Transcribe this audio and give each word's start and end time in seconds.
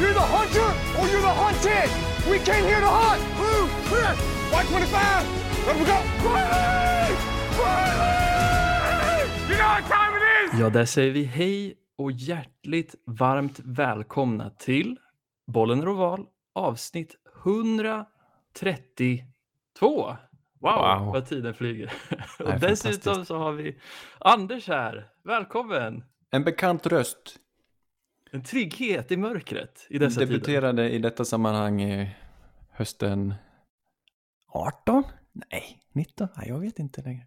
You're 0.00 0.12
the 0.14 0.20
hunter 0.36 0.68
or 0.98 1.04
you're 1.08 1.20
the 1.20 1.34
hunted. 1.42 1.90
We 2.30 2.38
came 2.38 2.64
here 2.64 2.80
to 2.80 2.86
hunt. 2.86 3.22
Blue, 3.36 3.68
clear. 3.88 4.12
White 4.52 4.68
25. 4.68 5.26
Let 5.66 5.76
we 5.76 5.84
go. 5.84 5.98
Riley! 6.28 7.14
Riley! 7.60 9.28
You 9.50 9.56
know 9.58 9.68
what 9.68 9.84
time 9.88 10.12
it 10.16 10.22
is? 10.54 10.60
Ja, 10.60 10.70
där 10.70 10.84
säger 10.84 11.10
vi 11.12 11.24
hej 11.24 11.74
och 11.96 12.12
hjärtligt 12.12 12.94
varmt 13.04 13.60
välkomna 13.64 14.50
till 14.50 14.96
Bollen 15.46 15.82
är 15.82 15.88
oval 15.88 16.26
avsnitt 16.54 17.16
132. 17.44 18.06
Wow, 19.80 20.16
Wow. 20.60 21.12
vad 21.12 21.26
tiden 21.28 21.54
flyger. 21.54 21.92
och 22.38 22.52
dessutom 22.60 23.24
så 23.24 23.38
har 23.38 23.52
vi 23.52 23.78
Anders 24.18 24.68
här. 24.68 25.08
Välkommen! 25.24 26.04
En 26.36 26.44
bekant 26.44 26.86
röst 26.86 27.36
En 28.30 28.42
trygghet 28.42 29.12
i 29.12 29.16
mörkret 29.16 29.86
i 29.90 29.98
dessa 29.98 30.20
tider. 30.20 30.32
debuterade 30.32 30.90
i 30.90 30.98
detta 30.98 31.24
sammanhang 31.24 31.82
i 31.82 32.10
hösten 32.70 33.34
18? 34.48 35.02
Nej, 35.32 35.82
19? 35.92 36.28
Nej, 36.36 36.48
jag 36.48 36.58
vet 36.60 36.78
inte 36.78 37.02
längre. 37.02 37.26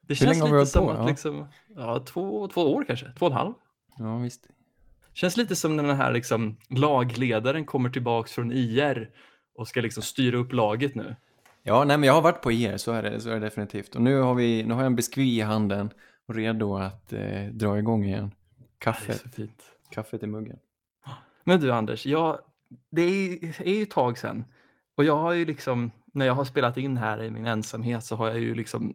Det 0.00 0.08
Hur 0.08 0.14
känns 0.14 0.30
länge 0.30 0.42
har 0.42 0.56
vi 0.56 0.60
lite 0.60 0.70
som 0.72 0.86
på? 0.86 0.90
att 0.92 0.98
Ja. 0.98 1.06
liksom, 1.08 1.46
ja, 1.76 2.04
två, 2.08 2.48
två 2.48 2.74
år 2.74 2.84
kanske, 2.84 3.12
två 3.18 3.26
och 3.26 3.32
en 3.32 3.38
halv. 3.38 3.52
Ja, 3.98 4.16
visst. 4.18 4.46
Känns 5.14 5.36
lite 5.36 5.56
som 5.56 5.76
när 5.76 5.82
den 5.84 5.96
här 5.96 6.12
liksom, 6.12 6.56
lagledaren 6.68 7.64
kommer 7.64 7.90
tillbaks 7.90 8.32
från 8.32 8.52
IR 8.52 9.10
och 9.54 9.68
ska 9.68 9.80
liksom 9.80 10.02
styra 10.02 10.36
upp 10.36 10.52
laget 10.52 10.94
nu. 10.94 11.16
Ja, 11.62 11.84
nej, 11.84 11.98
men 11.98 12.06
jag 12.06 12.14
har 12.14 12.22
varit 12.22 12.42
på 12.42 12.52
er, 12.52 12.76
så 12.76 12.92
är 12.92 13.02
det, 13.02 13.20
så 13.20 13.28
är 13.28 13.34
det 13.34 13.40
definitivt. 13.40 13.94
Och 13.94 14.02
nu 14.02 14.20
har, 14.20 14.34
vi, 14.34 14.64
nu 14.64 14.74
har 14.74 14.80
jag 14.80 14.86
en 14.86 14.96
biskvi 14.96 15.36
i 15.38 15.40
handen 15.40 15.90
redo 16.32 16.76
att 16.76 17.12
eh, 17.12 17.46
dra 17.52 17.78
igång 17.78 18.04
igen. 18.04 18.34
Kaffet, 18.78 19.38
kaffet 19.90 20.22
i 20.22 20.26
muggen. 20.26 20.58
Men 21.44 21.60
du 21.60 21.72
Anders, 21.72 22.06
jag, 22.06 22.38
det 22.90 23.02
är, 23.02 23.60
är 23.62 23.74
ju 23.74 23.82
ett 23.82 23.90
tag 23.90 24.18
sedan 24.18 24.44
och 24.96 25.04
jag 25.04 25.16
har 25.16 25.32
ju 25.32 25.44
liksom, 25.44 25.90
när 26.12 26.26
jag 26.26 26.34
har 26.34 26.44
spelat 26.44 26.76
in 26.76 26.96
här 26.96 27.22
i 27.22 27.30
min 27.30 27.46
ensamhet 27.46 28.04
så 28.04 28.16
har 28.16 28.28
jag 28.28 28.40
ju 28.40 28.54
liksom 28.54 28.94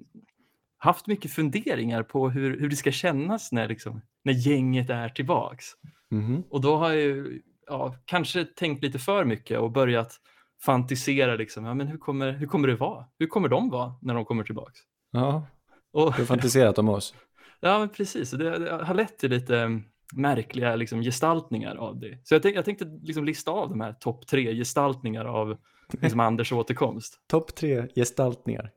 haft 0.78 1.08
mycket 1.08 1.32
funderingar 1.32 2.04
på 2.04 2.30
hur, 2.30 2.60
hur 2.60 2.70
det 2.70 2.76
ska 2.76 2.92
kännas 2.92 3.52
när, 3.52 3.68
liksom, 3.68 4.02
när 4.24 4.34
gänget 4.34 4.90
är 4.90 5.10
tillbaks. 5.10 5.66
Mhm. 6.12 6.44
Och 6.50 6.62
då 6.62 6.76
har 6.76 6.90
jag 6.90 7.02
ju 7.02 7.42
ja, 7.68 7.96
kanske 8.06 8.46
tänkt 8.46 8.84
lite 8.84 9.00
för 9.00 9.26
mycket 9.26 9.60
och 9.60 9.72
börjat 9.72 10.20
fantisera 10.62 11.36
liksom, 11.36 11.66
ja, 11.66 11.74
men 11.74 11.88
hur, 11.88 11.98
kommer, 11.98 12.32
hur 12.32 12.48
kommer 12.48 12.68
det 12.68 12.76
vara? 12.76 13.06
Hur 13.20 13.28
kommer 13.28 13.50
de 13.50 13.70
vara 13.70 13.94
när 14.02 14.14
de 14.14 14.26
kommer 14.26 14.44
tillbaks? 14.44 14.80
Ja, 15.12 15.48
Och, 15.94 16.14
du 16.14 16.22
har 16.22 16.26
fantiserat 16.26 16.78
om 16.78 16.90
oss. 16.90 17.16
Ja, 17.60 17.80
men 17.80 17.90
precis. 17.90 18.32
Det, 18.32 18.60
det 18.60 18.72
har 18.72 18.94
lett 18.94 19.18
till 19.18 19.30
lite 19.30 19.60
mm, 19.60 19.84
märkliga 20.16 20.76
liksom, 20.76 21.02
gestaltningar 21.02 21.76
av 21.76 22.00
det. 22.00 22.20
Så 22.24 22.36
jag, 22.36 22.42
tänk, 22.42 22.58
jag 22.58 22.66
tänkte 22.66 22.86
liksom 23.04 23.26
lista 23.26 23.52
av 23.52 23.70
de 23.70 23.82
här 23.82 23.94
topp 23.94 24.28
tre 24.28 24.56
gestaltningar 24.56 25.26
av 25.26 25.58
liksom, 26.02 26.20
Anders 26.20 26.52
återkomst. 26.52 27.20
Topp 27.28 27.56
tre 27.56 27.88
gestaltningar. 27.96 28.72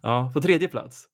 Ja, 0.00 0.30
på 0.34 0.40
tredje 0.40 0.68
plats, 0.68 1.04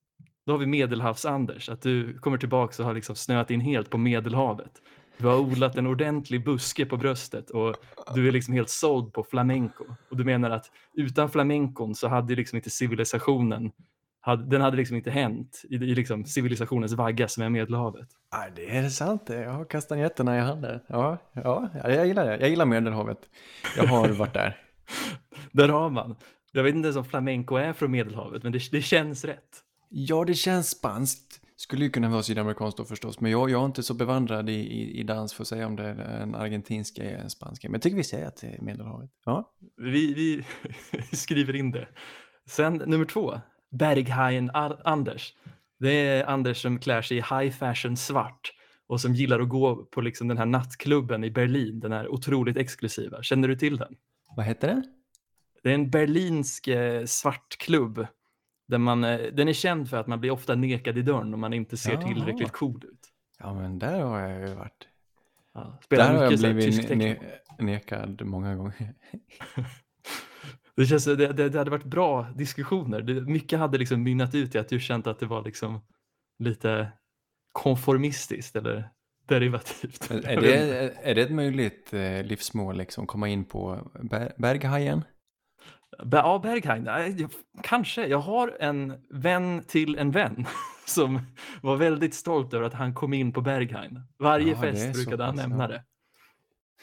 då 0.46 0.52
har 0.52 0.58
vi 0.58 0.66
Medelhavs-Anders. 0.66 1.72
Att 1.72 1.82
du 1.82 2.18
kommer 2.18 2.38
tillbaka 2.38 2.82
och 2.82 2.86
har 2.86 2.94
liksom 2.94 3.16
snöat 3.16 3.50
in 3.50 3.60
helt 3.60 3.90
på 3.90 3.98
Medelhavet. 3.98 4.82
Du 5.18 5.26
har 5.26 5.38
odlat 5.38 5.76
en 5.76 5.86
ordentlig 5.86 6.44
buske 6.44 6.86
på 6.86 6.96
bröstet 6.96 7.50
och 7.50 7.76
du 8.14 8.28
är 8.28 8.32
liksom 8.32 8.54
helt 8.54 8.68
såld 8.68 9.12
på 9.12 9.24
flamenco. 9.24 9.84
Och 10.10 10.16
du 10.16 10.24
menar 10.24 10.50
att 10.50 10.70
utan 10.94 11.30
flamencon 11.30 11.94
så 11.94 12.08
hade 12.08 12.34
liksom 12.34 12.56
inte 12.56 12.70
civilisationen, 12.70 13.72
hade, 14.24 14.46
den 14.46 14.60
hade 14.60 14.76
liksom 14.76 14.96
inte 14.96 15.10
hänt 15.10 15.62
i, 15.70 15.74
i 15.74 15.94
liksom 15.94 16.24
civilisationens 16.24 16.92
vagga 16.92 17.28
som 17.28 17.42
är 17.42 17.48
Medelhavet. 17.48 18.08
Ja, 18.30 18.46
det 18.56 18.76
är 18.76 18.88
sant. 18.88 19.22
Jag 19.26 19.52
har 19.52 19.64
kastanjetterna 19.64 20.36
i 20.36 20.40
handen. 20.40 20.80
Ja, 20.88 21.18
ja, 21.32 21.68
jag 21.74 22.06
gillar 22.06 22.26
det. 22.26 22.36
Jag 22.36 22.48
gillar 22.48 22.64
Medelhavet. 22.64 23.18
Jag 23.76 23.84
har 23.84 24.08
varit 24.08 24.34
där. 24.34 24.56
Där 25.52 25.68
har 25.68 25.90
man. 25.90 26.16
Jag 26.52 26.62
vet 26.62 26.74
inte 26.74 26.86
ens 26.86 26.96
om 26.96 27.04
flamenco 27.04 27.56
är 27.56 27.72
från 27.72 27.90
Medelhavet, 27.90 28.42
men 28.42 28.52
det, 28.52 28.70
det 28.70 28.82
känns 28.82 29.24
rätt. 29.24 29.62
Ja, 29.88 30.24
det 30.24 30.34
känns 30.34 30.70
spanskt. 30.70 31.40
Skulle 31.56 31.84
ju 31.84 31.90
kunna 31.90 32.08
vara 32.08 32.22
sydamerikanskt 32.22 32.78
då 32.78 32.84
förstås, 32.84 33.20
men 33.20 33.30
jag, 33.30 33.50
jag 33.50 33.60
är 33.60 33.66
inte 33.66 33.82
så 33.82 33.94
bevandrad 33.94 34.48
i, 34.48 34.52
i, 34.52 35.00
i 35.00 35.02
dans 35.02 35.34
för 35.34 35.42
att 35.42 35.48
säga 35.48 35.66
om 35.66 35.76
det 35.76 35.84
är 35.84 35.96
en 35.96 36.34
argentinsk 36.34 36.98
eller 36.98 37.10
en 37.10 37.30
spansk. 37.30 37.62
Men 37.64 37.72
jag 37.72 37.82
tycker 37.82 37.96
vi 37.96 38.04
säger 38.04 38.26
att 38.26 38.36
det 38.36 38.46
är 38.46 38.62
Medelhavet. 38.62 39.10
Ja, 39.24 39.54
Vi, 39.76 40.14
vi 40.14 40.44
skriver 41.16 41.56
in 41.56 41.70
det. 41.70 41.88
Sen 42.46 42.74
nummer 42.86 43.04
två, 43.04 43.40
Berghajen 43.74 44.50
Ar- 44.54 44.80
Anders. 44.84 45.34
Det 45.78 45.90
är 46.06 46.24
Anders 46.26 46.62
som 46.62 46.78
klär 46.78 47.02
sig 47.02 47.16
i 47.16 47.20
high 47.20 47.50
fashion 47.50 47.96
svart 47.96 48.52
och 48.86 49.00
som 49.00 49.14
gillar 49.14 49.40
att 49.40 49.48
gå 49.48 49.84
på 49.84 50.00
liksom 50.00 50.28
den 50.28 50.38
här 50.38 50.46
nattklubben 50.46 51.24
i 51.24 51.30
Berlin, 51.30 51.80
den 51.80 51.92
här 51.92 52.08
otroligt 52.08 52.56
exklusiva. 52.56 53.22
Känner 53.22 53.48
du 53.48 53.56
till 53.56 53.76
den? 53.76 53.96
vad 54.36 54.46
heter 54.46 54.68
det? 54.68 54.82
Det 55.62 55.70
är 55.70 55.74
en 55.74 55.90
berlinsk 55.90 56.68
eh, 56.68 57.04
svartklubb. 57.04 58.06
Där 58.68 58.78
man, 58.78 59.04
eh, 59.04 59.20
den 59.32 59.48
är 59.48 59.52
känd 59.52 59.90
för 59.90 59.96
att 59.96 60.06
man 60.06 60.20
blir 60.20 60.30
ofta 60.30 60.54
nekad 60.54 60.98
i 60.98 61.02
dörren 61.02 61.34
om 61.34 61.40
man 61.40 61.52
inte 61.52 61.76
ser 61.76 61.92
Jaha. 61.92 62.02
tillräckligt 62.08 62.52
cool 62.52 62.84
ut. 62.84 63.08
Ja, 63.38 63.54
men 63.54 63.78
där 63.78 64.00
har 64.00 64.20
jag 64.20 64.48
ju 64.48 64.54
varit. 64.54 64.88
Ja, 65.54 65.78
Där 65.88 66.14
har 66.14 66.22
jag 66.24 66.38
blivit 66.38 66.90
ne- 66.90 67.18
nekad 67.58 68.22
många 68.24 68.54
gånger. 68.56 68.94
Det, 70.76 70.86
känns, 70.86 71.04
det, 71.04 71.16
det, 71.16 71.48
det 71.48 71.58
hade 71.58 71.70
varit 71.70 71.84
bra 71.84 72.22
diskussioner. 72.34 73.00
Det, 73.00 73.20
mycket 73.20 73.58
hade 73.58 73.78
liksom 73.78 74.02
mynnat 74.02 74.34
ut 74.34 74.54
i 74.54 74.58
att 74.58 74.68
du 74.68 74.80
känt 74.80 75.06
att 75.06 75.18
det 75.18 75.26
var 75.26 75.44
liksom 75.44 75.80
lite 76.38 76.92
konformistiskt 77.52 78.56
eller 78.56 78.90
derivativt. 79.28 80.10
Är 80.10 80.40
det, 80.40 80.94
är 81.02 81.14
det 81.14 81.22
ett 81.22 81.30
möjligt 81.30 81.92
eh, 81.92 82.24
livsmål, 82.24 82.76
liksom, 82.76 83.06
komma 83.06 83.28
in 83.28 83.44
på 83.44 83.90
ber, 84.02 84.32
Berghajen? 84.38 85.04
Be- 86.04 86.16
Ja, 86.16 86.40
Berghain, 86.42 87.28
kanske. 87.62 88.06
Jag 88.06 88.18
har 88.18 88.56
en 88.60 89.02
vän 89.10 89.64
till 89.66 89.98
en 89.98 90.10
vän 90.10 90.46
som 90.86 91.20
var 91.62 91.76
väldigt 91.76 92.14
stolt 92.14 92.54
över 92.54 92.66
att 92.66 92.74
han 92.74 92.94
kom 92.94 93.14
in 93.14 93.32
på 93.32 93.40
Berghain. 93.40 94.00
Varje 94.18 94.50
Ja, 94.50 94.60
fest 94.60 94.92
brukade 94.92 95.24
han 95.24 95.36
nämna 95.36 95.68
det. 95.68 95.84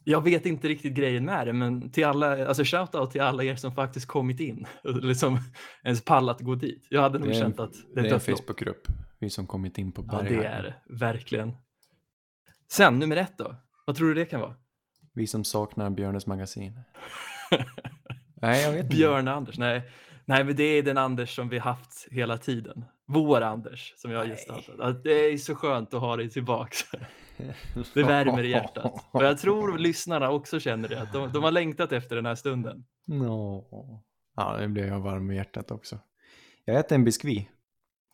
Jag 0.05 0.21
vet 0.25 0.47
inte 0.47 0.69
riktigt 0.69 0.95
grejen 0.95 1.25
med 1.25 1.47
det, 1.47 1.53
men 1.53 1.91
till 1.91 2.05
alla, 2.05 2.47
alltså 2.49 2.65
shoutout 2.65 3.11
till 3.11 3.21
alla 3.21 3.45
er 3.45 3.57
som 3.57 3.75
faktiskt 3.75 4.07
kommit 4.07 4.41
in, 4.41 4.67
eller 4.85 5.15
som 5.15 5.39
ens 5.85 6.05
pallat 6.05 6.41
gå 6.41 6.55
dit. 6.55 6.87
Jag 6.91 7.03
hade 7.03 7.19
nog 7.19 7.29
Det 7.29 7.35
är 7.35 7.41
känt 7.41 7.61
att 7.61 7.73
det 7.95 8.03
Det 8.03 8.09
är 8.09 8.15
en. 8.15 8.21
Facebookgrupp, 8.21 8.89
vi 9.19 9.31
som 9.31 9.47
kommit 9.47 9.79
in 9.79 9.93
på 9.93 10.03
Ja, 10.03 10.07
Berghajen. 10.19 10.41
det 10.43 10.47
är 10.49 10.63
det. 10.63 10.75
Verkligen. 10.95 11.53
Sen, 12.73 12.99
nummer 12.99 13.17
ett 13.17 13.39
då. 13.39 13.57
Vad 13.87 13.97
tror 13.97 14.09
du 14.09 14.15
det 14.15 14.25
kan 14.25 14.41
vara? 14.41 14.55
Vi 15.15 15.27
som 15.27 15.45
saknar 15.45 15.91
Björnes 15.91 16.27
magasin. 16.27 16.81
Nej, 18.43 18.63
jag 18.63 18.73
vet 18.73 18.85
inte. 18.85 18.97
Björn 18.97 19.29
Anders? 19.29 19.59
Nej. 19.59 19.83
Nej, 20.25 20.45
men 20.45 20.57
det 20.57 20.65
är 20.65 20.83
den 20.83 20.99
Anders 20.99 21.37
som 21.37 21.49
vi 21.49 21.59
haft 21.59 22.09
hela 22.11 22.39
tiden. 22.39 22.85
Vår 23.07 23.41
Anders 23.41 23.95
som 23.97 24.11
jag 24.11 24.19
har 24.19 24.27
gestaltat. 24.27 25.05
Det 25.05 25.11
är 25.13 25.37
så 25.37 25.55
skönt 25.55 25.95
att 25.95 26.01
ha 26.01 26.17
dig 26.17 26.31
tillbaks. 26.31 26.79
Det 27.95 28.03
värmer 28.03 28.43
i 28.43 28.51
hjärtat. 28.51 29.07
Och 29.11 29.25
jag 29.25 29.39
tror 29.39 29.79
lyssnarna 29.79 30.31
också 30.31 30.61
känner 30.61 30.89
det. 30.89 31.03
Att 31.03 31.13
de, 31.13 31.33
de 31.33 31.43
har 31.43 31.51
längtat 31.51 31.93
efter 31.93 32.17
den 32.17 32.27
här 32.27 32.35
stunden. 32.35 32.85
Nå. 33.07 33.65
Ja, 34.37 34.57
nu 34.61 34.69
blir 34.69 34.87
jag 34.87 35.01
varm 35.01 35.31
i 35.31 35.37
hjärtat 35.37 35.71
också. 35.71 35.99
Jag 36.65 36.77
äter 36.77 36.97
en 36.97 37.05
biskvi. 37.05 37.49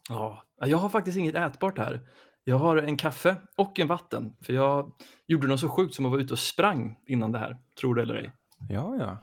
Ja, 0.08 0.44
jag 0.56 0.78
har 0.78 0.88
faktiskt 0.88 1.18
inget 1.18 1.34
ätbart 1.34 1.78
här. 1.78 2.00
Jag 2.44 2.56
har 2.56 2.76
en 2.76 2.96
kaffe 2.96 3.36
och 3.56 3.78
en 3.78 3.88
vatten. 3.88 4.36
För 4.40 4.52
jag 4.52 4.92
gjorde 5.26 5.46
något 5.46 5.60
så 5.60 5.68
sjukt 5.68 5.94
som 5.94 6.06
att 6.06 6.10
vara 6.10 6.20
ute 6.20 6.32
och 6.32 6.38
sprang 6.38 6.98
innan 7.06 7.32
det 7.32 7.38
här. 7.38 7.56
Tror 7.80 7.94
det 7.94 8.02
eller 8.02 8.14
ej. 8.14 8.32
Ja, 8.68 8.96
ja. 8.96 9.18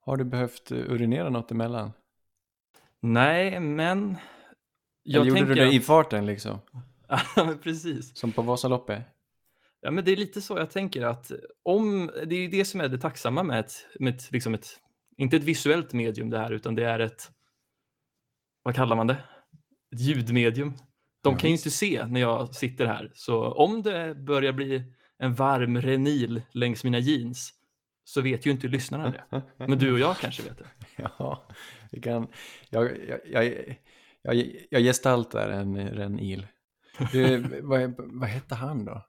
Har 0.00 0.16
du 0.16 0.24
behövt 0.24 0.70
eh, 0.70 0.78
urinera 0.78 1.30
något 1.30 1.50
emellan? 1.50 1.92
Nej, 3.00 3.60
men... 3.60 4.16
Eller 5.08 5.24
gjorde 5.24 5.44
du 5.44 5.54
det 5.54 5.74
i 5.74 5.80
farten 5.80 6.26
liksom? 6.26 6.58
Ja, 7.36 7.54
precis. 7.62 8.16
Som 8.16 8.32
på 8.32 8.42
Vasaloppet? 8.42 9.02
Ja, 9.80 9.90
men 9.90 10.04
det 10.04 10.12
är 10.12 10.16
lite 10.16 10.40
så 10.40 10.58
jag 10.58 10.70
tänker 10.70 11.02
att 11.02 11.32
om, 11.62 12.10
det 12.26 12.34
är 12.34 12.40
ju 12.40 12.48
det 12.48 12.64
som 12.64 12.80
är 12.80 12.88
det 12.88 12.98
tacksamma 12.98 13.42
med 13.42 13.60
ett, 13.60 13.86
med 14.00 14.14
ett, 14.14 14.32
liksom 14.32 14.54
ett, 14.54 14.66
inte 15.16 15.36
ett 15.36 15.44
visuellt 15.44 15.92
medium 15.92 16.30
det 16.30 16.38
här, 16.38 16.50
utan 16.50 16.74
det 16.74 16.84
är 16.84 16.98
ett, 16.98 17.30
vad 18.62 18.74
kallar 18.74 18.96
man 18.96 19.06
det? 19.06 19.16
Ett 19.94 20.00
ljudmedium. 20.00 20.72
De 21.22 21.32
Ja, 21.32 21.38
kan 21.38 21.50
ju 21.50 21.56
inte 21.56 21.70
se 21.70 22.06
när 22.06 22.20
jag 22.20 22.54
sitter 22.54 22.86
här, 22.86 23.10
så 23.14 23.52
om 23.52 23.82
det 23.82 24.14
börjar 24.14 24.52
bli 24.52 24.82
en 25.18 25.34
varm 25.34 25.80
renil 25.80 26.42
längs 26.52 26.84
mina 26.84 26.98
jeans 26.98 27.52
så 28.04 28.20
vet 28.20 28.46
ju 28.46 28.50
inte 28.50 28.68
lyssnarna 28.68 29.10
det. 29.10 29.42
Men 29.56 29.78
du 29.78 29.92
och 29.92 29.98
jag 29.98 30.16
kanske 30.16 30.42
vet 30.42 30.58
det. 30.58 30.66
Ja, 31.18 31.46
vi 31.90 32.00
kan... 32.00 32.26
Jag, 32.70 32.90
jag, 33.08 33.20
jag, 33.24 33.76
jag, 34.22 34.56
jag 34.70 34.82
gestaltar 34.82 35.48
en, 35.50 35.76
en 35.76 36.20
il. 36.20 36.46
Du, 37.12 37.60
vad, 37.62 37.94
vad 37.98 38.28
hette 38.28 38.54
han 38.54 38.84
då? 38.84 39.02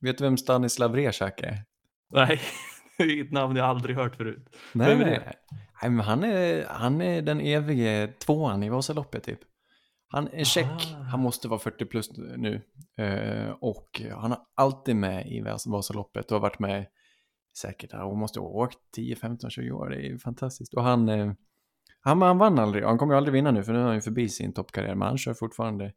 Vet 0.00 0.18
du 0.18 0.24
vem 0.24 0.36
Stanislav 0.36 0.96
Rezak 0.96 1.40
är? 1.40 1.64
Nej, 2.12 2.40
det 2.98 3.04
är 3.04 3.24
ett 3.24 3.32
namn 3.32 3.56
jag 3.56 3.66
aldrig 3.66 3.96
hört 3.96 4.16
förut. 4.16 4.56
Nej, 4.72 4.88
Vem 4.88 5.00
är 5.00 5.04
det? 5.10 5.32
Nej, 5.82 5.90
men 5.90 6.00
han 6.00 6.24
är, 6.24 6.66
han 6.68 7.00
är 7.00 7.22
den 7.22 7.40
evige 7.40 8.06
tvåan 8.18 8.62
i 8.62 8.68
Vasaloppet 8.68 9.22
typ. 9.24 9.40
Han 10.08 10.28
är 10.28 10.44
Ah. 10.64 11.02
han 11.10 11.20
måste 11.20 11.48
vara 11.48 11.58
40 11.60 11.84
plus 11.84 12.10
nu. 12.16 12.62
Eh, 12.98 13.50
och 13.50 14.02
han 14.14 14.30
har 14.30 14.40
alltid 14.54 14.96
med 14.96 15.26
i 15.26 15.40
Vas- 15.40 15.66
Vasaloppet 15.70 16.26
och 16.32 16.34
har 16.36 16.42
varit 16.42 16.58
med 16.58 16.86
säkert, 17.58 17.92
hon 17.92 18.18
måste 18.18 18.40
ha 18.40 18.46
åkt 18.46 18.78
10, 18.94 19.16
15, 19.16 19.50
20 19.50 19.70
år. 19.70 19.88
Det 19.90 20.06
är 20.06 20.18
fantastiskt. 20.18 20.74
Och 20.74 20.82
han, 20.84 21.08
eh, 21.08 21.32
han, 22.00 22.22
han 22.22 22.38
vann 22.38 22.58
aldrig, 22.58 22.84
han 22.84 22.98
kommer 22.98 23.14
ju 23.14 23.16
aldrig 23.16 23.32
vinna 23.32 23.50
nu 23.50 23.64
för 23.64 23.72
nu 23.72 23.78
är 23.78 23.84
han 23.84 23.94
ju 23.94 24.00
förbi 24.00 24.28
sin 24.28 24.52
toppkarriär. 24.52 24.94
Men 24.94 25.08
han 25.08 25.18
kör 25.18 25.34
fortfarande 25.34 25.92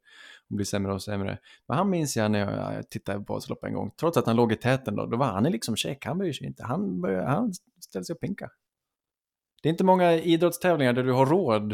och 0.50 0.56
blir 0.56 0.66
sämre 0.66 0.92
och 0.92 1.02
sämre. 1.02 1.38
Men 1.68 1.76
han 1.76 1.90
minns 1.90 2.16
jag 2.16 2.30
när 2.30 2.38
jag, 2.38 2.74
jag 2.74 2.90
tittade 2.90 3.24
på 3.24 3.34
Vasaloppet 3.34 3.68
en 3.68 3.74
gång. 3.74 3.90
Trots 4.00 4.16
att 4.16 4.26
han 4.26 4.36
låg 4.36 4.52
i 4.52 4.56
täten 4.56 4.96
då, 4.96 5.06
då 5.06 5.16
var 5.16 5.26
han 5.26 5.44
liksom 5.44 5.76
check. 5.76 6.06
Han 6.06 6.18
bryr 6.18 6.32
sig 6.32 6.46
inte. 6.46 6.64
Han, 6.64 7.04
han 7.26 7.52
ställer 7.80 8.04
sig 8.04 8.14
och 8.14 8.20
pinka. 8.20 8.50
Det 9.62 9.68
är 9.68 9.70
inte 9.70 9.84
många 9.84 10.14
idrottstävlingar 10.14 10.92
där 10.92 11.04
du 11.04 11.12
har 11.12 11.26
råd 11.26 11.72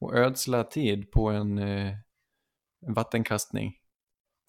att 0.00 0.14
ödsla 0.14 0.64
tid 0.64 1.10
på 1.10 1.28
en, 1.28 1.58
eh, 1.58 1.92
en 2.86 2.94
vattenkastning. 2.94 3.74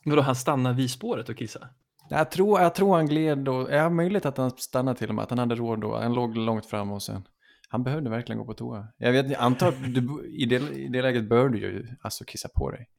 Vadå, 0.06 0.22
han 0.22 0.36
stannar 0.36 0.74
vid 0.74 0.92
spåret 0.92 1.30
och 1.30 1.38
kissar? 1.38 1.70
Jag 2.10 2.32
tror, 2.32 2.62
jag 2.62 2.76
tror 2.76 2.96
han 2.96 3.06
gled 3.06 3.50
och, 3.50 3.72
ja 3.72 3.90
möjligt 3.90 4.26
att 4.26 4.38
han 4.38 4.52
stannade 4.52 5.00
till 5.00 5.10
och 5.10 5.16
med, 5.16 5.24
att 5.24 5.30
han 5.30 5.40
hade 5.40 5.56
råd 5.56 5.82
då. 5.82 5.98
Han 5.98 6.14
låg 6.14 6.38
långt 6.38 6.66
fram 6.66 6.92
och 6.92 7.04
sen, 7.04 7.28
han 7.68 7.84
behövde 7.84 8.10
verkligen 8.10 8.40
gå 8.40 8.46
på 8.46 8.54
toa. 8.54 8.88
Jag 8.98 9.12
vet, 9.12 9.30
jag 9.30 9.42
antar 9.42 9.68
att 9.68 9.94
du, 9.94 10.30
i, 10.32 10.46
det, 10.46 10.56
i 10.56 10.88
det 10.88 11.02
läget 11.02 11.30
bör 11.30 11.50
du 11.50 11.60
ju 11.60 11.88
alltså 12.02 12.24
kissa 12.24 12.50
på 12.56 12.72
dig. 12.72 12.90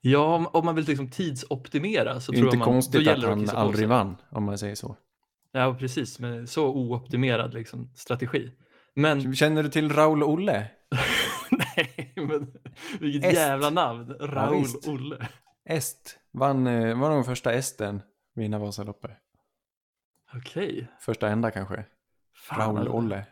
Ja, 0.00 0.34
om, 0.34 0.46
om 0.46 0.64
man 0.64 0.74
vill 0.74 0.84
liksom 0.84 1.10
tidsoptimera 1.10 2.20
så 2.20 2.32
Det 2.32 2.38
är 2.38 2.40
tror 2.40 2.54
inte 2.54 2.56
jag 2.56 2.58
man, 2.58 2.68
då 2.68 2.74
konstigt 2.74 3.00
att 3.00 3.06
gäller 3.06 3.26
det 3.26 3.32
att 3.32 3.38
han 3.38 3.48
på 3.48 3.56
aldrig 3.56 3.88
vann, 3.88 4.16
om 4.30 4.44
man 4.44 4.58
säger 4.58 4.74
så. 4.74 4.96
Ja, 5.52 5.76
precis, 5.78 6.18
med 6.18 6.48
så 6.48 6.68
ooptimerad 6.68 7.54
liksom, 7.54 7.90
strategi. 7.94 8.50
Men, 8.94 9.34
Känner 9.34 9.62
du 9.62 9.68
till 9.68 9.92
Raul 9.92 10.22
Olle? 10.22 10.70
nej, 11.50 12.12
men 12.16 12.52
vilket 13.00 13.24
Est. 13.24 13.34
jävla 13.38 13.70
namn. 13.70 14.14
Raul 14.20 14.60
visst. 14.60 14.88
Olle. 14.88 15.28
Est, 15.64 16.18
vann, 16.32 16.66
eh, 16.66 16.98
var 16.98 17.10
nog 17.10 17.26
första 17.26 17.52
esten 17.52 18.02
vinna 18.34 18.58
Vasaloppet. 18.58 19.10
Okej. 20.36 20.88
Första 21.00 21.28
enda 21.28 21.50
kanske. 21.50 21.84
Fan, 22.34 22.58
Raul 22.58 22.78
alltså. 22.78 22.92
Olle. 22.92 23.26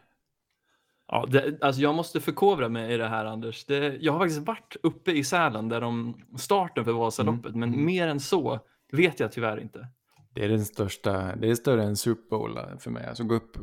Ja, 1.08 1.26
det, 1.28 1.62
alltså 1.62 1.82
jag 1.82 1.94
måste 1.94 2.20
förkovra 2.20 2.68
mig 2.68 2.94
i 2.94 2.96
det 2.96 3.08
här 3.08 3.24
Anders. 3.24 3.64
Det, 3.64 3.96
jag 4.00 4.12
har 4.12 4.20
faktiskt 4.20 4.46
varit 4.46 4.76
uppe 4.82 5.12
i 5.12 5.24
Sälen 5.24 5.68
där 5.68 5.80
de 5.80 6.20
starten 6.38 6.84
för 6.84 6.92
Vasaloppet, 6.92 7.54
men 7.54 7.68
Mm. 7.68 7.84
mer 7.84 8.08
än 8.08 8.20
så 8.20 8.60
vet 8.92 9.20
jag 9.20 9.32
tyvärr 9.32 9.60
inte. 9.60 9.88
Det 10.34 10.44
är 10.44 10.48
den 10.48 10.64
största, 10.64 11.36
det 11.36 11.50
är 11.50 11.54
större 11.54 11.82
än 11.82 11.96
Super 11.96 12.28
Bowl 12.30 12.58
för 12.78 12.90
mig. 12.90 13.06
Alltså 13.06 13.24
gå 13.24 13.34
upp, 13.34 13.56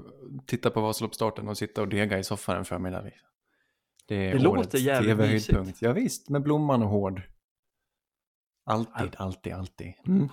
titta 0.45 0.69
på 0.69 0.81
Vasaloppsstarten 0.81 1.48
och 1.48 1.57
sitta 1.57 1.81
och 1.81 1.88
dega 1.88 2.19
i 2.19 2.24
soffan 2.24 2.57
en 2.57 2.66
förmiddag. 2.66 3.01
liksom. 3.01 3.28
Det 4.07 4.16
är 4.16 4.34
Det 4.34 4.40
låter 4.44 4.78
jävligt 4.78 5.12
TV-höjdpunkt. 5.12 5.81
Ja, 5.81 5.92
visst, 5.94 6.30
med 6.30 6.44
blomman 6.44 6.84
och 6.84 6.90
hård. 6.90 7.22
Alltid, 8.66 9.16
alltid, 9.18 9.54
alltid. 9.54 9.94
Mm. 10.07 10.30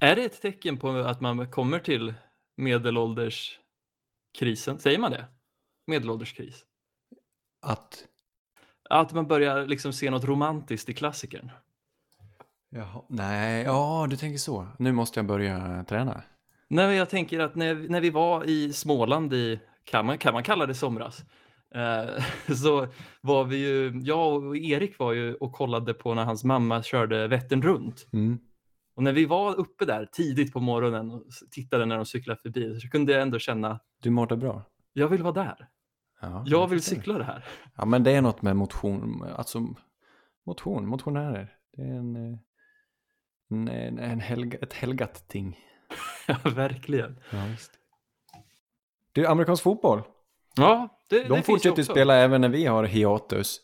Är 0.00 0.16
det 0.16 0.24
ett 0.24 0.42
tecken 0.42 0.78
på 0.78 0.90
att 0.90 1.20
man 1.20 1.50
kommer 1.50 1.78
till 1.78 2.14
medelålderskrisen? 2.56 4.78
Säger 4.78 4.98
man 4.98 5.10
det? 5.10 5.24
Medelålderskris? 5.86 6.64
Att, 7.62 8.04
Att 8.90 9.12
man 9.12 9.26
börjar 9.26 9.66
liksom 9.66 9.92
se 9.92 10.10
något 10.10 10.24
romantiskt 10.24 10.88
i 10.88 10.94
klassikern? 10.94 11.50
jaha, 12.70 13.02
nej, 13.08 13.64
ja, 13.64 14.06
du 14.10 14.16
tänker 14.16 14.38
så. 14.38 14.66
Nu 14.78 14.92
måste 14.92 15.18
jag 15.18 15.26
börja 15.26 15.84
träna. 15.88 16.22
Nej, 16.68 16.86
men 16.86 16.96
jag 16.96 17.10
tänker 17.10 17.40
att 17.40 17.54
när, 17.54 17.74
när 17.74 18.00
vi 18.00 18.10
var 18.10 18.44
i 18.44 18.72
Småland 18.72 19.32
i, 19.32 19.60
kan 19.84 20.06
man, 20.06 20.18
kan 20.18 20.32
man 20.34 20.42
kalla 20.42 20.66
det 20.66 20.74
somras, 20.74 21.24
eh, 21.74 22.24
så 22.54 22.88
var 23.20 23.44
vi 23.44 23.56
ju, 23.56 24.00
jag 24.04 24.44
och 24.44 24.56
Erik 24.56 24.98
var 24.98 25.12
ju 25.12 25.34
och 25.34 25.52
kollade 25.52 25.94
på 25.94 26.14
när 26.14 26.24
hans 26.24 26.44
mamma 26.44 26.82
körde 26.82 27.28
Vättern 27.28 27.62
runt. 27.62 28.06
Mm. 28.12 28.38
Och 28.94 29.02
när 29.02 29.12
vi 29.12 29.24
var 29.24 29.54
uppe 29.54 29.84
där 29.84 30.06
tidigt 30.12 30.52
på 30.52 30.60
morgonen 30.60 31.10
och 31.10 31.22
tittade 31.50 31.86
när 31.86 31.96
de 31.96 32.06
cyklade 32.06 32.40
förbi 32.40 32.80
så 32.80 32.88
kunde 32.88 33.12
jag 33.12 33.22
ändå 33.22 33.38
känna, 33.38 33.80
Du 34.02 34.10
mådde 34.10 34.36
bra. 34.36 34.62
Jag 34.92 35.08
vill 35.08 35.22
vara 35.22 35.32
där. 35.32 35.68
Ja, 36.20 36.44
Jag 36.46 36.68
vill 36.68 36.82
cykla 36.82 37.18
det 37.18 37.24
här. 37.24 37.44
Ja, 37.76 37.84
men 37.84 38.02
det 38.02 38.10
är 38.10 38.22
något 38.22 38.42
med 38.42 38.56
motion, 38.56 39.24
alltså 39.36 39.74
motion, 40.46 40.86
motionärer. 40.86 41.56
Det 41.72 41.82
är 41.82 41.94
en, 41.94 42.16
eh, 42.16 42.38
en, 43.50 43.98
en, 43.98 44.20
helga, 44.20 44.58
ett 44.58 44.72
helgat 44.72 45.28
ting. 45.28 45.58
Ja, 46.26 46.36
verkligen. 46.44 47.20
Ja, 47.32 47.44
visst. 47.50 47.72
Du, 49.12 49.26
amerikansk 49.26 49.62
fotboll. 49.62 50.02
Ja, 50.56 50.88
det, 51.08 51.22
det 51.22 51.28
De 51.28 51.36
ju 51.36 51.42
fortsätter 51.42 51.82
spela 51.82 52.14
även 52.14 52.40
när 52.40 52.48
vi 52.48 52.66
har 52.66 52.84
hiatus. 52.84 53.60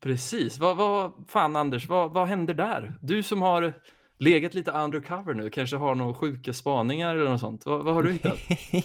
Precis. 0.00 0.58
Vad, 0.58 0.76
vad, 0.76 1.12
fan 1.28 1.56
Anders, 1.56 1.88
vad, 1.88 2.12
vad 2.12 2.28
händer 2.28 2.54
där? 2.54 2.98
Du 3.02 3.22
som 3.22 3.42
har 3.42 3.74
legat 4.20 4.54
lite 4.54 4.70
undercover 4.70 5.34
nu, 5.34 5.50
kanske 5.50 5.76
har 5.76 5.94
några 5.94 6.14
sjuka 6.14 6.52
spaningar 6.52 7.16
eller 7.16 7.30
något 7.30 7.40
sånt. 7.40 7.66
Vad, 7.66 7.84
vad 7.84 7.94
har 7.94 8.02
du 8.02 8.12
hittat? 8.12 8.38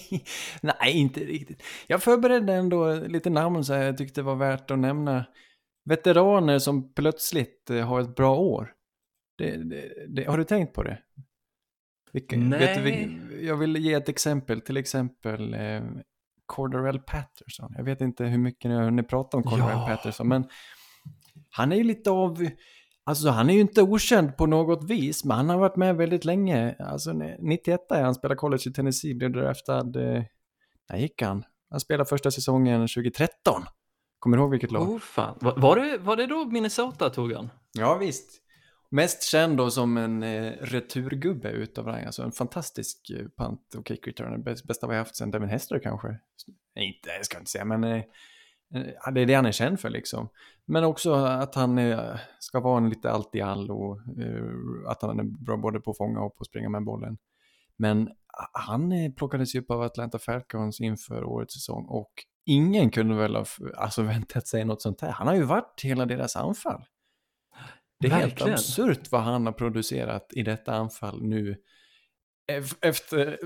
Nej, 0.61 0.91
inte 0.91 1.19
riktigt. 1.19 1.63
Jag 1.87 2.03
förberedde 2.03 2.53
ändå 2.53 2.93
lite 2.93 3.29
namn 3.29 3.63
så 3.63 3.73
här 3.73 3.83
jag 3.83 3.97
tyckte 3.97 4.21
det 4.21 4.25
var 4.25 4.35
värt 4.35 4.71
att 4.71 4.79
nämna. 4.79 5.25
Veteraner 5.89 6.59
som 6.59 6.93
plötsligt 6.93 7.69
eh, 7.69 7.87
har 7.87 8.01
ett 8.01 8.15
bra 8.15 8.35
år. 8.37 8.71
Det, 9.37 9.57
det, 9.57 10.05
det, 10.07 10.23
har 10.25 10.37
du 10.37 10.43
tänkt 10.43 10.73
på 10.73 10.83
det? 10.83 10.97
Vilka, 12.11 12.35
du, 12.35 12.41
Nej. 12.41 12.81
vil- 12.81 13.45
jag 13.45 13.57
vill 13.57 13.75
ge 13.77 13.93
ett 13.93 14.09
exempel, 14.09 14.61
till 14.61 14.77
exempel 14.77 15.53
eh, 15.53 15.83
Cordarell 16.45 16.99
Patterson. 16.99 17.73
Jag 17.77 17.83
vet 17.83 18.01
inte 18.01 18.25
hur 18.25 18.37
mycket 18.37 18.69
ni 18.69 18.75
har 18.75 18.83
hunnit 18.83 19.07
prata 19.09 19.37
om 19.37 19.43
Cordarell 19.43 19.77
Ja. 19.77 19.87
Patterson, 19.87 20.27
men 20.27 20.47
han 21.49 21.71
är 21.71 21.75
ju 21.75 21.83
lite 21.83 22.11
av, 22.11 22.47
alltså 23.05 23.29
han 23.29 23.49
är 23.49 23.53
ju 23.53 23.59
inte 23.59 23.81
okänd 23.81 24.37
på 24.37 24.45
något 24.45 24.89
vis, 24.89 25.25
men 25.25 25.37
han 25.37 25.49
har 25.49 25.57
varit 25.57 25.75
med 25.75 25.95
väldigt 25.95 26.25
länge. 26.25 26.75
Alltså 26.79 27.13
91 27.39 27.91
är 27.91 28.03
han 28.03 28.15
spelade 28.15 28.37
college 28.37 28.63
i 28.65 28.73
Tennessee, 28.73 29.15
blev 29.15 29.31
draftad, 29.31 29.95
eh, 29.95 30.23
när 30.89 30.97
gick 30.97 31.21
han? 31.21 31.43
Han 31.69 31.79
spelade 31.79 32.09
första 32.09 32.31
säsongen 32.31 32.81
2013. 32.81 33.63
Kommer 34.19 34.37
du 34.37 34.43
ihåg 34.43 34.51
vilket 34.51 34.71
lag? 34.71 34.89
Oh, 34.89 34.99
fan. 34.99 35.37
Var, 35.41 35.55
var, 35.57 35.75
det, 35.75 35.97
var 35.97 36.15
det 36.15 36.27
då 36.27 36.45
Minnesota 36.45 37.09
tog 37.09 37.33
han? 37.33 37.49
Ja, 37.73 37.97
visst. 37.97 38.41
Mest 38.89 39.23
känd 39.23 39.57
då 39.57 39.71
som 39.71 39.97
en 39.97 40.23
eh, 40.23 40.51
returgubbe 40.61 41.49
utav 41.49 41.85
rang, 41.85 42.05
alltså 42.05 42.23
en 42.23 42.31
fantastisk 42.31 43.09
eh, 43.09 43.25
punt 43.37 43.75
och 43.77 43.87
kick 43.87 44.07
returner. 44.07 44.37
Bäst, 44.37 44.67
bästa 44.67 44.87
vi 44.87 44.95
haft 44.95 45.15
sen 45.15 45.31
Devin 45.31 45.49
Hester 45.49 45.79
kanske. 45.79 46.07
Nej, 46.75 46.87
inte, 46.95 47.09
jag 47.09 47.25
ska 47.25 47.37
inte 47.37 47.51
säga, 47.51 47.65
men 47.65 47.83
eh, 47.83 48.03
det 49.13 49.21
är 49.21 49.25
det 49.25 49.33
han 49.33 49.45
är 49.45 49.51
känd 49.51 49.79
för 49.79 49.89
liksom. 49.89 50.29
Men 50.65 50.83
också 50.83 51.13
att 51.13 51.55
han 51.55 51.77
eh, 51.77 52.15
ska 52.39 52.59
vara 52.59 52.77
en 52.77 52.89
lite 52.89 53.11
allt 53.11 53.35
i 53.35 53.41
all 53.41 53.71
och 53.71 53.97
eh, 53.97 54.89
att 54.91 55.01
han 55.01 55.19
är 55.19 55.23
bra 55.23 55.57
både 55.57 55.79
på 55.79 55.91
att 55.91 55.97
fånga 55.97 56.19
och 56.21 56.35
på 56.37 56.41
att 56.41 56.47
springa 56.47 56.69
med 56.69 56.83
bollen. 56.83 57.17
Men 57.77 58.09
han 58.51 58.91
eh, 58.91 59.11
plockades 59.11 59.55
ju 59.55 59.59
upp 59.59 59.71
av 59.71 59.81
Atlanta 59.81 60.19
Falcons 60.19 60.81
inför 60.81 61.23
årets 61.23 61.53
säsong 61.53 61.85
och 61.89 62.11
ingen 62.45 62.89
kunde 62.89 63.15
väl 63.15 63.35
ha 63.35 63.45
alltså, 63.75 64.01
väntat 64.03 64.47
sig 64.47 64.65
något 64.65 64.81
sånt 64.81 65.01
här. 65.01 65.11
Han 65.11 65.27
har 65.27 65.35
ju 65.35 65.43
varit 65.43 65.81
hela 65.83 66.05
deras 66.05 66.35
anfall. 66.35 66.85
Det 67.99 68.07
är 68.07 68.11
helt 68.11 68.31
Verkligen. 68.33 68.53
absurt 68.53 69.11
vad 69.11 69.21
han 69.21 69.45
har 69.45 69.53
producerat 69.53 70.27
i 70.33 70.43
detta 70.43 70.73
anfall 70.73 71.23
nu. 71.23 71.55
Ef- 72.51 72.77
Efter, 72.81 73.39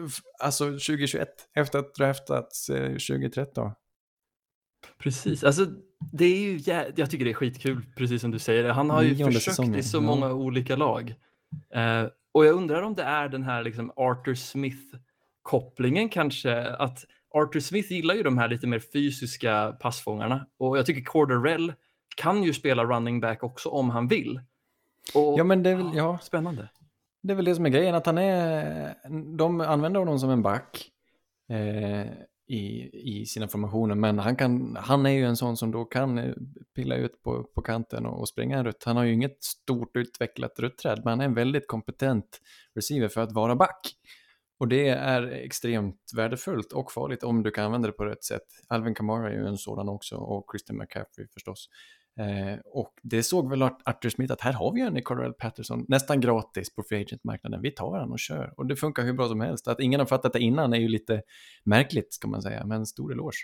alltså 0.43 0.65
2021, 0.65 1.27
efter 1.55 1.79
att 1.79 1.93
draftats 1.95 2.69
eh, 2.69 2.91
2013. 2.91 3.71
Precis. 4.97 5.43
Alltså, 5.43 5.65
det 6.11 6.25
är 6.25 6.39
ju 6.39 6.59
jag 6.95 7.09
tycker 7.09 7.25
det 7.25 7.31
är 7.31 7.33
skitkul, 7.33 7.81
precis 7.95 8.21
som 8.21 8.31
du 8.31 8.39
säger. 8.39 8.69
Han 8.69 8.89
har 8.89 9.01
ju 9.01 9.13
Nionde 9.13 9.25
försökt 9.25 9.43
säsongen, 9.43 9.75
i 9.75 9.83
så 9.83 9.97
ja. 9.97 10.01
många 10.01 10.33
olika 10.33 10.75
lag. 10.75 11.15
Eh, 11.73 12.05
och 12.31 12.45
jag 12.45 12.55
undrar 12.55 12.81
om 12.81 12.95
det 12.95 13.03
är 13.03 13.29
den 13.29 13.43
här 13.43 13.63
liksom, 13.63 13.91
Arthur 13.95 14.35
Smith-kopplingen 14.35 16.09
kanske. 16.09 16.65
Att 16.65 17.05
Arthur 17.33 17.59
Smith 17.59 17.91
gillar 17.91 18.15
ju 18.15 18.23
de 18.23 18.37
här 18.37 18.47
lite 18.47 18.67
mer 18.67 18.79
fysiska 18.79 19.77
passfångarna. 19.79 20.45
Och 20.57 20.77
jag 20.77 20.85
tycker 20.85 21.01
Corderell 21.03 21.73
kan 22.15 22.43
ju 22.43 22.53
spela 22.53 22.83
running 22.85 23.19
back 23.19 23.43
också 23.43 23.69
om 23.69 23.89
han 23.89 24.07
vill. 24.07 24.41
Och, 25.13 25.39
Ja, 25.39 25.43
men 25.43 25.63
det 25.63 25.69
är 25.69 25.75
väl, 25.75 25.91
ja, 25.93 26.19
Spännande. 26.21 26.69
det 27.21 27.33
är 27.33 27.35
väl 27.35 27.45
det 27.45 27.55
som 27.55 27.65
är 27.65 27.69
grejen, 27.69 27.95
att 27.95 28.05
han 28.05 28.17
är, 28.17 28.95
de 29.37 29.61
använder 29.61 29.99
honom 29.99 30.19
som 30.19 30.29
en 30.29 30.41
back 30.41 30.91
eh, 31.49 32.07
i, 32.49 32.89
i 32.93 33.25
sina 33.25 33.47
formationer, 33.47 33.95
men 33.95 34.19
han, 34.19 34.35
kan, 34.35 34.75
han 34.75 35.05
är 35.05 35.09
ju 35.09 35.25
en 35.25 35.37
sån 35.37 35.57
som 35.57 35.71
då 35.71 35.85
kan 35.85 36.17
eh, 36.17 36.33
pilla 36.75 36.95
ut 36.95 37.21
på, 37.23 37.43
på 37.43 37.61
kanten 37.61 38.05
och, 38.05 38.19
och 38.19 38.29
springa 38.29 38.57
en 38.57 38.65
rutt. 38.65 38.83
Han 38.83 38.97
har 38.97 39.03
ju 39.03 39.13
inget 39.13 39.43
stort 39.43 39.95
utvecklat 39.95 40.59
rutträd, 40.59 41.01
men 41.03 41.09
han 41.11 41.21
är 41.21 41.25
en 41.25 41.33
väldigt 41.33 41.67
kompetent 41.67 42.39
receiver 42.75 43.07
för 43.07 43.21
att 43.21 43.31
vara 43.31 43.55
back. 43.55 43.93
Och 44.59 44.67
det 44.67 44.87
är 44.89 45.23
extremt 45.23 46.11
värdefullt 46.15 46.71
och 46.71 46.91
farligt 46.91 47.23
om 47.23 47.43
du 47.43 47.51
kan 47.51 47.65
använda 47.65 47.87
det 47.87 47.93
på 47.93 48.05
rätt 48.05 48.23
sätt. 48.23 48.45
Alvin 48.67 48.95
Kamara 48.95 49.29
är 49.29 49.33
ju 49.33 49.47
en 49.47 49.57
sådan 49.57 49.89
också 49.89 50.15
och 50.15 50.45
Christian 50.51 50.77
McCaffrey 50.77 51.27
förstås. 51.33 51.69
Eh, 52.19 52.59
och 52.65 52.93
det 53.01 53.23
såg 53.23 53.49
väl 53.49 53.61
Art- 53.61 53.81
Arthur 53.85 54.09
Smith 54.09 54.33
att 54.33 54.41
här 54.41 54.53
har 54.53 54.73
vi 54.73 54.81
en 54.81 54.97
i 54.97 55.01
Cordarell 55.01 55.33
Patterson 55.33 55.85
nästan 55.87 56.19
gratis 56.21 56.75
på 56.75 56.83
free 56.83 57.01
agent-marknaden. 57.01 57.61
Vi 57.61 57.71
tar 57.71 57.99
han 57.99 58.11
och 58.11 58.19
kör. 58.19 58.53
Och 58.57 58.65
det 58.65 58.75
funkar 58.75 59.03
hur 59.03 59.13
bra 59.13 59.27
som 59.27 59.41
helst. 59.41 59.67
Att 59.67 59.79
ingen 59.79 59.99
har 59.99 60.07
fattat 60.07 60.33
det 60.33 60.39
innan 60.39 60.73
är 60.73 60.77
ju 60.77 60.87
lite 60.87 61.21
märkligt 61.63 62.13
ska 62.13 62.27
man 62.27 62.41
säga, 62.41 62.65
men 62.65 62.85
stor 62.85 63.11
eloge. 63.11 63.37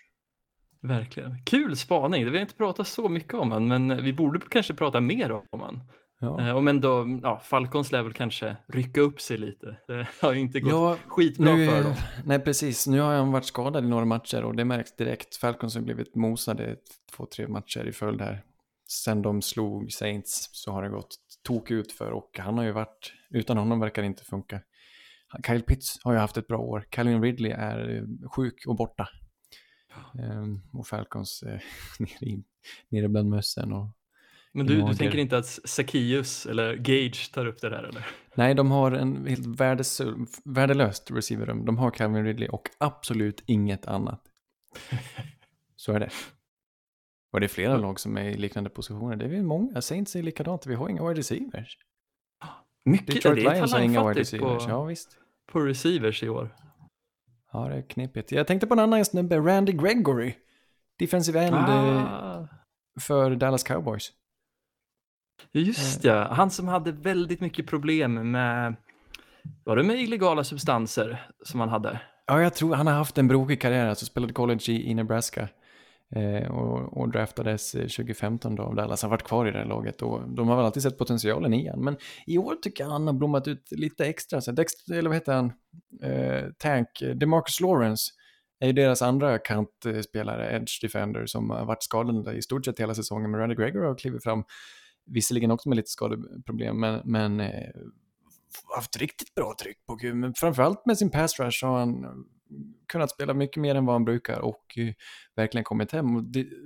Verkligen. 0.82 1.44
Kul 1.46 1.76
spaning. 1.78 2.26
Vi 2.26 2.32
har 2.32 2.42
inte 2.42 2.56
pratat 2.56 2.88
så 2.88 3.10
mycket 3.10 3.34
om 3.34 3.52
han, 3.52 3.68
men 3.68 4.04
vi 4.04 4.14
borde 4.14 4.40
kanske 4.50 4.74
prata 4.74 5.02
mer 5.02 5.32
om 5.32 5.62
han. 5.62 5.82
Ja. 6.20 6.48
Eh, 6.50 6.62
Men 6.62 6.82
då, 6.82 7.20
ja, 7.24 7.40
Falcons 7.44 7.92
lär 7.92 8.04
väl 8.04 8.14
kanske 8.14 8.58
rycka 8.68 9.02
upp 9.02 9.22
sig 9.22 9.38
lite. 9.38 9.78
Det 9.88 10.08
har 10.22 10.34
ju 10.34 10.40
inte 10.40 10.60
gått 10.60 10.72
Ja, 10.72 10.98
skitbra 11.08 11.56
nu, 11.56 11.68
för 11.70 11.84
dem. 11.84 11.94
nej, 12.26 12.40
precis. 12.40 12.88
Nu 12.88 13.00
har 13.00 13.14
han 13.16 13.32
varit 13.32 13.46
skadad 13.46 13.86
i 13.86 13.88
några 13.88 14.06
matcher 14.06 14.44
och 14.44 14.56
det 14.56 14.66
märks 14.66 14.96
direkt. 14.96 15.36
Falcons 15.36 15.76
har 15.76 15.82
blivit 15.82 16.16
mosade 16.16 16.76
två, 17.16 17.26
tre 17.26 17.48
matcher 17.48 17.88
i 17.88 17.92
följd 17.92 18.22
här. 18.22 18.44
Sen 19.04 19.22
de 19.22 19.42
slog 19.42 19.92
Saints 19.92 20.50
så 20.52 20.72
har 20.72 20.84
det 20.84 20.90
gått 20.90 21.16
tok 21.44 21.72
ut 21.72 21.92
för 21.92 22.12
och 22.12 22.40
han 22.40 22.58
har 22.58 22.66
ju 22.66 22.72
varit, 22.72 23.14
utan 23.30 23.58
honom 23.58 23.80
verkar 23.80 24.02
det 24.02 24.06
inte 24.06 24.24
funka. 24.24 24.62
Kyle 25.48 25.62
Pitts 25.62 26.00
har 26.04 26.14
ju 26.14 26.20
haft 26.20 26.38
ett 26.38 26.48
bra 26.48 26.58
år. 26.58 26.86
Calvin 26.90 27.22
Ridley 27.22 27.52
är 27.52 27.98
eh, 27.98 28.30
sjuk 28.30 28.64
och 28.68 28.76
borta. 28.76 29.10
Ehm, 30.20 30.62
och 30.74 30.88
Falcons 30.88 31.44
eh, 31.44 31.60
nere, 32.00 32.26
i, 32.30 32.44
nere 32.90 33.10
bland 33.10 33.30
mössen 33.30 33.74
och 33.74 33.88
Men 34.52 34.66
du, 34.66 34.82
du 34.82 34.94
tänker 34.94 35.18
inte 35.18 35.38
att 35.38 35.46
Zacchaeus 35.46 36.46
eller 36.46 36.76
Gage 36.76 37.32
tar 37.34 37.46
upp 37.46 37.62
det 37.62 37.70
där 37.70 37.84
eller? 37.84 38.06
Nej, 38.36 38.56
de 38.56 38.72
har 38.72 38.92
en 38.92 39.28
helt 39.28 39.46
värdes, 39.46 40.02
värdelöst 40.46 41.12
receiverrum. 41.12 41.66
De 41.66 41.78
har 41.78 41.92
Calvin 41.92 42.26
Ridley 42.26 42.50
och 42.50 42.70
absolut 42.78 43.44
inget 43.46 43.86
annat. 43.86 44.22
Så 45.76 45.92
är 45.92 46.00
det. 46.00 46.10
Och 47.36 47.42
det 47.42 47.46
är 47.46 47.48
flera 47.48 47.78
lag 47.78 48.00
som 48.00 48.18
är 48.18 48.24
i 48.24 48.38
liknande 48.38 48.70
positioner. 48.70 49.16
Det 49.16 49.26
är 49.26 49.30
väl 49.30 49.44
många. 49.44 49.82
Saints 49.82 50.16
är 50.16 50.24
likadant. 50.24 50.66
Vi 50.66 50.76
har 50.76 50.90
inga 50.90 51.08
wide 51.08 51.20
receivers. 51.20 51.78
Mycket, 52.86 53.08
Detroit 53.16 53.36
det 53.36 53.50
är 53.50 53.56
Lions 53.56 53.74
har 53.74 53.80
inga 53.80 54.08
wide 54.08 54.22
receivers. 54.22 54.66
på, 54.66 54.70
Ja, 54.70 54.84
visst. 54.84 55.18
på 55.52 55.60
receivers 55.60 56.24
i 56.24 56.30
år. 56.30 56.56
Ja, 57.54 57.68
det 57.68 57.76
är 57.76 57.82
knepigt. 57.82 58.32
Jag 58.32 58.48
tänkte 58.48 58.68
på 58.68 58.74
en 58.74 58.80
annan 58.80 59.06
snubbe, 59.06 59.38
Randy 59.38 59.72
Gregory. 59.72 60.34
Defensive 61.00 61.40
end 61.44 61.56
eh, 61.56 62.04
Ah, 62.26 62.48
för 63.00 63.36
Dallas 63.36 63.64
Cowboys. 63.64 64.12
just 65.52 66.04
ja, 66.04 66.28
han 66.34 66.52
som 66.52 66.68
hade 66.68 66.92
väldigt 66.92 67.42
mycket 67.42 67.68
problem 67.68 68.32
med, 68.32 68.76
var 69.64 69.76
det 69.76 69.84
med 69.84 70.00
illegala 70.02 70.44
substanser 70.44 71.30
som 71.44 71.60
han 71.60 71.70
hade? 71.70 72.00
Ja, 72.28 72.42
jag 72.42 72.54
tror 72.54 72.76
han 72.76 72.88
har 72.88 72.94
haft 72.94 73.18
en 73.18 73.28
brokig 73.28 73.62
karriär. 73.62 73.86
Alltså 73.88 74.06
spelade 74.06 74.34
college 74.34 74.72
i, 74.72 74.90
i 74.90 74.94
Nebraska. 74.94 75.50
Eh, 76.16 76.52
och, 76.52 76.98
och 76.98 77.12
draftades 77.12 77.76
eh, 77.76 77.82
2015 77.82 78.56
då 78.56 78.64
av 78.64 78.76
Dallas. 78.76 79.02
Han 79.02 79.12
har 79.12 79.18
varit 79.18 79.28
kvar 79.28 79.48
i 79.48 79.52
det 79.52 79.58
här 79.58 79.66
laget 79.66 80.02
och 80.02 80.30
de 80.30 80.48
har 80.48 80.56
väl 80.56 80.66
alltid 80.66 80.84
sett 80.84 80.98
potentialen 80.98 81.54
i 81.54 81.68
han. 81.68 81.84
Men 81.84 81.98
i 82.28 82.38
år 82.38 82.56
tycker 82.56 82.84
jag 82.84 82.92
han 82.92 83.08
har 83.08 83.14
blommat 83.14 83.48
ut 83.48 83.72
lite 83.72 84.06
extra. 84.06 84.42
Så 84.42 84.52
Dexter, 84.52 84.94
eller 84.94 85.10
vad 85.10 85.16
heter 85.16 85.34
han? 85.34 85.54
Eh, 86.04 86.44
Tank, 86.58 86.88
DeMarcus 87.16 87.60
Lawrence 87.60 88.12
är 88.60 88.68
ju 88.68 88.74
deras 88.74 89.02
andra 89.02 89.40
kantspelare, 89.40 90.56
edge 90.56 90.82
defender, 90.82 91.26
som 91.26 91.50
har 91.50 91.66
varit 91.66 91.84
skadad 91.84 92.36
i 92.36 92.42
stort 92.42 92.66
sett 92.66 92.80
hela 92.80 92.96
säsongen. 92.96 93.32
Men 93.32 93.40
Randy 93.40 93.56
Gregor 93.56 93.82
har 93.82 93.96
klivit 93.96 94.24
fram, 94.24 94.44
visserligen 95.06 95.52
också 95.52 95.70
med 95.70 95.76
lite 95.76 95.90
skadeproblem, 95.90 96.80
men, 96.80 97.02
men 97.06 97.40
eh, 97.40 97.70
haft 98.76 98.98
riktigt 98.98 99.36
bra 99.36 99.56
tryck 99.62 99.86
på 99.86 99.98
Q, 99.98 100.14
Men 100.14 100.34
framförallt 100.34 100.86
med 100.86 100.98
sin 100.98 101.12
pass 101.12 101.40
rush 101.40 101.66
har 101.66 101.80
han 101.80 102.26
kunnat 102.88 103.12
spela 103.12 103.34
mycket 103.34 103.62
mer 103.62 103.76
än 103.76 103.86
vad 103.86 103.96
han 103.96 104.06
brukar 104.06 104.40
och 104.40 104.78
eh, 104.78 104.94
verkligen 105.36 105.64
kommit 105.64 105.92
hem. 105.92 106.16
Och 106.16 106.24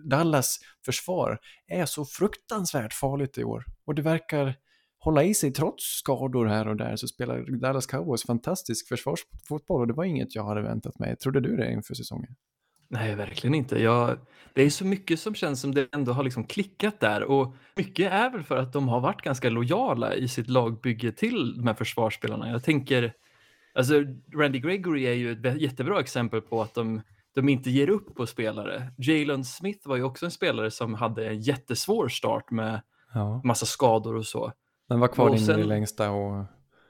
Dallas 0.09 0.59
försvar 0.86 1.39
är 1.67 1.86
så 1.86 2.05
fruktansvärt 2.05 2.93
farligt 2.93 3.38
i 3.38 3.43
år. 3.43 3.65
Och 3.86 3.95
det 3.95 4.01
verkar 4.01 4.55
hålla 5.00 5.24
i 5.24 5.33
sig 5.33 5.51
trots 5.51 5.83
skador 5.83 6.45
här 6.45 6.67
och 6.67 6.75
där 6.75 6.95
så 6.95 7.07
spelar 7.07 7.59
Dallas 7.59 7.86
Cowboys 7.86 8.24
fantastisk 8.24 8.88
försvarsfotboll 8.88 9.81
och 9.81 9.88
det 9.88 9.93
var 9.93 10.03
inget 10.03 10.36
jag 10.36 10.43
hade 10.43 10.62
väntat 10.62 11.00
mig. 11.00 11.15
Trodde 11.17 11.39
du 11.39 11.57
det 11.57 11.71
inför 11.71 11.93
säsongen? 11.93 12.36
Nej, 12.91 13.15
verkligen 13.15 13.55
inte. 13.55 13.81
Jag, 13.81 14.17
det 14.53 14.63
är 14.63 14.69
så 14.69 14.86
mycket 14.86 15.19
som 15.19 15.36
känns 15.36 15.62
som 15.62 15.74
det 15.74 15.88
ändå 15.93 16.12
har 16.12 16.24
liksom 16.24 16.43
klickat 16.43 17.00
där 17.00 17.24
och 17.24 17.55
mycket 17.75 18.12
är 18.12 18.29
väl 18.29 18.43
för 18.43 18.57
att 18.57 18.74
de 18.74 18.88
har 18.88 19.00
varit 19.00 19.21
ganska 19.21 19.50
lojala 19.50 20.15
i 20.15 20.27
sitt 20.27 20.50
lagbygge 20.50 21.12
till 21.12 21.57
de 21.57 21.67
här 21.67 21.74
försvarsspelarna. 21.74 22.51
Jag 22.51 22.63
tänker, 22.63 23.13
alltså 23.73 23.93
Randy 24.35 24.59
Gregory 24.59 25.05
är 25.05 25.13
ju 25.13 25.31
ett 25.31 25.61
jättebra 25.61 25.99
exempel 25.99 26.41
på 26.41 26.61
att 26.61 26.73
de, 26.73 27.01
de 27.35 27.49
inte 27.49 27.69
ger 27.69 27.89
upp 27.89 28.15
på 28.15 28.25
spelare. 28.27 28.91
Jalen 28.97 29.45
Smith 29.45 29.88
var 29.88 29.95
ju 29.95 30.03
också 30.03 30.25
en 30.25 30.31
spelare 30.31 30.71
som 30.71 30.93
hade 30.93 31.27
en 31.27 31.39
jättesvår 31.41 32.07
start 32.07 32.51
med 32.51 32.81
Ja. 33.13 33.41
massa 33.43 33.65
skador 33.65 34.15
och 34.15 34.25
så. 34.25 34.51
Men 34.89 34.99
var 34.99 35.07
kvar 35.07 35.29
in 35.29 35.35
i 35.35 35.45
det 35.45 35.63
längsta 35.63 36.11
och 36.11 36.45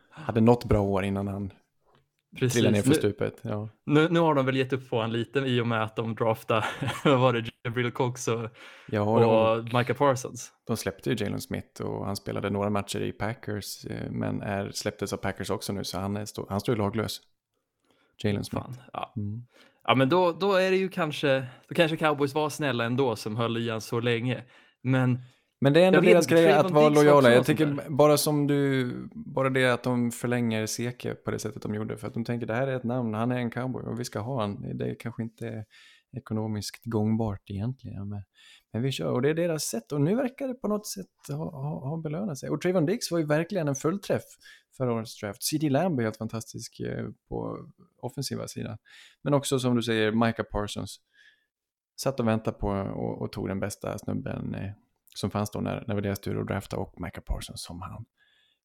hade 0.10 0.42
något 0.42 0.66
bra 0.66 0.82
år 0.82 1.04
innan 1.04 1.28
han 1.28 1.54
trillade 2.40 2.76
ner 2.76 2.82
för 2.82 2.94
stupet. 2.94 3.40
Ja. 3.42 3.70
nu, 3.86 4.10
nu 4.10 4.20
har 4.20 4.36
de 4.36 4.46
väl 4.46 4.56
gett 4.56 4.74
upp 4.74 4.90
på 4.90 4.96
honom 4.96 5.12
lite 5.12 5.40
i 5.40 5.62
och 5.62 5.68
med 5.68 5.84
att 5.84 5.96
de 5.96 6.16
draftade, 6.16 6.66
vad 7.04 7.20
var 7.20 7.34
det, 7.34 7.49
Jabril 7.64 7.92
Cox 7.92 8.28
och, 8.28 8.50
Ja, 8.88 9.02
och 9.02 9.58
och 9.58 9.64
Micah 9.64 9.96
Parsons. 9.98 10.52
de 10.68 10.78
släppte 10.78 11.10
ju 11.10 11.26
Jalen 11.26 11.42
Smith 11.42 11.82
och 11.82 12.06
han 12.06 12.16
spelade 12.16 12.50
några 12.50 12.70
matcher 12.70 13.02
i 13.02 13.12
Packers 13.12 13.86
eh, 13.86 14.12
men 14.12 14.42
är, 14.42 14.72
släpptes 14.72 15.14
av 15.14 15.18
Packers 15.18 15.50
också 15.50 15.74
nu 15.74 15.84
så 15.84 16.00
han, 16.00 16.18
är, 16.18 16.26
stå, 16.26 16.46
han 16.50 16.60
står 16.60 16.76
ju 16.76 16.82
laglös. 16.82 17.22
Jalen 18.24 18.44
Smith. 18.44 18.66
Fan. 18.66 18.76
Ja. 18.94 19.14
Mm. 19.18 19.44
Ja, 19.84 19.96
men 19.96 20.10
då, 20.10 20.32
då 20.32 20.54
är 20.54 20.72
det 20.72 20.78
ju 20.78 20.90
kanske, 20.90 21.46
då 21.68 21.76
kanske 21.76 21.98
cowboys 21.98 22.34
var 22.34 22.50
snälla 22.50 22.84
ändå 22.84 23.16
som 23.16 23.36
höll 23.36 23.58
i 23.58 23.70
han 23.70 23.82
så 23.82 24.00
länge. 24.00 24.44
Men 24.84 25.20
Men 25.62 25.74
det 25.74 25.84
är 25.84 25.88
ändå 25.88 26.02
deras 26.02 26.28
grej 26.28 26.52
att 26.52 26.72
vara 26.72 26.90
lojala. 26.90 27.18
också 27.18 27.32
Jag 27.32 27.46
tycker 27.46 27.90
bara 27.90 28.18
som 28.18 28.48
du, 28.48 28.94
bara 29.14 29.50
det 29.50 29.66
att 29.66 29.84
de 29.84 30.12
förlänger 30.12 30.66
Seke 30.66 31.16
på 31.16 31.32
det 31.32 31.40
sättet 31.40 31.62
de 31.62 31.76
gjorde. 31.76 31.98
För 31.98 32.08
att 32.08 32.14
de 32.14 32.26
tänker 32.26 32.48
det 32.48 32.54
här 32.54 32.68
är 32.68 32.76
ett 32.76 32.84
namn, 32.84 33.14
han 33.14 33.32
är 33.32 33.38
en 33.38 33.52
cowboy 33.52 33.84
och 33.84 34.00
vi 34.00 34.06
ska 34.06 34.20
ha 34.20 34.42
han. 34.42 34.78
Det 34.78 34.96
kanske 34.96 35.24
inte 35.24 35.48
är 35.48 35.66
ekonomiskt 36.12 36.86
gångbart 36.86 37.50
egentligen. 37.50 38.10
Men, 38.10 38.24
men 38.72 38.82
vi 38.82 38.92
kör 38.92 39.12
och 39.12 39.22
det 39.22 39.30
är 39.30 39.34
deras 39.34 39.64
sätt. 39.64 39.92
Och 39.92 40.02
nu 40.02 40.16
verkar 40.16 40.48
det 40.48 40.54
på 40.54 40.68
något 40.68 40.88
sätt 40.88 41.08
ha, 41.28 41.52
ha, 41.52 41.90
ha 41.90 41.98
belönat 41.98 42.38
sig. 42.38 42.50
Och 42.50 42.62
Trayvon 42.62 42.86
Diggs 42.86 43.12
var 43.12 43.20
ju 43.20 43.26
verkligen 43.26 43.68
en 43.68 43.76
fullträff 43.76 44.24
förra 44.78 44.94
årets 44.94 45.20
draft. 45.20 45.44
CD 45.44 45.70
Lamb 45.70 46.00
är 46.00 46.04
helt 46.04 46.18
fantastisk 46.18 46.80
eh, 46.80 47.06
på 47.30 47.68
offensiva 48.02 48.48
sidan. 48.48 48.78
Men 49.22 49.34
också 49.34 49.60
som 49.60 49.76
du 49.76 49.82
säger, 49.82 50.12
Micah 50.12 50.46
Parsons. 50.52 51.00
Satt 51.96 52.20
och 52.20 52.28
väntade 52.28 52.58
på 52.58 52.68
och, 52.68 53.22
och 53.22 53.32
tog 53.32 53.48
den 53.48 53.60
bästa 53.60 53.98
snubben 53.98 54.56
eh, 54.56 54.72
som 55.16 55.32
fanns 55.32 55.52
då 55.52 55.60
när, 55.60 55.76
när 55.76 55.88
det 55.88 55.94
var 55.94 56.02
deras 56.02 56.20
tur 56.20 56.42
att 56.42 56.48
drafta 56.48 56.78
och 56.78 57.02
Micah 57.02 57.24
Parsons 57.24 57.64
som 57.64 57.82
han, 57.82 58.06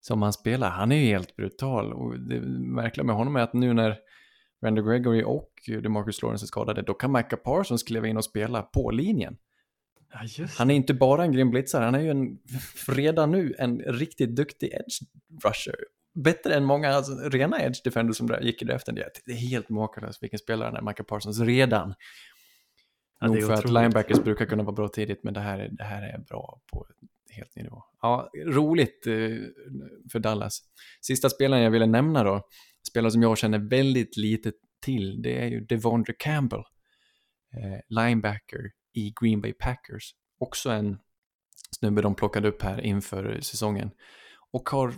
som 0.00 0.22
han 0.22 0.32
spelar. 0.32 0.70
Han 0.70 0.92
är 0.92 0.96
ju 0.96 1.06
helt 1.06 1.36
brutal 1.36 1.92
och 1.92 2.20
det 2.20 2.40
märkliga 2.60 3.04
med 3.04 3.16
honom 3.16 3.36
är 3.36 3.40
att 3.40 3.52
nu 3.52 3.74
när 3.74 3.98
Randy 4.64 4.82
Gregory 4.82 5.22
och 5.22 5.50
DeMarcus 5.66 6.22
Lawrence 6.22 6.44
är 6.44 6.46
skadade, 6.46 6.82
då 6.82 6.94
kan 6.94 7.12
Micah 7.12 7.38
Parsons 7.38 7.82
kliva 7.82 8.08
in 8.08 8.16
och 8.16 8.24
spela 8.24 8.62
på 8.62 8.90
linjen. 8.90 9.36
ja, 10.12 10.46
Han 10.58 10.70
är 10.70 10.74
inte 10.74 10.94
bara 10.94 11.24
en 11.24 11.32
grym 11.32 11.50
blitzare, 11.50 11.84
han 11.84 11.94
är 11.94 12.00
ju 12.00 12.10
en, 12.10 12.38
redan 12.88 13.30
nu 13.30 13.54
en 13.58 13.78
riktigt 13.78 14.36
duktig 14.36 14.72
edge 14.72 15.00
rusher. 15.44 15.74
Bättre 16.14 16.54
än 16.54 16.64
många 16.64 16.90
alltså, 16.90 17.12
rena 17.14 17.62
edge 17.62 17.80
defenders 17.84 18.16
som 18.16 18.36
gick 18.40 18.62
i 18.62 18.64
draften. 18.64 18.94
Det 18.94 19.32
är 19.32 19.36
helt 19.36 19.68
makalöst 19.68 20.22
vilken 20.22 20.38
spelare 20.38 20.66
han 20.66 20.76
är, 20.76 20.90
Micah 20.90 21.06
Parsons, 21.06 21.40
redan. 21.40 21.94
Ja, 23.20 23.26
Nog 23.26 23.42
för 23.42 23.52
att 23.52 23.70
linebackers 23.70 24.20
brukar 24.20 24.46
kunna 24.46 24.62
vara 24.62 24.74
bra 24.74 24.88
tidigt, 24.88 25.24
men 25.24 25.34
det 25.34 25.40
här 25.40 25.58
är, 25.58 25.68
det 25.68 25.84
här 25.84 26.02
är 26.02 26.18
bra 26.18 26.60
på 26.72 26.86
helt 27.30 27.56
ny 27.56 27.62
nivå. 27.62 27.82
Ja, 28.00 28.30
roligt 28.46 29.06
eh, 29.06 29.12
för 30.12 30.18
Dallas. 30.18 30.60
Sista 31.00 31.30
spelaren 31.30 31.62
jag 31.62 31.70
ville 31.70 31.86
nämna 31.86 32.24
då, 32.24 32.48
spelare 32.88 33.10
som 33.10 33.22
jag 33.22 33.38
känner 33.38 33.58
väldigt 33.58 34.16
lite 34.16 34.52
till, 34.82 35.22
det 35.22 35.42
är 35.42 35.46
ju 35.46 35.60
Devondre 35.60 36.12
Campbell, 36.18 36.62
eh, 37.56 37.80
linebacker 37.88 38.70
i 38.94 39.12
Green 39.20 39.40
Bay 39.40 39.52
Packers. 39.52 40.14
Också 40.38 40.70
en 40.70 40.98
snubbe 41.78 42.02
de 42.02 42.14
plockade 42.14 42.48
upp 42.48 42.62
här 42.62 42.80
inför 42.80 43.40
säsongen. 43.40 43.90
Och 44.52 44.68
har 44.68 44.94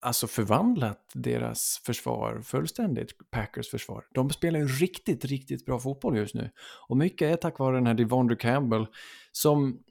alltså 0.00 0.26
förvandlat 0.26 1.10
deras 1.14 1.82
försvar 1.86 2.42
fullständigt, 2.42 3.30
Packers 3.30 3.70
försvar. 3.70 4.04
De 4.14 4.30
spelar 4.30 4.58
ju 4.60 4.66
riktigt, 4.66 5.24
riktigt 5.24 5.66
bra 5.66 5.78
fotboll 5.78 6.16
just 6.16 6.34
nu. 6.34 6.50
Och 6.88 6.96
mycket 6.96 7.32
är 7.32 7.36
tack 7.36 7.58
vare 7.58 7.76
den 7.76 7.86
här 7.86 7.94
Devondre 7.94 8.36
Campbell 8.36 8.86
som 9.32 9.82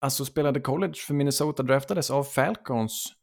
alltså 0.00 0.24
spelade 0.24 0.60
college 0.60 0.94
för 1.06 1.14
Minnesota, 1.14 1.62
draftades 1.62 2.10
av 2.10 2.24
Falcons 2.24 3.14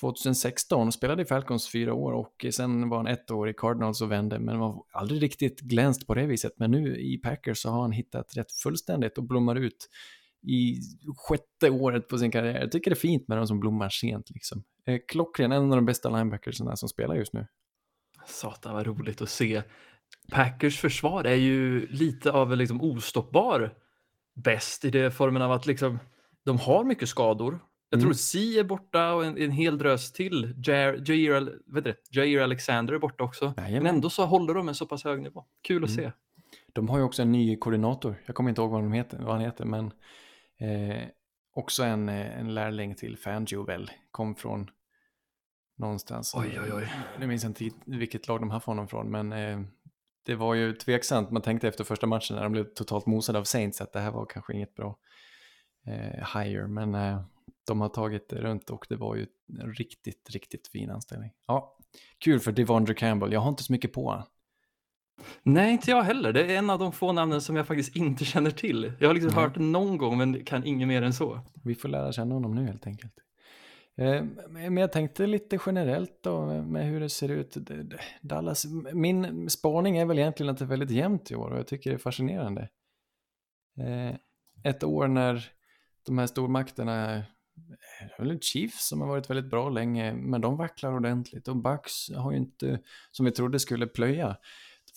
2016 0.00 0.92
spelade 0.92 1.22
i 1.22 1.24
Falcons 1.24 1.68
fyra 1.68 1.94
år 1.94 2.12
och 2.12 2.46
sen 2.50 2.88
var 2.88 2.96
han 2.96 3.06
ett 3.06 3.30
år 3.30 3.48
i 3.48 3.54
Cardinals 3.54 4.00
och 4.00 4.10
vände 4.10 4.38
men 4.38 4.58
var 4.58 4.84
aldrig 4.92 5.22
riktigt 5.22 5.60
glänst 5.60 6.06
på 6.06 6.14
det 6.14 6.26
viset. 6.26 6.52
Men 6.56 6.70
nu 6.70 6.96
i 6.96 7.18
Packers 7.18 7.58
så 7.58 7.70
har 7.70 7.82
han 7.82 7.92
hittat 7.92 8.36
rätt 8.36 8.52
fullständigt 8.52 9.18
och 9.18 9.24
blommar 9.24 9.56
ut 9.56 9.88
i 10.42 10.80
sjätte 11.16 11.70
året 11.70 12.08
på 12.08 12.18
sin 12.18 12.30
karriär. 12.30 12.60
Jag 12.60 12.72
tycker 12.72 12.90
det 12.90 12.94
är 12.94 13.00
fint 13.00 13.28
med 13.28 13.38
de 13.38 13.46
som 13.46 13.60
blommar 13.60 13.88
sent 13.88 14.30
liksom. 14.30 14.64
Eh, 14.86 15.00
Klockren, 15.08 15.52
en 15.52 15.62
av 15.62 15.76
de 15.76 15.86
bästa 15.86 16.10
linebackersarna 16.10 16.76
som 16.76 16.88
spelar 16.88 17.14
just 17.14 17.32
nu. 17.32 17.46
Satan 18.26 18.74
vad 18.74 18.86
roligt 18.86 19.22
att 19.22 19.30
se. 19.30 19.62
Packers 20.32 20.80
försvar 20.80 21.24
är 21.24 21.34
ju 21.34 21.86
lite 21.86 22.32
av 22.32 22.52
en 22.52 22.58
liksom 22.58 22.82
ostoppbar 22.82 23.74
bäst 24.34 24.84
i 24.84 24.90
det 24.90 25.10
formen 25.10 25.42
av 25.42 25.52
att 25.52 25.66
liksom, 25.66 25.98
de 26.44 26.58
har 26.58 26.84
mycket 26.84 27.08
skador. 27.08 27.60
Jag 27.92 27.98
Mm. 27.98 28.04
tror 28.06 28.12
C 28.14 28.58
är 28.58 28.64
borta 28.64 29.12
och 29.14 29.24
en, 29.24 29.38
en 29.38 29.50
hel 29.50 29.78
drös 29.78 30.12
till. 30.12 30.54
Jair, 30.66 31.02
Jair, 31.06 31.58
Jair 32.10 32.40
Alexander 32.40 32.94
är 32.94 32.98
borta 32.98 33.24
också. 33.24 33.54
Jajamän. 33.56 33.82
Men 33.82 33.94
ändå 33.94 34.10
så 34.10 34.24
håller 34.26 34.54
de 34.54 34.68
en 34.68 34.74
så 34.74 34.86
pass 34.86 35.04
hög 35.04 35.22
nivå. 35.22 35.44
Kul 35.62 35.84
att 35.84 35.90
Mm. 35.90 36.04
se. 36.04 36.12
De 36.72 36.88
har 36.88 36.98
ju 36.98 37.04
också 37.04 37.22
en 37.22 37.32
ny 37.32 37.56
koordinator. 37.56 38.14
Jag 38.26 38.34
kommer 38.36 38.50
inte 38.50 38.60
ihåg 38.60 38.70
vad, 38.70 38.82
de 38.82 38.92
heter, 38.92 39.18
vad 39.18 39.32
han 39.34 39.40
heter, 39.44 39.64
men 39.64 39.84
eh, 40.60 41.02
också 41.54 41.82
en, 41.84 42.08
eh, 42.08 42.38
en 42.40 42.54
lärling 42.54 42.94
till 42.94 43.16
Fangio 43.18 43.64
väl. 43.66 43.90
Kom 44.10 44.34
från 44.34 44.70
någonstans. 45.78 46.34
Oj, 46.36 46.58
oj, 46.64 46.72
oj. 46.72 46.88
Jag 47.18 47.28
minns 47.28 47.44
inte 47.44 47.70
vilket 47.86 48.28
lag 48.28 48.40
de 48.40 48.50
haft 48.50 48.66
honom 48.66 48.88
från, 48.88 49.10
men 49.10 49.32
eh, 49.32 49.60
det 50.26 50.34
var 50.34 50.54
ju 50.54 50.72
tveksamt. 50.72 51.30
Man 51.30 51.42
tänkte 51.42 51.68
efter 51.68 51.84
första 51.84 52.06
matchen 52.06 52.36
när 52.36 52.42
de 52.42 52.52
blev 52.52 52.64
totalt 52.64 53.06
mosade 53.06 53.38
av 53.38 53.44
Saints 53.44 53.80
att 53.80 53.92
det 53.92 54.00
här 54.00 54.10
var 54.10 54.26
kanske 54.26 54.52
inget 54.54 54.74
bra 54.74 54.98
eh, 55.86 56.40
hire, 56.42 56.66
men 56.68 56.94
eh, 56.94 57.22
de 57.66 57.80
har 57.80 57.88
tagit 57.88 58.28
det 58.28 58.36
runt 58.40 58.70
och 58.70 58.86
det 58.88 58.96
var 58.96 59.14
ju 59.16 59.26
en 59.60 59.72
riktigt, 59.72 60.30
riktigt 60.30 60.68
fin 60.68 60.90
anställning. 60.90 61.30
Ja, 61.46 61.78
kul 62.18 62.40
för 62.40 62.52
Devondre 62.52 62.94
Campbell. 62.94 63.32
Jag 63.32 63.40
har 63.40 63.48
inte 63.48 63.62
så 63.62 63.72
mycket 63.72 63.92
på 63.92 64.04
honom. 64.10 64.24
Nej, 65.42 65.72
inte 65.72 65.90
jag 65.90 66.02
heller. 66.02 66.32
Det 66.32 66.44
är 66.54 66.58
en 66.58 66.70
av 66.70 66.78
de 66.78 66.92
få 66.92 67.12
namnen 67.12 67.40
som 67.40 67.56
jag 67.56 67.66
faktiskt 67.66 67.96
inte 67.96 68.24
känner 68.24 68.50
till. 68.50 68.92
Jag 69.00 69.08
har 69.08 69.14
liksom 69.14 69.32
Nej. 69.34 69.44
hört 69.44 69.56
någon 69.58 69.96
gång, 69.98 70.18
men 70.18 70.44
kan 70.44 70.64
inget 70.64 70.88
mer 70.88 71.02
än 71.02 71.12
så. 71.12 71.40
Vi 71.64 71.74
får 71.74 71.88
lära 71.88 72.12
känna 72.12 72.34
honom 72.34 72.54
nu 72.54 72.66
helt 72.66 72.86
enkelt. 72.86 73.14
Eh, 73.96 74.22
Men 74.48 74.76
jag 74.76 74.92
tänkte 74.92 75.26
lite 75.26 75.58
generellt 75.66 76.22
då 76.22 76.46
med 76.62 76.86
hur 76.86 77.00
det 77.00 77.08
ser 77.08 77.28
ut. 77.28 77.56
Dallas, 78.22 78.66
min 78.92 79.50
spaning 79.50 79.96
är 79.96 80.06
väl 80.06 80.18
egentligen 80.18 80.50
att 80.52 80.58
det 80.58 80.64
är 80.64 80.68
väldigt 80.68 80.90
jämnt 80.90 81.30
i 81.30 81.34
år 81.36 81.50
och 81.50 81.58
jag 81.58 81.66
tycker 81.66 81.90
det 81.90 81.96
är 81.96 81.98
fascinerande. 81.98 82.68
Eh, 83.78 84.14
Ett 84.64 84.84
år 84.84 85.08
när 85.08 85.44
de 86.06 86.18
här 86.18 86.26
stormakterna, 86.26 87.22
Eh, 87.56 88.06
det 88.06 88.22
är 88.22 88.26
väl 88.26 88.40
Chiefs 88.40 88.88
som 88.88 89.00
har 89.00 89.08
varit 89.08 89.30
väldigt 89.30 89.50
bra 89.50 89.70
länge, 89.70 90.14
men 90.14 90.40
de 90.40 90.56
vacklar 90.56 90.92
ordentligt 90.92 91.48
och 91.48 91.56
Bucks 91.56 92.10
har 92.16 92.32
ju 92.32 92.38
inte, 92.38 92.80
som 93.10 93.26
vi 93.26 93.32
trodde 93.32 93.58
skulle 93.58 93.86
plöja, 93.86 94.36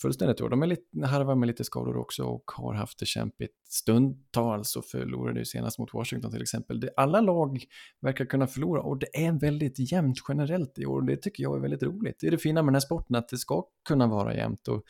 fullständigt 0.02 0.40
år. 0.40 0.48
De 0.48 0.62
är 0.62 0.66
lite, 0.66 1.06
harvar 1.06 1.34
med 1.34 1.46
lite 1.46 1.64
skador 1.64 1.96
också 1.96 2.24
och 2.24 2.50
har 2.50 2.74
haft 2.74 2.98
det 2.98 3.06
kämpigt 3.06 3.52
stundtals 3.68 4.76
och 4.76 4.84
förlorade 4.84 5.38
ju 5.38 5.44
senast 5.44 5.78
mot 5.78 5.94
Washington 5.94 6.32
till 6.32 6.42
exempel. 6.42 6.80
Det, 6.80 6.90
alla 6.96 7.20
lag 7.20 7.64
verkar 8.00 8.24
kunna 8.24 8.46
förlora 8.46 8.82
och 8.82 8.98
det 8.98 9.24
är 9.26 9.32
väldigt 9.40 9.92
jämnt 9.92 10.16
generellt 10.28 10.78
i 10.78 10.86
år 10.86 11.00
och 11.00 11.06
det 11.06 11.16
tycker 11.16 11.42
jag 11.42 11.56
är 11.56 11.60
väldigt 11.60 11.82
roligt. 11.82 12.16
Det 12.20 12.26
är 12.26 12.30
det 12.30 12.38
fina 12.38 12.62
med 12.62 12.68
den 12.68 12.74
här 12.74 12.80
sporten 12.80 13.16
att 13.16 13.28
det 13.28 13.38
ska 13.38 13.64
kunna 13.88 14.06
vara 14.06 14.34
jämnt 14.34 14.68
och 14.68 14.82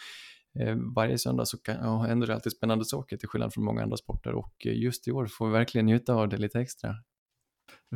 eh, 0.60 0.76
varje 0.94 1.18
söndag 1.18 1.44
så 1.46 1.58
kan, 1.58 1.76
ja, 1.82 2.02
händer 2.02 2.26
det 2.26 2.34
alltid 2.34 2.52
spännande 2.52 2.84
saker 2.84 3.16
till 3.16 3.28
skillnad 3.28 3.54
från 3.54 3.64
många 3.64 3.82
andra 3.82 3.96
sporter 3.96 4.34
och 4.34 4.66
eh, 4.66 4.72
just 4.72 5.08
i 5.08 5.12
år 5.12 5.26
får 5.26 5.46
vi 5.46 5.52
verkligen 5.52 5.86
njuta 5.86 6.14
av 6.14 6.28
det 6.28 6.36
lite 6.36 6.60
extra. 6.60 6.94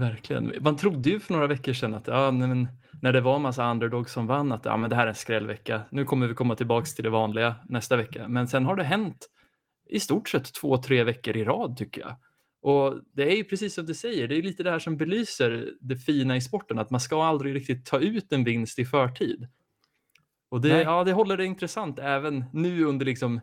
Verkligen. 0.01 0.53
Man 0.61 0.77
trodde 0.77 1.11
ju 1.11 1.21
för 1.21 1.33
några 1.33 1.47
veckor 1.47 1.73
sedan 1.73 1.95
att 1.95 2.07
ja, 2.07 2.31
men, 2.31 2.69
när 3.03 3.13
det 3.13 3.21
var 3.21 3.37
en 3.37 3.43
massa 3.43 3.71
underdogs 3.71 4.13
som 4.13 4.27
vann 4.27 4.53
att 4.53 4.65
ja, 4.65 4.77
men 4.77 4.91
det 4.91 4.97
här 4.97 5.05
är 5.05 5.09
en 5.09 5.15
skrällvecka. 5.15 5.83
Nu 5.91 6.05
kommer 6.05 6.27
vi 6.27 6.35
komma 6.35 6.57
tillbaka 6.57 6.87
till 6.87 7.05
det 7.05 7.11
vanliga 7.11 7.55
nästa 7.69 7.97
vecka. 7.97 8.29
Men 8.29 8.49
sen 8.49 8.65
har 8.65 8.77
det 8.77 8.85
hänt 8.85 9.29
i 9.89 10.01
stort 10.01 10.29
sett 10.29 10.55
två, 10.55 10.77
tre 10.77 11.05
veckor 11.05 11.37
i 11.37 11.45
rad 11.45 11.77
tycker 11.77 12.01
jag. 12.01 12.17
Och 12.63 13.01
det 13.13 13.33
är 13.33 13.37
ju 13.37 13.45
precis 13.45 13.75
som 13.75 13.87
du 13.87 13.95
säger, 13.95 14.29
det 14.29 14.37
är 14.37 14.43
lite 14.43 14.63
det 14.63 14.71
här 14.71 14.79
som 14.79 14.97
belyser 14.97 15.73
det 15.81 15.97
fina 15.97 16.37
i 16.37 16.41
sporten, 16.41 16.79
att 16.79 16.91
man 16.91 17.01
ska 17.01 17.25
aldrig 17.25 17.55
riktigt 17.55 17.87
ta 17.87 17.99
ut 17.99 18.33
en 18.33 18.45
vinst 18.45 18.79
i 18.79 18.85
förtid. 18.85 19.49
Och 20.49 20.61
det, 20.61 20.69
Nej. 20.69 20.83
ja, 20.83 21.05
det 21.05 21.13
håller 21.13 21.37
det 21.37 21.45
intressant 21.45 21.99
även 21.99 22.45
nu 22.53 22.85
under 22.85 23.07
liksom, 23.07 23.41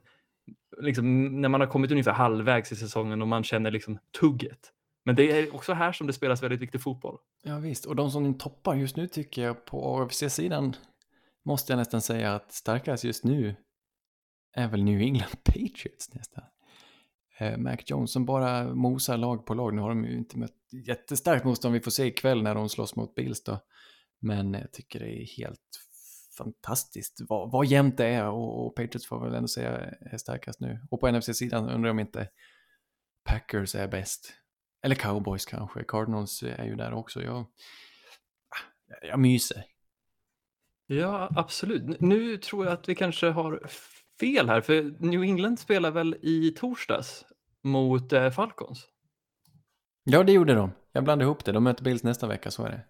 liksom, 0.81 1.25
när 1.41 1.49
man 1.49 1.61
har 1.61 1.67
kommit 1.67 1.91
ungefär 1.91 2.11
halvvägs 2.11 2.71
i 2.71 2.75
säsongen 2.75 3.21
och 3.21 3.27
man 3.27 3.43
känner 3.43 3.71
liksom 3.71 3.99
tugget. 4.19 4.73
Men 5.07 5.15
det 5.15 5.31
är 5.31 5.55
också 5.55 5.73
här 5.73 5.91
som 5.91 6.07
det 6.07 6.13
spelas 6.13 6.43
väldigt 6.43 6.59
viktig 6.59 6.81
fotboll. 6.81 7.17
Ja 7.43 7.57
visst, 7.57 7.85
och 7.85 7.95
de 7.95 8.11
som 8.11 8.37
toppar 8.37 8.75
just 8.75 8.95
nu 8.95 9.07
tycker 9.07 9.43
jag 9.43 9.65
på 9.65 9.97
AFC-sidan 9.97 10.75
måste 11.45 11.71
jag 11.71 11.77
nästan 11.77 12.01
säga 12.01 12.35
att 12.35 12.51
starkast 12.51 13.03
just 13.03 13.23
nu 13.23 13.55
är 14.53 14.67
väl 14.67 14.83
New 14.83 15.01
England 15.01 15.35
Patriots 15.43 16.13
nästan. 16.13 16.43
Eh, 17.39 17.57
Mac 17.57 17.77
Jones 17.85 18.11
som 18.11 18.25
bara 18.25 18.73
mosar 18.75 19.17
lag 19.17 19.45
på 19.45 19.53
lag. 19.53 19.73
Nu 19.73 19.81
har 19.81 19.89
de 19.89 20.05
ju 20.05 20.17
inte 20.17 20.37
mött 20.37 20.73
jättestarkt 20.87 21.45
motstånd 21.45 21.73
vi 21.73 21.81
får 21.81 21.91
se 21.91 22.05
ikväll 22.05 22.43
när 22.43 22.55
de 22.55 22.69
slåss 22.69 22.95
mot 22.95 23.15
Bills 23.15 23.43
då. 23.43 23.59
Men 24.19 24.53
jag 24.53 24.71
tycker 24.71 24.99
det 24.99 25.21
är 25.21 25.37
helt 25.37 25.79
fantastiskt 26.37 27.21
vad, 27.29 27.51
vad 27.51 27.65
jämnt 27.65 27.97
det 27.97 28.07
är 28.07 28.25
och, 28.25 28.65
och 28.65 28.75
Patriots 28.75 29.07
får 29.07 29.19
väl 29.19 29.35
ändå 29.35 29.47
säga 29.47 29.77
är 30.01 30.17
starkast 30.17 30.59
nu. 30.59 30.79
Och 30.91 30.99
på 30.99 31.11
NFC-sidan 31.11 31.69
undrar 31.69 31.87
jag 31.87 31.93
om 31.93 31.99
inte 31.99 32.29
Packers 33.25 33.75
är 33.75 33.87
bäst. 33.87 34.33
Eller 34.87 34.95
Cowboys 34.95 35.45
kanske. 35.45 35.83
Cardinals 35.83 36.43
är 36.43 36.65
ju 36.65 36.75
där 36.75 36.93
också. 36.93 37.23
Jag, 37.23 37.45
jag 39.01 39.19
myser. 39.19 39.63
Ja, 40.85 41.29
absolut. 41.35 42.01
Nu 42.01 42.37
tror 42.37 42.65
jag 42.65 42.73
att 42.73 42.89
vi 42.89 42.95
kanske 42.95 43.27
har 43.29 43.61
fel 44.19 44.49
här, 44.49 44.61
för 44.61 45.05
New 45.05 45.23
England 45.23 45.59
spelar 45.59 45.91
väl 45.91 46.15
i 46.21 46.51
torsdags 46.51 47.25
mot 47.63 48.13
eh, 48.13 48.29
Falcons? 48.29 48.87
Ja, 50.03 50.23
det 50.23 50.31
gjorde 50.31 50.53
de. 50.53 50.71
Jag 50.91 51.03
blandade 51.03 51.25
ihop 51.25 51.45
det. 51.45 51.51
De 51.51 51.63
möter 51.63 51.83
Bills 51.83 52.03
nästa 52.03 52.27
vecka, 52.27 52.51
så 52.51 52.63
är 52.65 52.69
det. 52.69 52.81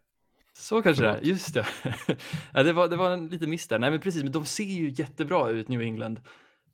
Så 0.53 0.81
kanske 0.81 1.03
det 1.03 1.13
Förlåt. 1.13 1.25
just 1.27 1.53
det. 1.53 1.67
ja, 2.53 2.63
det, 2.63 2.73
var, 2.73 2.87
det 2.87 2.95
var 2.95 3.11
en 3.11 3.27
liten 3.27 3.49
miss 3.49 3.67
där. 3.67 3.79
Nej, 3.79 3.91
men 3.91 3.99
precis, 3.99 4.23
men 4.23 4.31
de 4.31 4.45
ser 4.45 4.63
ju 4.63 4.89
jättebra 4.89 5.49
ut, 5.49 5.67
New 5.67 5.81
England. 5.81 6.19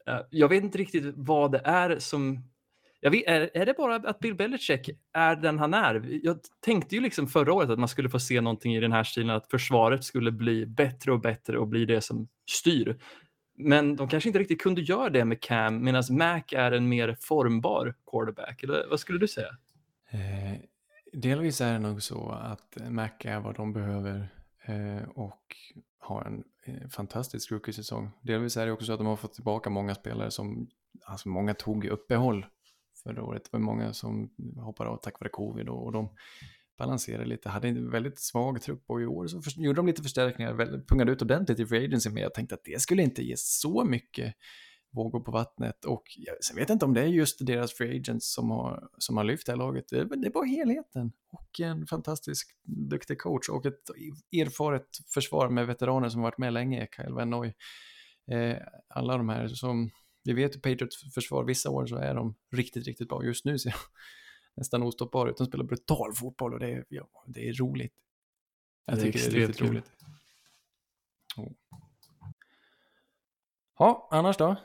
Eh, 0.07 0.19
Jag 0.29 0.49
vet 0.49 0.63
inte 0.63 0.77
riktigt 0.77 1.13
vad 1.15 1.51
det 1.51 1.61
är 1.65 1.99
som... 1.99 2.52
Jag 3.05 3.11
vet, 3.11 3.27
är, 3.27 3.49
är 3.53 3.65
det 3.65 3.73
bara 3.73 3.95
att 3.95 4.19
Bill 4.19 4.35
Belichick 4.35 4.89
är 5.13 5.35
den 5.35 5.59
han 5.59 5.73
är? 5.73 6.19
Jag 6.23 6.39
tänkte 6.59 6.95
ju 6.95 7.01
liksom 7.01 7.27
förra 7.27 7.53
året 7.53 7.69
att 7.69 7.79
man 7.79 7.87
skulle 7.87 8.09
få 8.09 8.19
se 8.19 8.41
någonting 8.41 8.75
i 8.75 8.79
den 8.79 8.91
här 8.91 9.03
stilen, 9.03 9.29
att 9.29 9.49
försvaret 9.51 10.03
skulle 10.03 10.31
bli 10.31 10.65
bättre 10.65 11.11
och 11.11 11.19
bättre 11.19 11.57
och 11.57 11.67
bli 11.67 11.85
det 11.85 12.01
som 12.01 12.27
styr. 12.51 13.01
Men 13.57 13.95
de 13.95 14.07
kanske 14.07 14.29
inte 14.29 14.39
riktigt 14.39 14.61
kunde 14.61 14.81
göra 14.81 15.09
det 15.09 15.25
med 15.25 15.41
Cam, 15.41 15.83
medan 15.83 16.03
Mac 16.09 16.41
är 16.51 16.71
en 16.71 16.89
mer 16.89 17.17
formbar 17.19 17.95
quarterback. 18.11 18.63
Eller 18.63 18.87
vad 18.89 18.99
skulle 18.99 19.19
du 19.19 19.27
säga? 19.27 19.57
Eh, 20.09 20.59
delvis 21.13 21.61
är 21.61 21.73
det 21.73 21.79
nog 21.79 22.03
så 22.03 22.29
att 22.29 22.77
Mac 22.89 23.09
är 23.19 23.39
vad 23.39 23.55
de 23.55 23.73
behöver 23.73 24.27
eh, 24.65 25.09
och 25.09 25.55
har 25.99 26.21
en 26.23 26.43
eh, 26.65 26.89
fantastisk 26.89 27.51
rookie-säsong. 27.51 28.11
Delvis 28.21 28.57
är 28.57 28.65
det 28.65 28.71
också 28.71 28.85
så 28.85 28.93
att 28.93 28.99
de 28.99 29.07
har 29.07 29.15
fått 29.15 29.33
tillbaka 29.33 29.69
många 29.69 29.95
spelare 29.95 30.31
som, 30.31 30.67
alltså 31.05 31.29
många 31.29 31.53
tog 31.53 31.85
uppehåll 31.85 32.45
förra 33.03 33.23
året. 33.23 33.43
Det 33.43 33.49
var 33.53 33.59
många 33.59 33.93
som 33.93 34.29
hoppade 34.57 34.89
av 34.89 34.97
tack 34.97 35.19
vare 35.19 35.29
covid 35.29 35.69
och, 35.69 35.85
och 35.85 35.91
de 35.91 36.09
balanserade 36.77 37.25
lite, 37.25 37.49
hade 37.49 37.67
en 37.67 37.89
väldigt 37.91 38.19
svag 38.19 38.61
trupp 38.61 38.83
och 38.87 39.01
i 39.01 39.05
år 39.05 39.27
så 39.27 39.41
för, 39.41 39.51
gjorde 39.61 39.75
de 39.79 39.87
lite 39.87 40.01
förstärkningar, 40.03 40.53
väl, 40.53 40.81
pungade 40.87 41.11
ut 41.11 41.21
ordentligt 41.21 41.59
i 41.59 41.65
Free 41.65 41.85
Agency 41.85 42.09
men 42.09 42.23
jag 42.23 42.33
tänkte 42.33 42.55
att 42.55 42.63
det 42.63 42.81
skulle 42.81 43.03
inte 43.03 43.23
ge 43.23 43.33
så 43.37 43.83
mycket 43.85 44.33
vågor 44.91 45.19
på 45.19 45.31
vattnet 45.31 45.85
och 45.85 46.03
jag, 46.17 46.43
sen 46.43 46.55
vet 46.55 46.69
jag 46.69 46.75
inte 46.75 46.85
om 46.85 46.93
det 46.93 47.01
är 47.01 47.05
just 47.07 47.45
deras 47.45 47.73
free 47.73 47.99
agents 47.99 48.33
som 48.33 48.49
har, 48.51 48.87
som 48.97 49.17
har 49.17 49.23
lyft 49.23 49.45
det 49.45 49.51
här 49.51 49.57
laget. 49.57 49.85
Det, 49.89 49.97
är- 49.99 50.05
det 50.05 50.27
är 50.27 50.31
bara 50.31 50.45
helheten 50.45 51.11
och 51.31 51.59
en 51.59 51.87
fantastisk 51.87 52.49
duktig 52.63 53.19
coach 53.19 53.49
och 53.49 53.65
ett 53.65 53.89
erfaret 54.31 54.87
försvar 55.13 55.49
med 55.49 55.67
veteraner 55.67 56.09
som 56.09 56.21
varit 56.21 56.37
med 56.37 56.53
länge, 56.53 56.87
Kyle 56.95 57.13
Van 57.13 57.29
Noy. 57.29 57.53
Eh, 58.31 58.57
alla 58.89 59.17
de 59.17 59.29
här 59.29 59.47
som, 59.47 59.91
vi 60.23 60.33
vet 60.33 60.55
ju 60.55 60.59
Patriots 60.59 61.13
försvar, 61.13 61.43
vissa 61.43 61.69
år 61.69 61.85
så 61.85 61.95
är 61.95 62.15
de 62.15 62.35
riktigt, 62.51 62.85
riktigt 62.87 63.09
bra. 63.09 63.23
Just 63.23 63.45
nu 63.45 63.59
ser 63.59 63.69
de 63.69 63.77
nästan 64.55 64.83
ostoppbara 64.83 65.29
ut. 65.29 65.37
De 65.37 65.47
spelar 65.47 65.65
brutal 65.65 66.13
fotboll 66.13 66.53
och 66.53 66.59
det 66.59 66.71
är, 66.71 66.85
ja, 66.89 67.09
det 67.27 67.49
är 67.49 67.53
roligt. 67.53 67.93
Jag 68.85 68.97
Det 68.97 69.01
tycker 69.01 69.19
det 69.19 69.25
är 69.25 69.39
riktigt 69.39 69.57
kul. 69.57 69.67
roligt. 69.67 69.91
Oh. 71.37 71.51
Ja, 73.79 74.07
annars 74.11 74.37
då? 74.37 74.55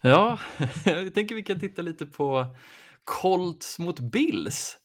Ja, 0.00 0.38
jag 0.84 1.14
tänker 1.14 1.34
vi 1.34 1.42
kan 1.42 1.60
titta 1.60 1.82
lite 1.82 2.06
på 2.06 2.56
Colts 3.04 3.78
mot 3.78 4.00
Bills. 4.00 4.78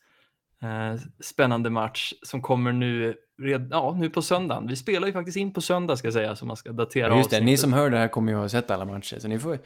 Eh, 0.63 0.99
spännande 1.19 1.69
match 1.69 2.13
som 2.21 2.41
kommer 2.41 2.71
nu, 2.71 3.15
red, 3.41 3.67
ja, 3.71 3.95
nu 3.99 4.09
på 4.09 4.21
söndagen. 4.21 4.67
Vi 4.67 4.75
spelar 4.75 5.07
ju 5.07 5.13
faktiskt 5.13 5.37
in 5.37 5.53
på 5.53 5.61
söndag 5.61 5.95
ska 5.97 6.07
jag 6.07 6.13
säga, 6.13 6.35
så 6.35 6.45
man 6.45 6.57
ska 6.57 6.71
datera 6.71 7.07
Ja, 7.07 7.17
just 7.17 7.29
det, 7.29 7.35
ni 7.35 7.41
avsnittet. 7.41 7.59
som 7.59 7.73
hör 7.73 7.89
det 7.89 7.97
här 7.97 8.07
kommer 8.07 8.31
ju 8.31 8.37
ha 8.37 8.49
sett 8.49 8.71
alla 8.71 8.85
matcher, 8.85 9.19
så 9.19 9.27
ni 9.27 9.39
får, 9.39 9.59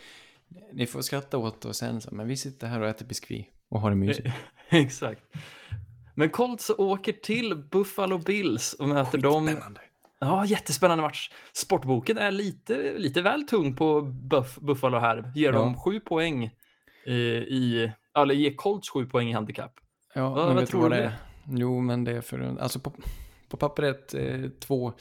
ni 0.74 0.86
får 0.86 1.02
skratta 1.02 1.38
åt 1.38 1.66
och 1.66 1.76
sen 1.76 2.02
så, 2.02 2.16
men 2.16 2.28
vi 2.28 2.38
sitter 2.38 2.68
här 2.68 2.82
och 2.82 2.88
äter 2.88 3.06
biskvi 3.06 3.48
och 3.70 3.82
har 3.82 3.90
det 3.90 3.96
mysigt. 3.96 4.28
Exakt. 4.70 5.22
Men 6.16 6.30
Colts 6.30 6.72
åker 6.78 7.12
till 7.14 7.56
Buffalo 7.56 8.18
Bills 8.18 8.74
och 8.74 8.88
möter 8.90 9.18
dem. 9.18 9.50
Ja, 10.20 10.46
jättespännande 10.46 11.02
match. 11.04 11.30
Sportboken 11.54 12.18
är 12.18 12.32
lite, 12.32 12.94
lite 12.98 13.22
väl 13.22 13.44
tung 13.48 13.76
på 13.76 14.02
Buff, 14.02 14.56
Buffalo 14.56 14.98
här. 15.00 15.32
Ger 15.36 15.54
Ja. 15.54 15.60
dem 15.60 15.78
sju 15.78 16.00
poäng 16.00 16.50
i, 17.06 17.12
i, 17.14 17.92
eller 18.18 18.34
ger 18.34 18.56
Colts 18.56 18.90
sju 18.90 19.06
poäng 19.06 19.30
i 19.30 19.34
handikapp. 19.34 19.74
Ja, 20.18 20.30
vad 20.30 20.48
men 20.48 20.58
du 20.58 20.66
tror 20.66 20.82
vad 20.82 20.92
du 20.92 20.96
det 20.96 21.02
det? 21.02 21.08
är? 21.08 21.18
Jo, 21.58 21.82
men 21.82 22.04
det 22.04 22.12
är 22.12 22.22
för, 22.22 22.58
alltså 22.60 22.80
på, 22.80 22.94
på 23.50 23.58
pappret 23.58 24.14
eh, 24.14 24.50
två 24.60 24.94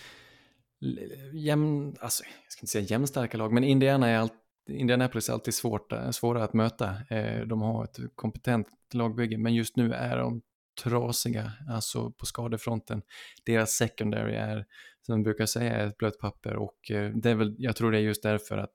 jämn, 1.33 1.96
alltså 2.00 2.24
jag 2.24 2.52
ska 2.52 2.61
inte 2.61 2.72
säga 2.72 2.85
jämnstarka 2.85 3.38
lag, 3.38 3.52
men 3.52 3.64
Indiana 3.64 4.09
är 4.09 4.18
allt, 4.18 4.33
Indianapolis 4.68 5.29
är 5.29 5.33
alltid 5.33 5.55
svårt, 5.55 5.92
eh, 5.92 6.11
svåra 6.11 6.44
att 6.44 6.52
möta. 6.52 6.94
Eh, 7.11 7.46
de 7.46 7.62
har 7.62 7.85
ett 7.85 7.98
kompetent 8.14 8.66
lagbygge, 8.94 9.38
men 9.38 9.55
just 9.55 9.76
nu 9.76 9.92
är 9.92 10.16
de 10.16 10.42
trasiga, 10.85 11.52
alltså 11.68 12.11
på 12.11 12.26
skadefronten. 12.26 13.02
Deras 13.46 13.70
secondary 13.70 14.35
är, 14.35 14.64
som 15.02 15.12
man 15.12 15.22
brukar 15.22 15.46
säga, 15.46 15.76
ett 15.76 15.96
blött 15.96 16.18
papper 16.18 16.57
och 16.57 16.90
eh, 16.90 17.11
det 17.11 17.31
är 17.31 17.35
väl, 17.35 17.55
jag 17.59 17.76
tror 17.76 17.92
det 17.92 17.98
är 17.98 18.02
just 18.02 18.22
därför 18.22 18.59
att 18.59 18.72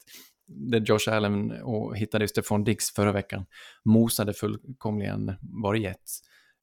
där 0.48 0.80
Josh 0.80 1.10
Allen 1.16 1.52
och 1.52 1.98
hittade 1.98 2.28
Stefan 2.28 2.64
Dix 2.64 2.92
förra 2.92 3.12
veckan 3.12 3.46
mosade 3.86 4.34
fullkomligen 4.34 5.34
var 5.42 5.76
Jets. 5.76 6.22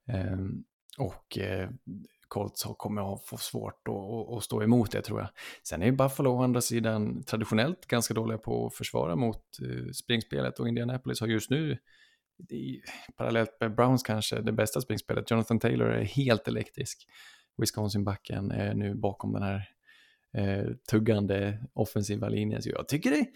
Ehm, 0.08 0.64
och 0.98 1.38
eh, 1.38 1.70
Colts 2.28 2.66
kommer 2.76 3.14
att 3.14 3.24
få 3.24 3.36
svårt 3.36 3.88
att, 4.36 4.44
stå 4.44 4.62
emot 4.62 4.92
det 4.92 5.02
tror 5.02 5.20
jag. 5.20 5.28
Sen 5.62 5.82
är 5.82 5.86
ju 5.86 5.92
Buffalo 5.92 6.30
å 6.30 6.42
andra 6.42 6.60
sidan 6.60 7.24
traditionellt 7.24 7.86
ganska 7.86 8.14
dåliga 8.14 8.38
på 8.38 8.66
att 8.66 8.74
försvara 8.74 9.16
mot 9.16 9.42
eh, 9.62 9.92
springspelet 9.92 10.58
och 10.58 10.68
Indianapolis 10.68 11.20
har 11.20 11.28
just 11.28 11.50
nu 11.50 11.78
i, 12.50 12.80
parallellt 13.16 13.56
med 13.60 13.74
Browns 13.74 14.02
kanske 14.02 14.40
det 14.40 14.52
bästa 14.52 14.80
springspelet. 14.80 15.30
Jonathan 15.30 15.58
Taylor 15.58 15.88
är 15.88 16.04
helt 16.04 16.48
elektrisk. 16.48 17.06
Wisconsin-backen 17.56 18.50
är 18.50 18.74
nu 18.74 18.94
bakom 18.94 19.32
den 19.32 19.42
här 19.42 19.68
eh, 20.36 20.70
tuggande 20.90 21.58
offensiva 21.72 22.28
linjen. 22.28 22.62
Så 22.62 22.68
jag 22.68 22.88
tycker 22.88 23.10
det, 23.10 23.26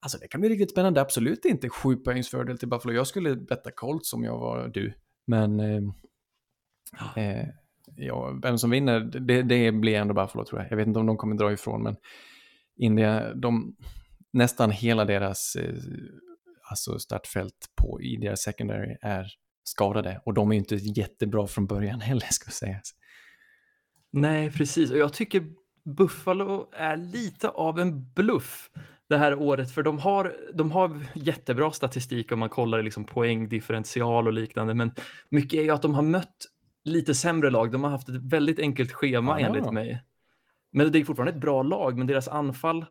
alltså 0.00 0.18
det 0.18 0.28
kan 0.28 0.40
bli 0.40 0.50
riktigt 0.50 0.70
spännande. 0.70 1.00
Absolut 1.00 1.44
inte 1.44 1.68
sju 1.68 1.96
poängs 1.96 2.28
fördel 2.28 2.58
till 2.58 2.68
Buffalo. 2.68 2.94
Jag 2.94 3.06
skulle 3.06 3.36
betta 3.36 3.70
Colts 3.70 4.12
om 4.12 4.24
jag 4.24 4.38
var 4.38 4.68
du. 4.68 4.94
Men 5.26 5.60
eh, 5.60 5.82
eh, 7.16 7.46
ja, 7.96 8.38
vem 8.42 8.58
som 8.58 8.70
vinner, 8.70 9.00
det, 9.00 9.42
det 9.42 9.72
blir 9.72 9.94
ändå 9.94 10.14
Buffalo 10.14 10.44
tror 10.44 10.60
jag. 10.60 10.72
Jag 10.72 10.76
vet 10.76 10.86
inte 10.86 11.00
om 11.00 11.06
de 11.06 11.16
kommer 11.16 11.36
dra 11.36 11.52
ifrån, 11.52 11.82
men 11.82 11.96
India, 12.76 13.34
de, 13.34 13.76
nästan 14.32 14.70
hela 14.70 15.04
deras 15.04 15.56
eh, 15.56 15.74
alltså 16.70 16.98
startfält 16.98 17.70
på, 17.80 18.00
i 18.02 18.16
deras 18.16 18.40
secondary 18.40 18.96
är 19.02 19.26
skadade 19.64 20.20
och 20.24 20.34
de 20.34 20.50
är 20.50 20.54
ju 20.54 20.58
inte 20.58 20.74
jättebra 20.74 21.46
från 21.46 21.66
början 21.66 22.00
heller 22.00 22.26
ska 22.30 22.50
sägas. 22.50 22.94
Nej, 24.10 24.52
precis. 24.52 24.90
Och 24.90 24.98
jag 24.98 25.12
tycker 25.12 25.46
Buffalo 25.84 26.68
är 26.72 26.96
lite 26.96 27.48
av 27.48 27.80
en 27.80 28.12
bluff 28.12 28.70
det 29.08 29.18
här 29.18 29.34
året, 29.34 29.70
för 29.70 29.82
de 29.82 29.98
har, 29.98 30.36
de 30.54 30.70
har 30.70 31.00
jättebra 31.14 31.72
statistik 31.72 32.32
om 32.32 32.38
man 32.38 32.48
kollar 32.48 32.82
liksom 32.82 33.04
poängdifferential 33.04 34.26
och 34.26 34.32
liknande, 34.32 34.74
men 34.74 34.94
mycket 35.28 35.58
är 35.58 35.62
ju 35.62 35.70
att 35.70 35.82
de 35.82 35.94
har 35.94 36.02
mött 36.02 36.36
lite 36.84 37.14
sämre 37.14 37.50
lag. 37.50 37.72
De 37.72 37.84
har 37.84 37.90
haft 37.90 38.08
ett 38.08 38.22
väldigt 38.22 38.58
enkelt 38.58 38.92
schema 38.92 39.40
ja, 39.40 39.46
enligt 39.46 39.72
mig. 39.72 40.02
Men 40.72 40.92
det 40.92 40.98
är 40.98 41.04
fortfarande 41.04 41.32
ett 41.32 41.40
bra 41.40 41.62
lag, 41.62 41.98
men 41.98 42.06
deras 42.06 42.28
anfall 42.28 42.84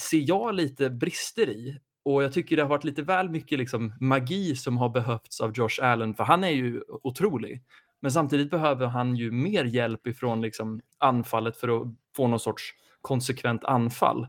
ser 0.00 0.28
jag 0.28 0.54
lite 0.54 0.90
brister 0.90 1.48
i. 1.50 1.80
Och 2.04 2.22
jag 2.22 2.32
tycker 2.32 2.56
det 2.56 2.62
har 2.62 2.68
varit 2.68 2.84
lite 2.84 3.02
väl 3.02 3.30
mycket 3.30 3.58
liksom 3.58 3.92
magi 4.00 4.56
som 4.56 4.78
har 4.78 4.88
behövts 4.88 5.40
av 5.40 5.52
Josh 5.54 5.82
Allen, 5.82 6.14
för 6.14 6.24
han 6.24 6.44
är 6.44 6.50
ju 6.50 6.82
otrolig. 6.88 7.62
Men 8.00 8.12
samtidigt 8.12 8.50
behöver 8.50 8.86
han 8.86 9.16
ju 9.16 9.30
mer 9.30 9.64
hjälp 9.64 10.06
ifrån 10.06 10.40
liksom 10.40 10.80
anfallet 10.98 11.56
för 11.56 11.80
att 11.80 11.88
få 12.16 12.26
någon 12.26 12.40
sorts 12.40 12.74
konsekvent 13.00 13.64
anfall. 13.64 14.26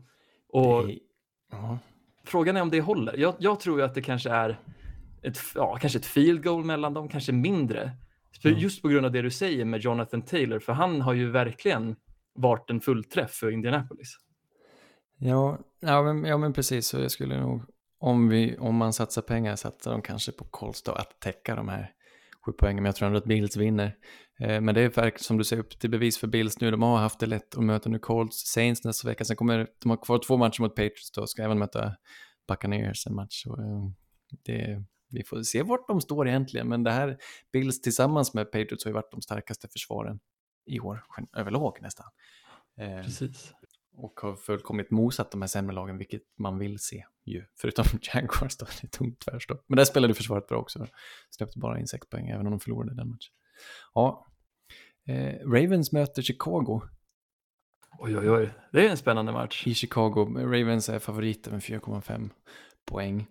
Och 0.48 0.86
det... 0.86 0.98
Frågan 2.24 2.56
är 2.56 2.62
om 2.62 2.70
det 2.70 2.80
håller. 2.80 3.16
Jag, 3.16 3.34
jag 3.38 3.60
tror 3.60 3.78
ju 3.78 3.84
att 3.84 3.94
det 3.94 4.02
kanske 4.02 4.30
är 4.30 4.58
ett, 5.22 5.38
ja, 5.54 5.78
kanske 5.80 5.98
ett 5.98 6.06
field 6.06 6.44
goal 6.44 6.64
mellan 6.64 6.94
dem, 6.94 7.08
kanske 7.08 7.32
mindre. 7.32 7.90
För 8.42 8.48
mm. 8.48 8.60
Just 8.60 8.82
på 8.82 8.88
grund 8.88 9.06
av 9.06 9.12
det 9.12 9.22
du 9.22 9.30
säger 9.30 9.64
med 9.64 9.80
Jonathan 9.80 10.22
Taylor, 10.22 10.58
för 10.58 10.72
han 10.72 11.00
har 11.00 11.12
ju 11.12 11.30
verkligen 11.30 11.96
varit 12.34 12.70
en 12.70 12.80
fullträff 12.80 13.30
för 13.30 13.50
Indianapolis. 13.50 14.16
Ja, 15.18 15.58
ja, 15.80 16.02
men, 16.02 16.24
ja 16.24 16.38
men 16.38 16.52
precis, 16.52 16.86
så 16.86 17.00
jag 17.00 17.10
skulle 17.10 17.40
nog, 17.40 17.62
om, 17.98 18.28
vi, 18.28 18.56
om 18.58 18.76
man 18.76 18.92
satsar 18.92 19.22
pengar, 19.22 19.56
satsa 19.56 19.90
dem 19.90 20.02
kanske 20.02 20.32
på 20.32 20.72
då, 20.84 20.92
att 20.92 21.20
täcka 21.20 21.56
de 21.56 21.68
här 21.68 21.90
sju 22.46 22.52
poängen, 22.52 22.82
men 22.82 22.88
jag 22.88 22.96
tror 22.96 23.06
ändå 23.06 23.18
att 23.18 23.24
Bills 23.24 23.56
vinner. 23.56 23.96
Eh, 24.40 24.60
men 24.60 24.74
det 24.74 24.80
är 24.80 24.88
verkligen 24.88 25.18
som 25.18 25.38
du 25.38 25.44
säger 25.44 25.62
upp 25.62 25.78
till 25.78 25.90
bevis 25.90 26.18
för 26.18 26.26
Bills 26.26 26.60
nu, 26.60 26.70
de 26.70 26.82
har 26.82 26.98
haft 26.98 27.20
det 27.20 27.26
lätt 27.26 27.56
att 27.56 27.64
möta 27.64 27.88
nu 27.88 27.98
Colts, 27.98 28.52
Saints 28.52 28.84
nästa 28.84 29.08
vecka, 29.08 29.24
sen 29.24 29.36
kommer 29.36 29.66
de 29.82 29.90
har 29.90 30.04
kvar 30.04 30.18
två 30.26 30.36
matcher 30.36 30.60
mot 30.60 30.74
Patriots 30.74 31.12
då, 31.14 31.26
ska 31.26 31.42
även 31.42 31.58
möta 31.58 31.96
Buccaneers 32.48 33.06
en 33.06 33.14
match. 33.14 33.42
Så, 33.42 33.50
eh, 33.50 33.90
det, 34.44 34.84
vi 35.12 35.24
får 35.24 35.42
se 35.42 35.62
vart 35.62 35.88
de 35.88 36.00
står 36.00 36.28
egentligen, 36.28 36.68
men 36.68 36.82
det 36.82 36.90
här 36.90 37.18
Bills 37.52 37.80
tillsammans 37.80 38.34
med 38.34 38.50
Patriots 38.50 38.84
har 38.84 38.90
ju 38.90 38.94
varit 38.94 39.10
de 39.10 39.22
starkaste 39.22 39.68
försvaren 39.68 40.20
i 40.66 40.80
år, 40.80 41.04
överlag 41.36 41.78
nästan. 41.80 42.06
Eh, 42.80 43.02
Precis. 43.02 43.52
Och 43.94 44.20
har 44.20 44.36
fullkomligt 44.36 44.90
mosat 44.90 45.30
de 45.30 45.42
här 45.42 45.48
sämre 45.48 45.74
lagen, 45.74 45.98
vilket 45.98 46.22
man 46.38 46.58
vill 46.58 46.78
se 46.78 47.04
ju. 47.24 47.44
Förutom 47.58 47.84
Jaguars 48.14 48.56
då, 48.56 48.66
det 48.80 48.86
är 48.86 48.88
tungt 48.88 49.20
tvärstopp. 49.20 49.64
Men 49.66 49.76
där 49.76 49.84
spelade 49.84 50.14
försvaret 50.14 50.48
bra 50.48 50.58
också. 50.58 50.86
Släppte 51.30 51.58
bara 51.58 51.80
in 51.80 51.88
sex 51.88 52.08
poäng, 52.08 52.28
även 52.28 52.46
om 52.46 52.50
de 52.50 52.60
förlorade 52.60 52.94
den 52.94 53.08
matchen. 53.08 53.32
Ja, 53.94 54.26
eh, 55.06 55.48
Ravens 55.48 55.92
möter 55.92 56.22
Chicago. 56.22 56.80
Oj, 57.98 58.18
oj, 58.18 58.30
oj. 58.30 58.50
Det 58.72 58.86
är 58.86 58.90
en 58.90 58.96
spännande 58.96 59.32
match. 59.32 59.66
I 59.66 59.74
Chicago. 59.74 60.24
Ravens 60.36 60.88
är 60.88 60.98
favoriter 60.98 61.50
med 61.50 61.60
4,5 61.60 62.30
poäng. 62.84 63.26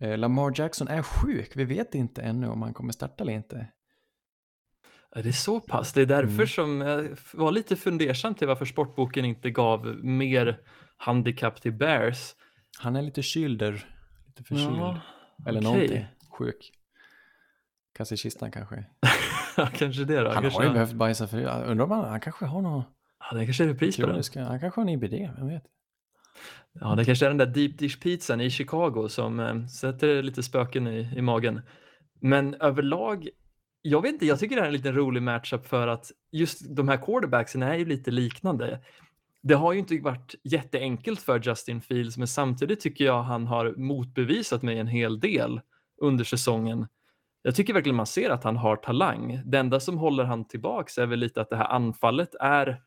Eh, 0.00 0.18
Lamar 0.18 0.52
Jackson 0.54 0.88
är 0.88 1.02
sjuk. 1.02 1.56
Vi 1.56 1.64
vet 1.64 1.94
inte 1.94 2.22
ännu 2.22 2.48
om 2.48 2.62
han 2.62 2.74
kommer 2.74 2.92
starta 2.92 3.24
eller 3.24 3.32
inte. 3.32 3.66
Det 5.14 5.28
är 5.28 5.32
så 5.32 5.60
pass. 5.60 5.92
Det 5.92 6.02
är 6.02 6.06
därför 6.06 6.32
mm. 6.32 6.46
som 6.46 6.80
jag 6.80 7.16
var 7.32 7.52
lite 7.52 7.76
fundersam 7.76 8.34
till 8.34 8.48
varför 8.48 8.64
sportboken 8.64 9.24
inte 9.24 9.50
gav 9.50 9.86
mer 10.04 10.60
handikapp 10.96 11.62
till 11.62 11.72
Bears. 11.72 12.34
Han 12.78 12.96
är 12.96 13.02
lite 13.02 13.22
kylder. 13.22 13.86
Lite 14.26 14.42
förkyld. 14.42 14.76
Ja, 14.76 15.00
eller 15.46 15.60
okay. 15.60 15.72
någonting. 15.72 16.06
Sjuk. 16.38 16.72
Kanske 17.96 18.14
i 18.14 18.18
kistan 18.18 18.50
kanske. 18.50 18.84
kanske 19.72 20.04
det 20.04 20.20
då. 20.20 20.30
Han 20.30 20.42
kanske... 20.42 20.60
har 20.60 20.66
ju 20.66 20.72
behövt 20.72 20.92
bajsa 20.92 21.26
för 21.26 21.64
Undrar 21.64 21.84
om 21.84 21.90
han, 21.90 22.04
han 22.04 22.20
kanske 22.20 22.44
har 22.44 22.62
något. 22.62 22.86
Ja, 23.18 23.36
det 23.36 23.44
kanske 23.44 23.64
är 23.64 23.68
repris 23.68 23.96
på 23.96 24.06
den. 24.06 24.46
Han 24.46 24.60
kanske 24.60 24.80
har 24.80 24.82
en 24.82 24.88
IBD, 24.88 25.12
vem 25.12 25.48
vet. 25.48 25.64
Ja, 26.72 26.94
det 26.94 27.04
kanske 27.04 27.26
är 27.26 27.30
den 27.30 27.38
där 27.38 27.46
deep 27.46 27.78
dish 27.78 28.00
pizzan 28.00 28.40
i 28.40 28.50
Chicago 28.50 29.08
som 29.08 29.40
eh, 29.40 29.66
sätter 29.66 30.22
lite 30.22 30.42
spöken 30.42 30.86
i, 30.86 31.08
i 31.16 31.22
magen. 31.22 31.60
Men 32.20 32.54
överlag, 32.54 33.28
jag 33.82 34.02
vet 34.02 34.12
inte, 34.12 34.26
jag 34.26 34.38
tycker 34.38 34.56
det 34.56 34.62
här 34.62 34.66
är 34.66 34.72
en 34.72 34.76
liten 34.76 34.94
rolig 34.94 35.22
matchup 35.22 35.66
för 35.66 35.88
att 35.88 36.10
just 36.32 36.76
de 36.76 36.88
här 36.88 36.96
quarterbacksen 36.96 37.62
är 37.62 37.74
ju 37.74 37.84
lite 37.84 38.10
liknande. 38.10 38.80
Det 39.42 39.54
har 39.54 39.72
ju 39.72 39.78
inte 39.78 39.98
varit 39.98 40.34
jätteenkelt 40.44 41.20
för 41.20 41.40
Justin 41.40 41.80
Fields, 41.80 42.16
men 42.16 42.28
samtidigt 42.28 42.80
tycker 42.80 43.04
jag 43.04 43.22
han 43.22 43.46
har 43.46 43.74
motbevisat 43.76 44.62
mig 44.62 44.78
en 44.78 44.86
hel 44.86 45.20
del 45.20 45.60
under 46.02 46.24
säsongen. 46.24 46.86
Jag 47.42 47.54
tycker 47.54 47.74
verkligen 47.74 47.96
man 47.96 48.06
ser 48.06 48.30
att 48.30 48.44
han 48.44 48.56
har 48.56 48.76
talang. 48.76 49.42
Det 49.44 49.58
enda 49.58 49.80
som 49.80 49.98
håller 49.98 50.24
han 50.24 50.48
tillbaks 50.48 50.98
är 50.98 51.06
väl 51.06 51.18
lite 51.18 51.40
att 51.40 51.50
det 51.50 51.56
här 51.56 51.68
anfallet 51.68 52.34
är 52.40 52.82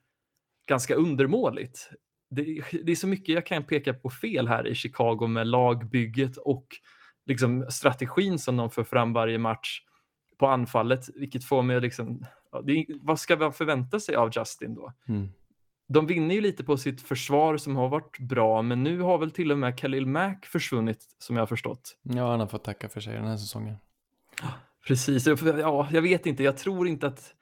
ganska 0.68 0.96
undermåligt 0.96 1.90
det, 2.36 2.64
det, 2.84 2.92
är 2.92 2.96
så 2.96 3.08
mycket 3.08 3.36
jag 3.36 3.46
kan 3.46 3.64
peka 3.64 3.94
på 3.94 4.10
fel 4.10 4.48
här 4.48 4.68
i 4.68 4.76
Chicago 4.76 5.28
med 5.28 5.48
lagbygget 5.48 6.38
och 6.38 6.68
liksom 7.26 7.66
strategin 7.70 8.40
som 8.40 8.58
de 8.58 8.70
för 8.70 8.84
fram 8.84 9.14
varje 9.14 9.38
match 9.38 9.82
på 10.40 10.48
anfallet, 10.48 11.10
vilket 11.16 11.46
får 11.46 11.64
mig 11.64 11.76
att 11.76 11.84
liksom, 11.84 12.26
det, 12.64 12.86
vad 13.02 13.20
ska 13.20 13.38
man 13.38 13.54
förvänta 13.54 14.00
sig 14.00 14.16
av 14.16 14.32
Justin 14.36 14.76
då? 14.76 14.94
Mm. 15.08 15.30
De 15.88 16.08
vinner 16.08 16.36
ju 16.36 16.42
lite 16.42 16.64
på 16.64 16.78
sitt 16.78 17.02
försvar 17.02 17.58
som 17.58 17.76
har 17.76 17.90
varit 17.90 18.20
bra, 18.20 18.62
men 18.62 18.84
nu 18.84 19.00
har 19.00 19.18
väl 19.18 19.32
till 19.32 19.52
och 19.52 19.58
med 19.58 19.80
Khalil 19.80 20.06
Mack 20.06 20.46
försvunnit 20.46 21.06
som 21.18 21.36
jag 21.36 21.42
har 21.42 21.48
förstått. 21.48 21.98
Ja, 22.02 22.32
han 22.32 22.40
har 22.40 22.48
fått 22.48 22.64
tacka 22.64 22.90
för 22.90 23.02
sig 23.02 23.14
den 23.14 23.28
här 23.28 23.38
säsongen. 23.38 23.76
Precis, 24.88 25.28
ja, 25.28 25.88
jag 25.92 26.02
vet 26.02 26.26
inte, 26.26 26.44
jag 26.44 26.58
tror 26.58 26.88
inte 26.88 27.08
att 27.08 27.34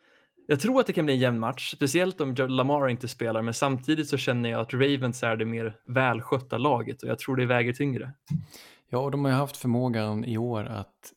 jag 0.47 0.59
tror 0.59 0.79
att 0.79 0.87
det 0.87 0.93
kan 0.93 1.05
bli 1.05 1.13
en 1.13 1.19
jämn 1.19 1.39
match, 1.39 1.73
speciellt 1.75 2.21
om 2.21 2.35
Lamar 2.35 2.89
inte 2.89 3.07
spelar, 3.07 3.41
men 3.41 3.53
samtidigt 3.53 4.09
så 4.09 4.17
känner 4.17 4.49
jag 4.49 4.61
att 4.61 4.73
Ravens 4.73 5.23
är 5.23 5.35
det 5.35 5.45
mer 5.45 5.75
välskötta 5.87 6.57
laget 6.57 7.03
och 7.03 7.09
jag 7.09 7.19
tror 7.19 7.35
det 7.35 7.45
väger 7.45 7.73
tyngre. 7.73 8.13
Ja, 8.89 8.99
och 8.99 9.11
de 9.11 9.25
har 9.25 9.31
ju 9.31 9.37
haft 9.37 9.57
förmågan 9.57 10.25
i 10.25 10.37
år 10.37 10.65
att 10.65 11.13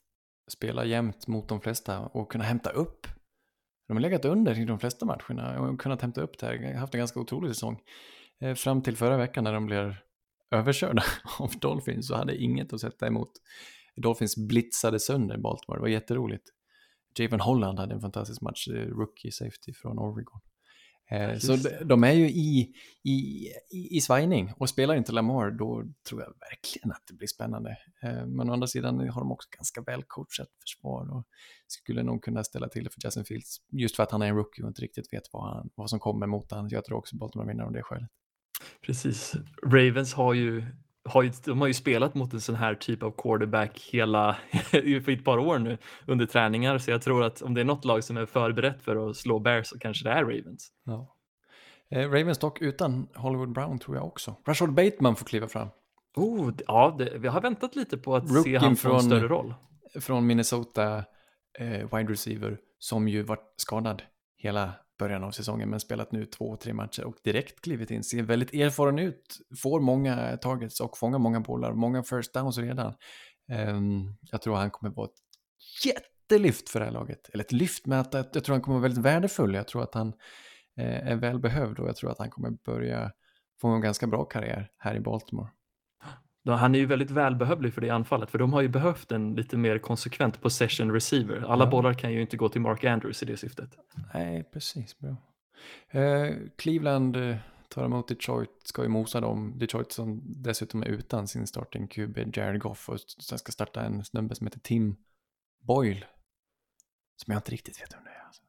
spela 0.52 0.84
jämnt 0.84 1.26
mot 1.26 1.48
de 1.48 1.60
flesta 1.60 2.00
och 2.00 2.32
kunna 2.32 2.44
hämta 2.44 2.70
upp. 2.70 3.06
De 3.88 3.96
har 3.96 4.00
legat 4.00 4.24
under 4.24 4.60
i 4.60 4.64
de 4.64 4.78
flesta 4.78 5.06
matcherna 5.06 5.60
och 5.60 5.80
kunnat 5.80 6.02
hämta 6.02 6.20
upp 6.20 6.38
det 6.38 6.46
här. 6.46 6.74
Haft 6.74 6.94
en 6.94 6.98
ganska 6.98 7.20
otrolig 7.20 7.54
säsong. 7.54 7.80
Eh, 8.40 8.54
fram 8.54 8.82
till 8.82 8.96
förra 8.96 9.16
veckan 9.16 9.44
när 9.44 9.52
de 9.52 9.66
blev 9.66 9.94
överkörda 10.50 11.02
av 11.38 11.50
Dolphins 11.60 12.08
så 12.08 12.16
hade 12.16 12.36
inget 12.36 12.72
att 12.72 12.80
sätta 12.80 13.06
emot. 13.06 13.30
Dolphins 13.96 14.36
blitzade 14.48 15.00
sönder 15.00 15.38
Baltimore, 15.38 15.78
det 15.78 15.82
var 15.82 15.88
jätteroligt. 15.88 16.53
Javon 17.18 17.40
Holland 17.40 17.78
hade 17.78 17.94
en 17.94 18.00
fantastisk 18.00 18.40
match, 18.40 18.68
rookie 18.68 19.32
safety 19.32 19.72
från 19.72 19.98
Oregon. 19.98 20.40
Eh, 21.10 21.38
så 21.38 21.56
de, 21.56 21.84
de, 21.84 22.04
är 22.04 22.12
ju 22.12 22.28
i, 22.28 22.74
i, 23.02 23.48
i, 23.70 24.00
svajning 24.00 24.52
och 24.56 24.68
spelar 24.68 24.94
inte 24.94 25.12
Lamar 25.12 25.50
då 25.50 25.84
tror 26.08 26.20
jag 26.20 26.34
verkligen 26.50 26.90
att 26.90 27.02
det 27.08 27.14
blir 27.14 27.28
spännande. 27.28 27.76
Eh, 28.02 28.26
men 28.26 28.50
å 28.50 28.52
andra 28.52 28.66
sidan 28.66 29.08
har 29.08 29.20
de 29.20 29.32
också 29.32 29.48
ganska 29.56 29.80
väl 29.80 30.02
coachat 30.02 30.48
försvar 30.60 31.16
och 31.16 31.26
skulle 31.66 32.02
nog 32.02 32.22
kunna 32.22 32.44
ställa 32.44 32.68
till 32.68 32.84
det 32.84 32.90
för 32.90 33.00
Justin 33.04 33.24
Fields 33.24 33.56
just 33.72 33.96
för 33.96 34.02
att 34.02 34.10
han 34.10 34.22
är 34.22 34.26
en 34.26 34.36
rookie 34.36 34.64
och 34.64 34.68
inte 34.68 34.82
riktigt 34.82 35.12
vet 35.12 35.22
vad, 35.32 35.54
han, 35.54 35.70
vad 35.74 35.90
som 35.90 35.98
kommer 35.98 36.26
mot 36.26 36.50
honom. 36.50 36.68
Jag 36.70 36.84
tror 36.84 36.98
också 36.98 37.16
Baltimore 37.16 37.48
vinner 37.48 37.64
av 37.64 37.72
det 37.72 37.82
skälet. 37.82 38.10
Precis. 38.86 39.34
Ravens 39.66 40.14
har 40.14 40.34
ju 40.34 40.64
har 41.04 41.22
ju, 41.22 41.32
de 41.44 41.60
har 41.60 41.66
ju 41.66 41.74
spelat 41.74 42.14
mot 42.14 42.32
en 42.32 42.40
sån 42.40 42.54
här 42.54 42.74
typ 42.74 43.02
av 43.02 43.10
quarterback 43.10 43.80
hela, 43.92 44.36
för 44.70 45.10
ett 45.10 45.24
par 45.24 45.38
år 45.38 45.58
nu 45.58 45.78
under 46.06 46.26
träningar, 46.26 46.78
så 46.78 46.90
jag 46.90 47.02
tror 47.02 47.24
att 47.24 47.42
om 47.42 47.54
det 47.54 47.60
är 47.60 47.64
något 47.64 47.84
lag 47.84 48.04
som 48.04 48.16
är 48.16 48.26
förberett 48.26 48.82
för 48.82 49.10
att 49.10 49.16
slå 49.16 49.38
Bears 49.38 49.66
så 49.66 49.78
kanske 49.78 50.08
det 50.08 50.10
är 50.10 50.22
Ravens. 50.22 50.70
Ja. 50.84 51.16
Eh, 51.90 52.10
Ravens 52.10 52.38
dock 52.38 52.62
utan 52.62 53.08
Hollywood 53.14 53.52
Brown 53.52 53.78
tror 53.78 53.96
jag 53.96 54.06
också. 54.06 54.36
Rashard 54.46 54.72
Bateman 54.72 55.16
får 55.16 55.26
kliva 55.26 55.48
fram. 55.48 55.68
Oh, 56.16 56.52
ja, 56.66 56.96
det, 56.98 57.18
vi 57.18 57.28
har 57.28 57.40
väntat 57.40 57.76
lite 57.76 57.98
på 57.98 58.16
att 58.16 58.28
se 58.28 58.34
Rookien 58.34 58.62
han 58.62 58.76
få 58.76 58.94
en 58.94 59.00
större 59.00 59.28
roll. 59.28 59.54
Från 60.00 60.26
Minnesota, 60.26 61.04
eh, 61.58 61.96
wide 61.96 62.12
receiver, 62.12 62.58
som 62.78 63.08
ju 63.08 63.22
varit 63.22 63.54
skadad 63.56 64.02
hela 64.36 64.72
början 64.98 65.24
av 65.24 65.30
säsongen, 65.30 65.70
men 65.70 65.80
spelat 65.80 66.12
nu 66.12 66.26
två, 66.26 66.56
tre 66.56 66.72
matcher 66.72 67.04
och 67.04 67.16
direkt 67.24 67.60
klivit 67.60 67.90
in. 67.90 68.04
Ser 68.04 68.22
väldigt 68.22 68.54
erfaren 68.54 68.98
ut, 68.98 69.38
får 69.62 69.80
många 69.80 70.36
targets 70.36 70.80
och 70.80 70.98
fångar 70.98 71.18
många 71.18 71.40
bollar, 71.40 71.72
många 71.72 72.02
first 72.02 72.34
downs 72.34 72.58
redan. 72.58 72.94
Ehm, 73.48 74.14
jag 74.20 74.42
tror 74.42 74.56
han 74.56 74.70
kommer 74.70 74.94
vara 74.94 75.06
ett 75.06 75.20
jättelyft 75.84 76.68
för 76.68 76.80
det 76.80 76.86
här 76.86 76.92
laget. 76.92 77.28
Eller 77.28 77.44
ett 77.44 77.52
lyft 77.52 77.86
med 77.86 78.00
att 78.00 78.14
jag 78.14 78.44
tror 78.44 78.54
han 78.54 78.62
kommer 78.62 78.78
vara 78.78 78.82
väldigt 78.82 79.04
värdefull. 79.04 79.54
Jag 79.54 79.68
tror 79.68 79.82
att 79.82 79.94
han 79.94 80.08
eh, 80.76 81.08
är 81.08 81.16
välbehövd 81.16 81.78
och 81.78 81.88
jag 81.88 81.96
tror 81.96 82.10
att 82.10 82.18
han 82.18 82.30
kommer 82.30 82.50
börja 82.50 83.12
få 83.60 83.68
en 83.68 83.80
ganska 83.80 84.06
bra 84.06 84.24
karriär 84.24 84.70
här 84.78 84.94
i 84.94 85.00
Baltimore. 85.00 85.48
Han 86.52 86.74
är 86.74 86.78
ju 86.78 86.86
väldigt 86.86 87.10
välbehövlig 87.10 87.74
för 87.74 87.80
det 87.80 87.90
anfallet, 87.90 88.30
för 88.30 88.38
de 88.38 88.52
har 88.52 88.60
ju 88.60 88.68
behövt 88.68 89.12
en 89.12 89.34
lite 89.34 89.56
mer 89.56 89.78
konsekvent 89.78 90.40
possession 90.40 90.92
receiver. 90.92 91.44
Alla 91.48 91.64
Ja. 91.64 91.70
bollar 91.70 91.94
kan 91.94 92.12
ju 92.12 92.20
inte 92.20 92.36
gå 92.36 92.48
till 92.48 92.60
Mark 92.60 92.84
Andrews 92.84 93.22
i 93.22 93.26
det 93.26 93.36
syftet. 93.36 93.70
Nej, 94.14 94.44
precis. 94.52 94.98
Bra. 94.98 95.16
Eh, 95.90 96.32
Cleveland 96.58 97.16
eh, 97.16 97.36
tar 97.68 97.84
emot 97.84 98.08
Detroit, 98.08 98.50
ska 98.64 98.82
ju 98.82 98.88
mosa 98.88 99.20
dem. 99.20 99.58
Detroit 99.58 99.92
som 99.92 100.20
dessutom 100.24 100.82
är 100.82 100.86
utan 100.86 101.28
sin 101.28 101.46
starting 101.46 101.88
QB 101.88 102.18
Jared 102.36 102.60
Goff 102.60 102.88
och 102.88 103.00
sen 103.00 103.38
ska 103.38 103.52
starta 103.52 103.82
en 103.82 104.04
snubbe 104.04 104.34
som 104.34 104.46
heter 104.46 104.60
Tim 104.60 104.96
Boyle. 105.62 106.04
Som 107.16 107.32
jag 107.32 107.38
inte 107.38 107.50
riktigt 107.52 107.82
vet 107.82 107.94
vem 107.94 108.04
det 108.04 108.10
är. 108.10 108.24
Alltså. 108.26 108.42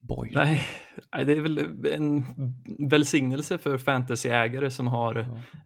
Boyle. 0.00 0.32
Nej, 0.34 0.62
nej, 1.14 1.24
det 1.24 1.32
är 1.32 1.40
väl 1.40 1.58
en 1.94 2.24
välsignelse 2.88 3.58
för 3.58 3.78
fantasyägare 3.78 4.70
som 4.70 4.86
har 4.86 5.14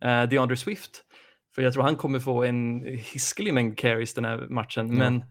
Ja. 0.00 0.22
eh, 0.22 0.28
DeAndre 0.28 0.56
Swift. 0.56 1.02
För 1.56 1.62
jag 1.62 1.72
tror 1.72 1.82
han 1.82 1.96
kommer 1.96 2.18
få 2.20 2.44
en 2.44 2.84
hiskelig 2.86 3.54
mängd 3.54 3.78
carries 3.78 4.14
den 4.14 4.24
här 4.24 4.46
matchen, 4.50 4.94
men 4.98 5.24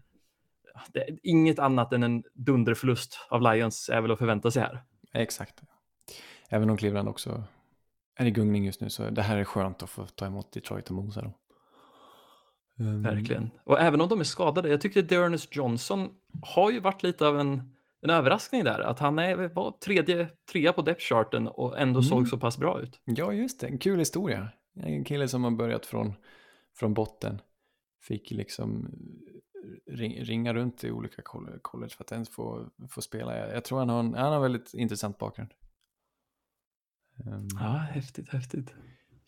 det 0.92 1.00
är 1.00 1.18
inget 1.22 1.58
annat 1.58 1.92
än 1.92 2.02
en 2.02 2.24
dunderförlust 2.34 3.18
av 3.28 3.42
Lions 3.42 3.88
är 3.92 4.00
väl 4.00 4.10
att 4.10 4.18
förvänta 4.18 4.50
sig 4.50 4.62
här. 4.62 4.82
Exakt. 5.12 5.62
Även 6.48 6.70
om 6.70 6.76
Cleveland 6.76 7.08
också 7.08 7.44
är 8.16 8.26
i 8.26 8.30
gungning 8.30 8.64
just 8.64 8.80
nu 8.80 8.90
så 8.90 9.10
det 9.10 9.22
här 9.22 9.36
är 9.36 9.44
skönt 9.44 9.82
att 9.82 9.90
få 9.90 10.06
ta 10.06 10.26
emot 10.26 10.52
Detroit 10.52 10.88
och 10.88 10.94
mosa 10.94 11.22
dem. 11.22 11.32
Um, 12.78 13.02
Verkligen. 13.02 13.50
Och 13.64 13.80
även 13.80 14.00
om 14.00 14.08
de 14.08 14.20
är 14.20 14.24
skadade, 14.24 14.68
jag 14.68 14.80
tyckte 14.80 15.02
Dearness 15.02 15.48
Johnson 15.50 16.10
har 16.42 16.70
ju 16.70 16.80
varit 16.80 17.02
lite 17.02 17.26
av 17.28 17.40
en, 17.40 17.62
en 18.02 18.10
överraskning 18.10 18.64
där. 18.64 18.80
Att 18.80 18.98
han 18.98 19.18
är, 19.18 19.36
var 19.54 19.70
tredje, 19.70 20.28
trea 20.52 20.72
på 20.72 20.82
depth 20.82 21.04
charten 21.04 21.48
och 21.48 21.78
ändå 21.78 21.98
Mm. 22.00 22.08
såg 22.08 22.28
så 22.28 22.38
pass 22.38 22.58
bra 22.58 22.80
ut. 22.80 23.00
Ja, 23.04 23.32
just 23.32 23.60
det. 23.60 23.66
En 23.66 23.78
kul 23.78 23.98
historia. 23.98 24.48
En 24.76 25.04
kille 25.04 25.28
som 25.28 25.44
har 25.44 25.50
börjat 25.50 25.86
från, 25.86 26.14
från 26.74 26.94
botten. 26.94 27.40
Fick 28.02 28.30
liksom 28.30 28.90
ring, 29.86 30.24
ringa 30.24 30.54
runt 30.54 30.84
i 30.84 30.90
olika 30.90 31.22
coll- 31.22 31.58
college 31.62 31.94
för 31.96 32.04
att 32.04 32.12
ens 32.12 32.28
få, 32.28 32.70
få 32.90 33.02
spela. 33.02 33.38
Jag, 33.38 33.54
jag 33.56 33.64
tror 33.64 33.78
han 33.78 33.88
har 33.88 34.00
en, 34.00 34.14
han 34.14 34.26
har 34.28 34.36
en 34.36 34.42
väldigt 34.42 34.74
intressant 34.74 35.18
bakgrund. 35.18 35.50
Ehm, 37.26 37.48
Ja, 37.60 37.66
häftigt, 37.76 38.28
häftigt. 38.28 38.74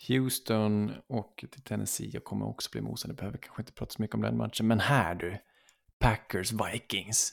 Houston 0.09 0.93
och 1.07 1.45
till 1.53 1.63
Tennessee 1.63 2.11
jag 2.13 2.25
kommer 2.25 2.47
också 2.47 2.71
bli 2.73 2.81
mosade. 2.81 3.15
Behöver 3.15 3.39
kanske 3.39 3.63
inte 3.63 3.73
prata 3.73 3.91
så 3.93 4.03
mycket 4.03 4.15
om 4.15 4.23
den 4.23 4.37
matchen. 4.37 4.67
Men 4.67 4.81
här 4.81 5.15
du, 5.15 5.39
Packers 5.99 6.53
Vikings. 6.53 7.33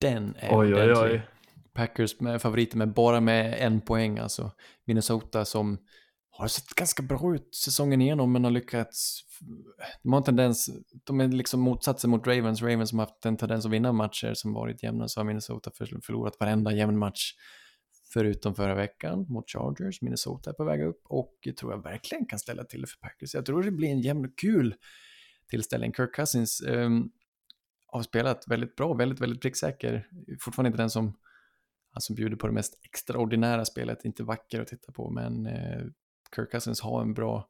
Den 0.00 0.34
är 0.36 0.58
Oj, 0.58 0.74
oj, 0.74 0.82
ordentlig. 0.82 1.20
oj. 1.20 1.28
Packers 1.72 2.20
med 2.20 2.42
favoriter 2.42 2.78
med 2.78 2.92
bara 2.92 3.20
med 3.20 3.54
en 3.58 3.80
poäng 3.80 4.18
alltså. 4.18 4.52
Minnesota 4.84 5.44
som 5.44 5.78
har 6.38 6.48
sett 6.48 6.68
ganska 6.68 7.02
bra 7.02 7.34
ut 7.34 7.54
säsongen 7.54 8.00
igenom 8.00 8.32
men 8.32 8.44
har 8.44 8.50
lyckats. 8.50 9.24
De 10.02 10.12
har 10.12 10.18
en 10.18 10.24
tendens, 10.24 10.70
de 11.04 11.20
är 11.20 11.28
liksom 11.28 11.60
motsatsen 11.60 12.10
mot 12.10 12.26
Ravens. 12.26 12.62
Ravens 12.62 12.90
som 12.90 12.98
har 12.98 13.06
haft 13.06 13.26
en 13.26 13.36
tendens 13.36 13.66
att 13.66 13.72
vinna 13.72 13.92
matcher 13.92 14.34
som 14.34 14.52
varit 14.52 14.82
jämna 14.82 15.08
så 15.08 15.20
har 15.20 15.24
Minnesota 15.24 15.70
förlorat 16.02 16.36
varenda 16.40 16.72
jämn 16.72 16.98
match. 16.98 17.32
Förutom 18.12 18.54
förra 18.54 18.74
veckan 18.74 19.26
mot 19.28 19.50
Chargers. 19.50 20.02
Minnesota 20.02 20.50
är 20.50 20.54
på 20.54 20.64
väg 20.64 20.82
upp 20.82 21.00
och 21.04 21.34
jag 21.40 21.56
tror 21.56 21.72
jag 21.72 21.82
verkligen 21.82 22.26
kan 22.26 22.38
ställa 22.38 22.64
till 22.64 22.80
det 22.80 22.86
för 22.86 22.98
Packers. 22.98 23.34
Jag 23.34 23.46
tror 23.46 23.62
det 23.62 23.70
blir 23.70 23.88
en 23.88 24.00
jämn 24.00 24.24
och 24.24 24.38
kul 24.38 24.74
tillställning. 25.50 25.92
Kirk 25.92 26.14
Cousins 26.14 26.60
ehm, 26.60 27.10
har 27.86 28.02
spelat 28.02 28.48
väldigt 28.48 28.76
bra, 28.76 28.94
väldigt, 28.94 29.20
väldigt 29.20 29.42
pricksäker. 29.42 30.06
Fortfarande 30.40 30.68
inte 30.68 30.82
den 30.82 30.90
som 30.90 31.16
han 31.90 32.00
som 32.00 32.14
bjuder 32.14 32.36
på 32.36 32.46
det 32.46 32.52
mest 32.52 32.78
extraordinära 32.84 33.64
spelet, 33.64 34.04
inte 34.04 34.22
vacker 34.22 34.60
att 34.60 34.68
titta 34.68 34.92
på, 34.92 35.10
men 35.10 35.46
eh, 35.46 35.82
Kirk 36.36 36.50
Cousins 36.50 36.80
har 36.80 37.02
en 37.02 37.14
bra 37.14 37.48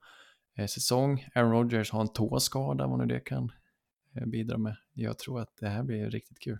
eh, 0.59 0.67
säsong. 0.67 1.27
Aaron 1.35 1.53
Rodgers 1.53 1.91
har 1.91 2.01
en 2.01 2.12
tåskada, 2.12 2.87
vad 2.87 2.99
nu 2.99 3.07
det 3.07 3.21
kan 3.21 3.53
eh, 4.17 4.27
bidra 4.27 4.59
med. 4.59 4.77
Jag 4.95 5.19
tror 5.19 5.41
att 5.41 5.57
det 5.61 5.69
här 5.69 5.83
blir 5.83 6.11
riktigt 6.11 6.41
kul. 6.41 6.59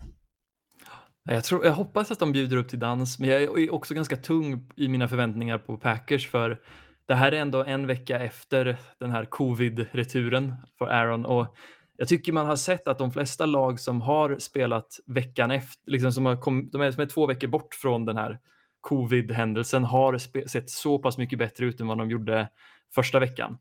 Jag, 1.23 1.43
tror, 1.43 1.65
jag 1.65 1.73
hoppas 1.73 2.11
att 2.11 2.19
de 2.19 2.31
bjuder 2.31 2.57
upp 2.57 2.69
till 2.69 2.79
dans, 2.79 3.19
men 3.19 3.29
jag 3.29 3.41
är 3.41 3.73
också 3.73 3.93
ganska 3.93 4.17
tung 4.17 4.69
i 4.75 4.87
mina 4.87 5.07
förväntningar 5.07 5.57
på 5.57 5.77
Packers 5.77 6.27
för 6.27 6.61
det 7.05 7.15
här 7.15 7.31
är 7.31 7.41
ändå 7.41 7.63
en 7.63 7.87
vecka 7.87 8.19
efter 8.19 8.77
den 8.99 9.11
här 9.11 9.25
covid-returen 9.25 10.55
för 10.77 10.85
Aaron 10.85 11.25
och 11.25 11.55
jag 11.97 12.07
tycker 12.07 12.33
man 12.33 12.45
har 12.45 12.55
sett 12.55 12.87
att 12.87 12.97
de 12.97 13.11
flesta 13.11 13.45
lag 13.45 13.79
som 13.79 14.01
har 14.01 14.37
spelat 14.39 14.99
veckan 15.05 15.51
efter, 15.51 15.91
liksom 15.91 16.11
som, 16.11 16.25
har 16.25 16.37
kom, 16.37 16.69
de 16.71 16.81
är, 16.81 16.91
som 16.91 17.01
är 17.01 17.05
två 17.05 17.27
veckor 17.27 17.47
bort 17.47 17.75
från 17.75 18.05
den 18.05 18.17
här 18.17 18.39
covid-händelsen 18.81 19.83
har 19.83 20.17
sett 20.47 20.69
så 20.69 20.99
pass 20.99 21.17
mycket 21.17 21.39
bättre 21.39 21.65
ut 21.65 21.81
än 21.81 21.87
vad 21.87 21.97
de 21.97 22.09
gjorde 22.09 22.49
första 22.95 23.19
veckan. 23.19 23.57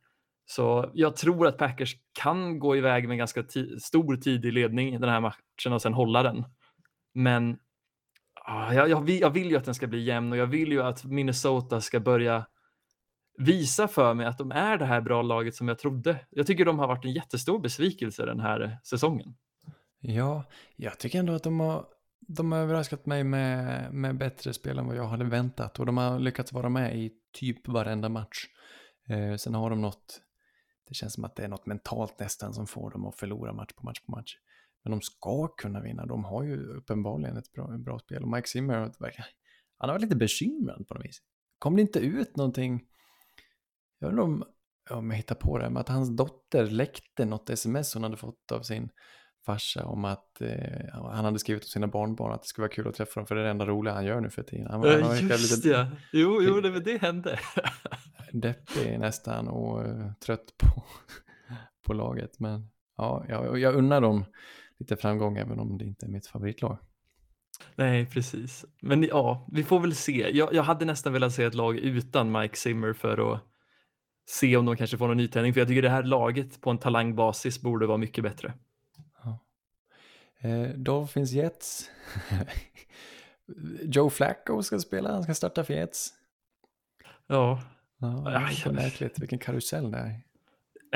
Så 0.46 0.90
jag 0.94 1.16
tror 1.16 1.46
att 1.46 1.58
Packers 1.58 1.96
kan 2.12 2.58
gå 2.58 2.76
iväg 2.76 3.08
med 3.08 3.18
ganska 3.18 3.44
stor 3.80 4.16
tidig 4.16 4.52
ledning 4.52 5.00
den 5.00 5.10
här 5.10 5.20
matchen 5.20 5.72
och 5.72 5.82
sen 5.82 5.94
hålla 5.94 6.22
den. 6.22 6.44
Men 7.14 7.58
ah, 8.44 8.72
jag, 8.72 8.88
jag, 8.88 9.04
vill, 9.04 9.20
jag 9.20 9.30
vill 9.30 9.50
ju 9.50 9.56
att 9.56 9.64
den 9.64 9.74
ska 9.74 9.86
bli 9.86 10.04
jämn 10.04 10.32
och 10.32 10.38
jag 10.38 10.46
vill 10.46 10.72
ju 10.72 10.82
att 10.82 11.04
Minnesota 11.04 11.80
ska 11.80 12.00
börja 12.00 12.46
visa 13.38 13.88
för 13.88 14.14
mig 14.14 14.26
att 14.26 14.38
de 14.38 14.52
är 14.52 14.76
det 14.76 14.84
här 14.84 15.00
bra 15.00 15.22
laget 15.22 15.54
som 15.54 15.68
jag 15.68 15.78
trodde. 15.78 16.20
Jag 16.30 16.46
tycker 16.46 16.64
de 16.64 16.78
har 16.78 16.88
varit 16.88 17.04
en 17.04 17.12
jättestor 17.12 17.58
besvikelse 17.58 18.26
den 18.26 18.40
här 18.40 18.78
säsongen. 18.84 19.34
Ja, 20.00 20.44
jag 20.76 20.98
tycker 20.98 21.18
ändå 21.18 21.32
att 21.32 21.42
de 21.42 21.60
har, 21.60 21.86
de 22.20 22.52
har 22.52 22.58
överraskat 22.58 23.06
mig 23.06 23.24
med, 23.24 23.92
med 23.94 24.18
bättre 24.18 24.52
spel 24.52 24.78
än 24.78 24.86
vad 24.86 24.96
jag 24.96 25.06
hade 25.06 25.24
väntat 25.24 25.78
och 25.80 25.86
de 25.86 25.96
har 25.96 26.18
lyckats 26.18 26.52
vara 26.52 26.68
med 26.68 26.98
i 26.98 27.12
typ 27.32 27.68
varenda 27.68 28.08
match. 28.08 28.46
Eh, 29.08 29.36
sen 29.36 29.54
har 29.54 29.70
de 29.70 29.80
något, 29.80 30.20
det 30.88 30.94
känns 30.94 31.14
som 31.14 31.24
att 31.24 31.36
det 31.36 31.44
är 31.44 31.48
något 31.48 31.66
mentalt 31.66 32.20
nästan 32.20 32.54
som 32.54 32.66
får 32.66 32.90
dem 32.90 33.06
att 33.06 33.18
förlora 33.18 33.52
match 33.52 33.72
på 33.72 33.86
match 33.86 34.00
på 34.00 34.12
match. 34.12 34.34
Men 34.84 34.90
de 34.90 35.00
ska 35.00 35.48
kunna 35.48 35.80
vinna, 35.80 36.06
de 36.06 36.24
har 36.24 36.44
ju 36.44 36.66
uppenbarligen 36.66 37.36
ett 37.36 37.52
bra, 37.52 37.74
ett 37.74 37.84
bra 37.84 37.98
spel 37.98 38.22
och 38.22 38.28
Mike 38.28 38.48
Zimmer, 38.48 38.74
har 38.74 38.92
han 39.78 39.88
har 39.88 39.94
varit 39.94 40.02
lite 40.02 40.16
bekymrad 40.16 40.88
på 40.88 40.94
något 40.94 41.04
vis. 41.04 41.22
Kom 41.58 41.76
det 41.76 41.82
inte 41.82 41.98
ut 41.98 42.36
någonting, 42.36 42.80
jag 43.98 44.08
undrar 44.08 44.24
om, 44.24 44.44
om 44.90 45.10
jag 45.10 45.16
hittar 45.16 45.34
på 45.34 45.58
det, 45.58 45.70
men 45.70 45.76
att 45.76 45.88
hans 45.88 46.16
dotter 46.16 46.66
läckte 46.66 47.24
något 47.24 47.50
sms 47.50 47.94
hon 47.94 48.02
hade 48.02 48.16
fått 48.16 48.52
av 48.52 48.62
sin 48.62 48.90
farsa 49.46 49.84
om 49.86 50.04
att 50.04 50.40
eh, 50.40 50.94
han 50.94 51.24
hade 51.24 51.38
skrivit 51.38 51.62
till 51.62 51.70
sina 51.72 51.86
barnbarn 51.86 52.32
att 52.32 52.42
det 52.42 52.48
skulle 52.48 52.62
vara 52.62 52.72
kul 52.74 52.88
att 52.88 52.94
träffa 52.94 53.20
dem 53.20 53.26
för 53.26 53.34
det 53.34 53.40
är 53.40 53.44
det 53.44 53.50
enda 53.50 53.66
roliga 53.66 53.94
han 53.94 54.04
gör 54.04 54.20
nu 54.20 54.30
för 54.30 54.42
tiden. 54.42 54.66
Han, 54.70 54.80
var- 54.80 54.90
han 54.90 55.00
verkar 55.00 55.28
Just 55.28 55.56
lite 55.64 55.68
ja, 55.68 55.86
jo, 56.12 56.42
jo, 56.42 56.60
det, 56.60 56.80
det 56.80 56.98
hände. 57.02 57.38
deppig 58.32 58.98
nästan 58.98 59.48
och 59.48 59.84
eh, 59.86 60.12
trött 60.26 60.54
på, 60.58 60.82
på 61.86 61.92
laget. 61.92 62.40
Men 62.40 62.68
ja, 62.96 63.24
jag, 63.28 63.58
jag 63.58 63.74
unnar 63.74 64.00
dem 64.00 64.24
lite 64.78 64.96
framgång 64.96 65.36
även 65.36 65.58
om 65.60 65.78
det 65.78 65.84
inte 65.84 66.06
är 66.06 66.10
mitt 66.10 66.26
favoritlag. 66.26 66.78
Nej, 67.76 68.06
precis. 68.06 68.64
Men 68.82 69.02
ja, 69.02 69.48
vi 69.52 69.64
får 69.64 69.80
väl 69.80 69.94
se. 69.94 70.30
Jag, 70.36 70.54
jag 70.54 70.62
hade 70.62 70.84
nästan 70.84 71.12
velat 71.12 71.32
se 71.32 71.44
ett 71.44 71.54
lag 71.54 71.76
utan 71.76 72.32
Mike 72.32 72.56
Zimmer 72.56 72.92
för 72.92 73.32
att 73.34 73.40
se 74.28 74.56
om 74.56 74.66
de 74.66 74.76
kanske 74.76 74.96
får 74.98 75.08
någon 75.08 75.16
nytändning. 75.16 75.52
För 75.54 75.60
jag 75.60 75.68
tycker 75.68 75.82
det 75.82 75.88
här 75.90 76.02
laget 76.02 76.60
på 76.60 76.70
en 76.70 76.78
talangbasis 76.78 77.62
borde 77.62 77.86
vara 77.86 77.98
mycket 77.98 78.24
bättre. 78.24 78.54
Eh, 80.40 80.68
Dolphins 80.68 81.32
Jets. 81.32 81.90
Joe 83.82 84.10
Flacco 84.10 84.62
ska 84.62 84.78
spela, 84.78 85.12
han 85.12 85.22
ska 85.22 85.34
starta 85.34 85.64
för 85.64 85.74
Jets. 85.74 86.12
Ja, 87.26 87.62
Ja, 88.00 88.22
det 88.24 88.30
är 88.30 88.48
så 88.48 88.72
märkligt 88.72 89.18
vilken 89.18 89.38
karusell 89.38 89.90
det 89.90 89.98
är. 89.98 90.20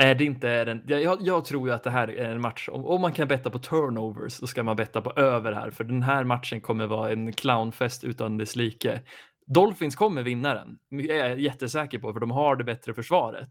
är 0.07 0.15
det 0.15 0.25
inte 0.25 0.49
är 0.49 0.65
den. 0.65 0.83
Jag, 0.87 1.21
jag 1.21 1.45
tror 1.45 1.67
ju 1.67 1.73
att 1.73 1.83
det 1.83 1.89
här 1.89 2.07
är 2.07 2.31
en 2.31 2.41
match. 2.41 2.69
Om, 2.71 2.85
om 2.85 3.01
man 3.01 3.13
kan 3.13 3.27
betta 3.27 3.49
på 3.49 3.59
turnovers, 3.59 4.39
då 4.39 4.47
ska 4.47 4.63
man 4.63 4.75
betta 4.75 5.01
på 5.01 5.11
över 5.11 5.51
här. 5.51 5.71
För 5.71 5.83
den 5.83 6.03
här 6.03 6.23
matchen 6.23 6.61
kommer 6.61 6.87
vara 6.87 7.11
en 7.11 7.33
clownfest 7.33 8.03
utan 8.03 8.37
dess 8.37 8.55
like. 8.55 9.01
Dolphins 9.45 9.95
kommer 9.95 10.23
vinna 10.23 10.53
den. 10.53 10.79
Är 11.09 11.15
jag 11.15 11.39
jättesäker 11.39 11.99
på, 11.99 12.13
för 12.13 12.19
de 12.19 12.31
har 12.31 12.55
det 12.55 12.63
bättre 12.63 12.93
försvaret. 12.93 13.49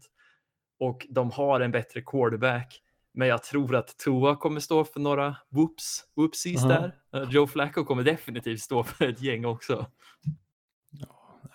Och 0.79 1.05
de 1.09 1.31
har 1.31 1.59
en 1.59 1.71
bättre 1.71 2.01
quarterback. 2.01 2.81
Men 3.13 3.27
jag 3.27 3.43
tror 3.43 3.75
att 3.75 3.97
Tua 3.97 4.35
kommer 4.35 4.59
stå 4.59 4.83
för 4.85 4.99
några 4.99 5.37
whoops, 5.49 6.05
whoopsies 6.15 6.63
Aha. 6.63 6.67
där. 6.69 7.21
Eh, 7.23 7.29
Joe 7.31 7.47
Flacco 7.47 7.85
kommer 7.85 8.03
definitivt 8.03 8.61
stå 8.61 8.83
för 8.83 9.07
ett 9.07 9.21
gäng 9.21 9.45
också. 9.45 9.91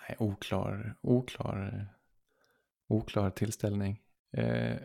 Nej, 0.07 0.15
oklar, 0.19 0.97
oklar, 1.01 1.87
oklar 2.87 3.29
tillställning. 3.29 4.01
Eh, 4.37 4.77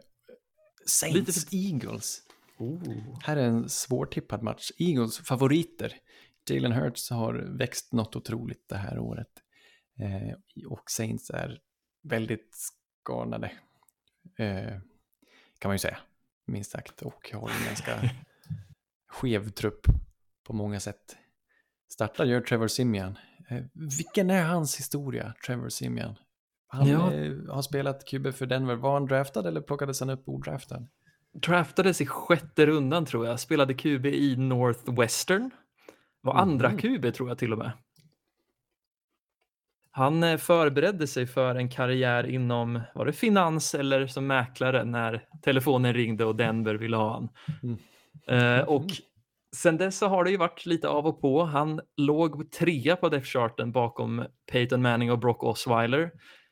Saints 0.87 1.17
Lite 1.19 1.33
för- 1.33 1.55
Eagles. 1.57 2.23
Oh. 2.59 3.19
Här 3.23 3.37
är 3.37 3.47
en 3.47 3.69
svårtippad 3.69 4.43
match. 4.43 4.71
Eagles 4.79 5.19
favoriter. 5.19 5.93
Jalen 6.51 6.73
Hurts 6.73 7.11
har 7.11 7.35
växt 7.59 7.93
något 7.93 8.17
otroligt 8.17 8.69
det 8.69 8.77
här 8.77 8.99
året. 8.99 9.31
Eh, 9.99 10.37
och 10.69 10.91
Saints 10.91 11.31
är 11.31 11.61
väldigt 12.03 12.55
skadade. 12.55 13.53
Eh, 14.39 14.79
kan 15.59 15.69
man 15.69 15.75
ju 15.75 15.79
säga. 15.79 15.99
Minst 16.47 16.71
sagt. 16.71 17.03
Och 17.03 17.31
har 17.33 17.51
en 17.51 17.67
ganska 17.67 18.11
skev 19.09 19.49
trupp 19.49 19.87
på 20.47 20.53
många 20.53 20.81
sätt. 20.81 21.17
Startar 21.93 22.25
gör 22.25 22.41
Trevor 22.41 22.69
Simian. 22.69 23.19
Eh, 23.51 23.63
vilken 23.99 24.31
är 24.31 24.45
hans 24.45 24.79
historia, 24.79 25.35
Trevor 25.47 25.69
Simian? 25.69 26.15
Han 26.69 26.89
Ja. 26.89 27.13
eh, 27.13 27.33
har 27.49 27.63
spelat 27.63 28.05
QB 28.09 28.33
för 28.35 28.47
Denver. 28.47 28.75
Var 28.75 28.93
han 28.93 29.07
draftad 29.07 29.49
eller 29.49 29.61
plockades 29.61 30.01
han 30.01 30.11
upp 30.11 30.29
odraftad? 30.29 30.87
Draftades 31.33 32.01
i 32.01 32.07
sjätte 32.07 32.67
rundan 32.67 33.07
tror 33.07 33.27
jag, 33.27 33.41
spelade 33.41 33.75
QB 33.75 34.07
i 34.07 34.37
Northwestern. 34.37 35.51
Var 36.21 36.35
andra 36.35 36.69
Mhm. 36.71 36.79
QB 36.79 37.15
tror 37.15 37.29
jag 37.29 37.39
till 37.39 37.53
och 37.53 37.59
med. 37.59 37.73
Han 39.97 40.23
eh, 40.23 40.37
förberedde 40.37 41.07
sig 41.07 41.27
för 41.27 41.55
en 41.55 41.69
karriär 41.69 42.27
inom, 42.27 42.81
var 42.95 43.07
det 43.07 43.13
finans 43.13 43.75
eller 43.75 44.07
som 44.07 44.27
mäklare 44.27 44.85
när 44.85 45.25
telefonen 45.43 45.95
ringde 45.95 46.25
och 46.25 46.37
Denver 46.37 46.75
ville 46.75 46.97
ha 46.97 47.13
han. 47.13 47.29
Mm. 47.63 47.79
Eh, 48.29 48.65
och 48.65 48.87
sen 49.57 49.77
dess 49.77 49.99
så 49.99 50.07
har 50.07 50.25
det 50.25 50.31
ju 50.31 50.37
varit 50.37 50.67
lite 50.67 50.89
av 50.89 51.07
och 51.07 51.21
på. 51.21 51.45
Han 51.45 51.81
låg 51.97 52.51
trea 52.51 52.97
på 52.97 53.09
depth-charten 53.09 53.73
bakom 53.73 54.25
Peyton 54.53 54.83
Manning 54.83 55.13
och 55.13 55.19
Brock 55.19 55.43
Osweiler. 55.43 56.11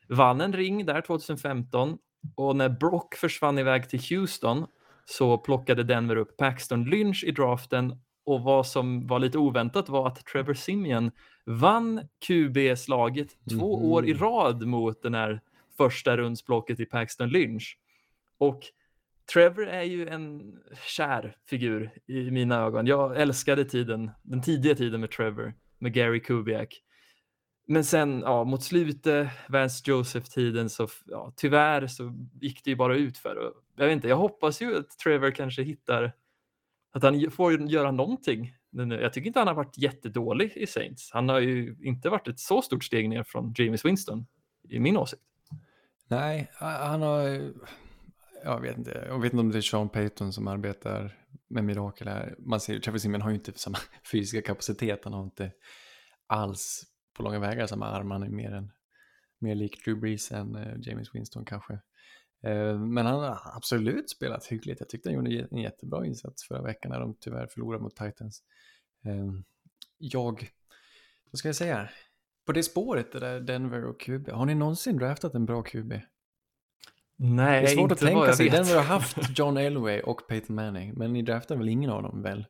Vann 0.09 0.41
en 0.41 0.53
ring 0.53 0.87
där 0.87 1.01
2015 1.01 1.99
och 2.37 2.57
när 2.57 2.69
Brock 2.69 3.15
försvann 3.15 3.59
iväg 3.59 3.89
till 3.89 4.01
Houston 4.11 4.67
så 5.05 5.39
plockade 5.39 5.83
Denver 5.83 6.17
upp 6.17 6.37
Paxton 6.37 6.85
Lynch 6.85 7.25
i 7.25 7.31
draften 7.31 7.97
och 8.25 8.43
vad 8.43 8.67
som 8.67 9.07
var 9.07 9.19
lite 9.19 9.39
oväntat 9.39 9.89
var 9.89 10.07
att 10.07 10.27
Trevor 10.27 10.55
Simeon 10.55 11.11
vann 11.47 12.01
QB-slaget 12.27 13.29
två 13.51 13.77
Mhm. 13.79 13.91
år 13.93 14.07
i 14.07 14.15
rad 14.15 14.67
mot 14.67 15.03
den 15.03 15.15
här 15.15 15.41
första 15.77 16.17
rundsblocket 16.17 16.81
i 16.81 16.85
Paxton 16.87 17.29
Lynch. 17.29 17.79
Och 18.39 18.61
Trevor 19.33 19.69
är 19.69 19.83
ju 19.83 20.09
en 20.09 20.57
kär 20.87 21.37
figur 21.49 21.91
i 22.07 22.31
mina 22.31 22.57
ögon. 22.57 22.87
Jag 22.87 23.21
älskade 23.21 23.65
tiden, 23.65 24.11
den 24.23 24.43
tidiga 24.43 24.75
tiden 24.75 25.01
med 25.01 25.11
Trevor, 25.11 25.55
med 25.79 25.93
Gary 25.95 26.21
Kubiak. 26.21 26.83
Men 27.67 27.85
sen 27.85 28.21
ja, 28.21 28.45
mot 28.45 28.63
slutet, 28.63 29.29
Vance 29.49 29.91
Joseph-tiden, 29.91 30.71
så 30.71 30.89
ja, 31.07 31.33
tyvärr 31.37 31.87
så 31.87 32.13
gick 32.41 32.65
det 32.65 32.71
ju 32.71 32.77
bara 32.77 32.97
ut 32.97 33.19
för. 33.19 33.53
Jag 33.77 33.87
vet 33.87 33.93
inte, 33.93 34.09
jag 34.09 34.17
hoppas 34.17 34.63
ju 34.63 34.77
att 34.79 34.99
Trevor 34.99 35.31
kanske 35.31 35.63
hittar, 35.63 36.13
att 36.93 37.03
han 37.03 37.31
får 37.31 37.71
göra 37.71 37.91
någonting. 37.91 38.55
Eh, 38.79 38.87
jag 38.89 39.13
tycker 39.13 39.27
inte 39.27 39.39
han 39.39 39.49
har 39.49 39.55
varit 39.55 39.79
jättedålig 39.79 40.53
i 40.57 40.67
Saints. 40.67 41.11
Han 41.13 41.29
har 41.29 41.41
ju 41.41 41.77
inte 41.83 42.09
varit 42.09 42.29
ett 42.29 42.41
så 42.41 42.63
stort 42.63 42.85
steg 42.85 43.09
ner 43.09 43.23
från 43.23 43.55
James 43.57 43.85
Winston, 43.85 44.27
i 44.69 44.81
min 44.81 44.97
åsikt. 44.97 45.23
Nej, 46.09 46.51
han 46.59 47.03
har... 47.03 47.53
Jag 48.45 48.61
vet 48.61 48.79
inte, 48.79 49.05
jag 49.09 49.19
vet 49.19 49.33
inte 49.33 49.41
om 49.41 49.51
det 49.51 49.59
är 49.59 49.63
Sean 49.63 49.89
Payton 49.89 50.33
som 50.33 50.49
arbetar 50.49 51.19
med 51.49 51.65
mirakel 51.65 52.09
här. 52.09 52.35
Man 52.39 52.61
ser, 52.61 52.79
Trevor 52.79 52.99
Simon 52.99 53.23
har 53.23 53.31
ju 53.31 53.35
inte 53.35 53.53
samma 53.59 53.79
fysiska 54.13 54.43
kapacitet, 54.43 55.01
han 55.05 55.13
har 55.13 55.23
inte 55.23 55.51
alls 56.27 56.85
på 57.17 57.23
långa 57.23 57.39
vägar 57.39 57.67
samma 57.67 57.87
arm, 57.87 58.11
han 58.11 58.23
är 58.23 58.29
mer, 58.29 58.53
än, 58.53 58.73
mer 59.39 59.55
lik 59.55 59.85
Drew 59.85 60.01
Brees 60.01 60.33
än 60.33 60.57
eh, 60.57 60.75
James 60.81 61.15
Winston 61.15 61.45
kanske. 61.45 61.79
Eh, 62.43 62.79
men 62.79 63.07
han 63.07 63.21
har 63.21 63.41
absolut 63.57 64.11
spelat 64.11 64.47
hyggligt, 64.47 64.81
jag 64.81 64.89
tyckte 64.89 65.09
han 65.09 65.17
gjorde 65.17 65.49
en 65.51 65.59
jättebra 65.59 66.07
insats 66.07 66.45
förra 66.45 66.63
veckan 66.63 66.91
när 66.93 67.01
de 67.01 67.15
tyvärr 67.21 67.47
förlorade 67.47 67.83
mot 67.83 67.97
Titans. 67.97 68.43
Eh, 69.05 69.33
jag, 69.99 70.51
vad 71.31 71.39
ska 71.39 71.49
jag 71.49 71.57
säga? 71.57 71.89
På 72.47 72.53
det 72.53 72.63
spåret, 72.63 73.13
det 73.13 73.21
där 73.21 73.41
Denver 73.41 73.85
och 73.85 74.01
QB, 74.01 74.29
har 74.29 74.47
ni 74.47 74.55
någonsin 74.55 74.97
draftat 74.97 75.35
en 75.35 75.47
bra 75.47 75.63
QB? 75.63 75.93
Nej, 77.17 77.63
Det 77.63 77.69
är 77.69 77.75
svårt 77.75 77.83
inte 77.83 77.95
att 77.95 78.01
tänka 78.13 78.33
sig. 78.33 78.51
Denver 78.51 78.77
har 78.77 78.83
haft 78.83 79.17
John 79.39 79.57
Elway 79.57 80.01
och 80.01 80.29
Peyton 80.29 80.57
Manning, 80.57 80.95
men 80.97 81.13
ni 81.13 81.23
draftar 81.23 81.57
väl 81.57 81.69
ingen 81.69 81.91
av 81.91 82.03
dem 82.03 82.23
väl? 82.23 82.47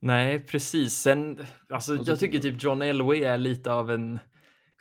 Nej, 0.00 0.40
precis. 0.40 0.94
Sen, 0.94 1.46
alltså, 1.68 1.96
jag 2.06 2.18
tycker 2.18 2.38
typ 2.38 2.62
John 2.62 2.82
Elway 2.82 3.22
är 3.22 3.38
lite 3.38 3.72
av 3.72 3.90
en 3.90 4.18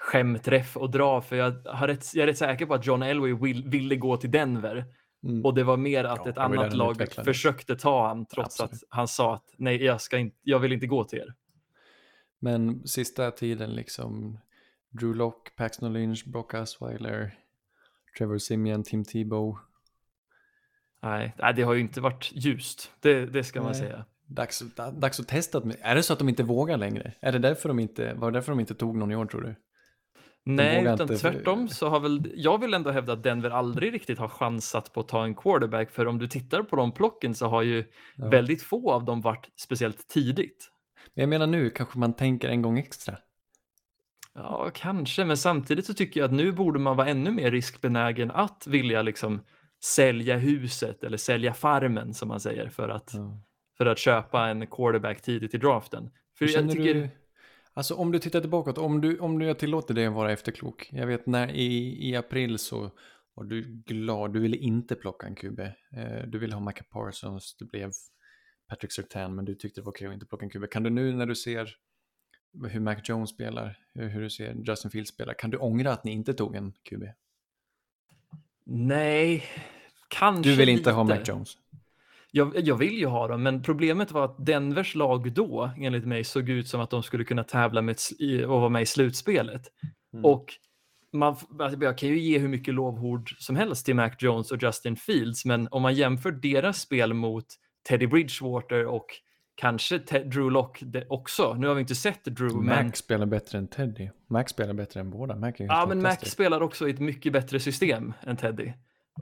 skämträff 0.04 0.78
att 0.78 0.92
dra, 0.92 1.22
för 1.22 1.36
jag, 1.36 1.52
har 1.66 1.88
rätt, 1.88 2.16
jag 2.16 2.24
är 2.24 2.28
rätt 2.28 2.38
säker 2.38 2.66
på 2.66 2.74
att 2.74 2.86
John 2.86 3.04
Elway 3.04 3.34
vill, 3.34 3.64
ville 3.70 3.96
gå 3.96 4.18
till 4.18 4.32
Denver 4.32 4.86
Mm. 5.26 5.46
och 5.46 5.54
det 5.54 5.64
var 5.64 5.78
mer 5.78 6.04
att 6.04 6.22
Ja, 6.26 6.30
ett 6.32 6.38
annat 6.38 6.74
lag 6.76 6.92
utvecklades. 6.92 7.26
försökte 7.26 7.76
ta 7.76 8.08
han 8.08 8.26
trots 8.26 8.60
Absolut. 8.62 8.84
att 8.84 8.90
han 8.98 9.08
sa 9.08 9.34
att 9.36 9.54
nej, 9.58 9.84
jag, 9.84 10.02
ska 10.02 10.18
inte, 10.18 10.38
jag 10.42 10.60
vill 10.60 10.74
inte 10.74 10.88
gå 10.88 11.04
till 11.04 11.20
er. 11.20 11.34
Men 12.40 12.88
sista 12.88 13.32
tiden 13.32 13.76
liksom, 13.76 14.38
Drew 14.90 15.16
Lock, 15.16 15.56
Paxton 15.56 15.94
Lynch, 15.94 16.24
Brock 16.28 16.54
Osweiler, 16.54 17.36
Trevor 18.18 18.38
Simeon, 18.38 18.84
Tim 18.84 19.04
Tebow. 19.06 19.58
Nej, 21.04 21.36
det 21.56 21.62
har 21.64 21.74
ju 21.74 21.80
inte 21.80 22.02
varit 22.02 22.32
ljust, 22.34 22.92
det, 23.00 23.26
det 23.26 23.44
ska 23.44 23.62
man 23.62 23.72
Nej. 23.72 23.80
säga. 23.82 24.06
Dags, 24.26 24.60
da- 24.76 24.92
dags 24.92 25.20
att 25.20 25.28
testa. 25.28 25.62
Är 25.82 25.96
det 25.96 26.04
så 26.04 26.14
att 26.14 26.20
de 26.20 26.30
inte 26.30 26.44
vågar 26.44 26.78
längre? 26.78 27.14
Är 27.20 27.32
det 27.32 27.40
därför 27.40 27.70
de 27.70 27.80
inte, 27.80 28.14
var 28.14 28.32
det 28.32 28.38
därför 28.38 28.52
de 28.52 28.60
inte 28.60 28.76
tog 28.76 28.98
någon 28.98 29.12
i 29.12 29.16
år 29.16 29.26
tror 29.26 29.42
du? 29.42 29.56
Nej, 30.46 30.82
utan 30.82 31.02
inte 31.02 31.18
tvärtom 31.18 31.68
så 31.70 31.90
har 31.90 32.00
väl, 32.00 32.32
jag 32.36 32.62
vill 32.62 32.74
ändå 32.74 32.92
hävda 32.92 33.14
att 33.14 33.24
Denver 33.24 33.50
aldrig 33.50 33.94
riktigt 33.94 34.20
har 34.20 34.28
chansat 34.28 34.94
på 34.94 35.00
att 35.00 35.08
ta 35.08 35.24
en 35.24 35.36
quarterback, 35.36 35.92
för 35.92 36.06
om 36.08 36.20
du 36.20 36.28
tittar 36.28 36.64
på 36.64 36.76
de 36.76 36.92
plocken 36.92 37.36
så 37.36 37.48
har 37.48 37.62
ju 37.62 37.86
Ja. 38.16 38.28
väldigt 38.30 38.62
få 38.64 38.92
av 38.92 39.06
dem 39.06 39.22
varit 39.22 39.50
speciellt 39.56 40.08
tidigt. 40.08 40.70
Men 41.14 41.22
jag 41.22 41.30
menar 41.30 41.48
nu 41.48 41.70
kanske 41.70 42.00
man 42.00 42.14
tänker 42.14 42.50
en 42.50 42.62
gång 42.62 42.80
extra. 42.80 43.18
Ja, 44.36 44.72
kanske, 44.74 45.26
men 45.26 45.38
samtidigt 45.38 45.86
så 45.86 45.94
tycker 45.94 46.20
jag 46.20 46.28
att 46.28 46.34
nu 46.34 46.52
borde 46.52 46.80
man 46.80 46.98
vara 46.98 47.08
ännu 47.08 47.32
mer 47.32 47.52
riskbenägen 47.52 48.32
att 48.32 48.68
vilja 48.68 49.02
liksom 49.02 49.42
sälja 49.84 50.38
huset 50.38 51.04
eller 51.04 51.18
sälja 51.18 51.54
farmen 51.54 52.14
som 52.14 52.28
man 52.28 52.40
säger 52.40 52.70
för 52.70 52.90
att, 52.90 53.12
Ja. 53.14 53.42
för 53.78 53.86
att 53.86 54.00
köpa 54.00 54.48
en 54.48 54.68
quarterback 54.68 55.22
tidigt 55.22 55.54
i 55.54 55.58
draften. 55.58 56.10
För 56.38 56.46
jag 56.50 56.72
tycker, 56.72 56.94
du? 56.94 57.10
Alltså 57.74 57.96
om 57.96 58.12
du 58.12 58.20
tittar 58.20 58.42
tillbaka, 58.42 58.82
om 58.82 59.02
du, 59.02 59.20
om 59.20 59.40
du 59.40 59.46
jag 59.46 59.60
tillåter 59.60 59.94
dig 59.94 60.06
att 60.06 60.14
vara 60.14 60.32
efterklok. 60.32 60.90
Jag 60.92 61.08
vet 61.08 61.26
när 61.26 61.52
i, 61.52 61.98
i 62.10 62.16
april 62.16 62.60
så 62.60 62.92
var 63.34 63.44
du 63.44 63.84
glad, 63.86 64.34
du 64.34 64.40
ville 64.40 64.58
inte 64.58 64.96
plocka 64.96 65.28
en 65.28 65.36
QB. 65.36 65.60
Eh, 65.60 66.24
du 66.28 66.40
ville 66.40 66.56
ha 66.56 66.62
Micah 66.62 66.86
Parsons, 66.90 67.56
det 67.60 67.66
blev 67.66 67.92
Patrick 68.70 68.92
Surtain, 68.92 69.36
men 69.36 69.46
du 69.46 69.56
tyckte 69.56 69.82
det 69.82 69.86
var 69.86 69.92
okej 69.92 70.08
att 70.08 70.14
inte 70.14 70.26
plocka 70.26 70.46
en 70.46 70.50
QB. 70.50 70.70
Kan 70.70 70.84
du 70.84 70.90
nu 70.90 71.14
när 71.14 71.26
du 71.26 71.36
ser 71.36 71.76
hur 72.70 72.80
Mac 72.80 72.96
Jones 73.04 73.30
spelar, 73.30 73.80
hur, 73.94 74.10
hur 74.10 74.22
du 74.22 74.30
ser 74.30 74.56
Justin 74.68 74.92
Fields 74.92 75.10
spela, 75.10 75.34
kan 75.34 75.50
du 75.50 75.58
ångra 75.58 75.92
att 75.92 76.04
ni 76.04 76.12
inte 76.12 76.34
tog 76.34 76.56
en 76.56 76.72
QB? 76.72 77.04
nej, 78.66 79.44
kanske 80.08 80.52
Du 80.52 80.56
vill 80.56 80.70
inte 80.70 80.92
ha 80.92 81.04
lite. 81.04 81.16
Mac 81.16 81.24
Jones? 81.26 81.58
Jag, 82.36 82.68
jag 82.68 82.76
vill 82.76 82.98
ju 82.98 83.06
ha 83.06 83.28
dem, 83.28 83.44
men 83.44 83.64
problemet 83.64 84.12
var 84.12 84.26
att 84.26 84.46
Denvers 84.46 84.96
lag 84.96 85.34
då, 85.34 85.72
enligt 85.78 86.06
mig, 86.06 86.24
såg 86.24 86.50
ut 86.50 86.68
som 86.68 86.82
att 86.82 86.90
de 86.90 87.04
skulle 87.04 87.24
kunna 87.24 87.44
tävla 87.44 87.82
med 87.82 87.94
ett, 87.94 88.46
och 88.46 88.60
vara 88.60 88.70
med 88.70 88.82
i 88.82 88.86
slutspelet. 88.86 89.62
Mm. 90.14 90.26
Och 90.26 90.46
man, 91.12 91.36
alltså, 91.60 91.84
jag 91.84 91.98
kan 91.98 92.10
ju 92.10 92.20
ge 92.20 92.40
hur 92.40 92.48
mycket 92.48 92.74
lovord 92.74 93.36
som 93.38 93.56
helst 93.56 93.86
till 93.86 93.96
Mac 93.96 94.12
Jones 94.20 94.52
och 94.52 94.64
Justin 94.64 94.96
Fields, 94.96 95.46
men 95.46 95.68
om 95.72 95.82
man 95.82 95.94
jämför 95.94 96.32
deras 96.32 96.80
spel 96.80 97.14
mot 97.14 97.46
Teddy 97.90 98.08
Bridgewater 98.08 98.86
och 98.86 99.06
kanske 99.56 100.00
Te- 100.00 100.24
Drew 100.24 100.52
Lock 100.52 100.84
också. 101.08 101.54
Nu 101.54 101.68
har 101.68 101.76
vi 101.76 101.82
inte 101.82 101.96
sett 101.96 102.26
Drew, 102.26 102.54
Mac 102.54 102.76
men, 102.76 102.94
spelar 102.94 103.26
bättre 103.26 103.58
än 103.58 103.68
Teddy. 103.68 104.10
Mac 104.30 104.44
spelar 104.48 104.74
bättre 104.74 105.00
än 105.00 105.10
båda. 105.10 105.36
Mac 105.36 105.54
ja, 105.58 105.86
men 105.90 106.02
Mac 106.02 106.16
spelar 106.16 106.62
också 106.62 106.88
i 106.88 106.92
ett 106.92 107.00
mycket 107.00 107.34
bättre 107.34 107.60
system 107.60 108.14
än 108.22 108.38
Teddy. 108.38 108.74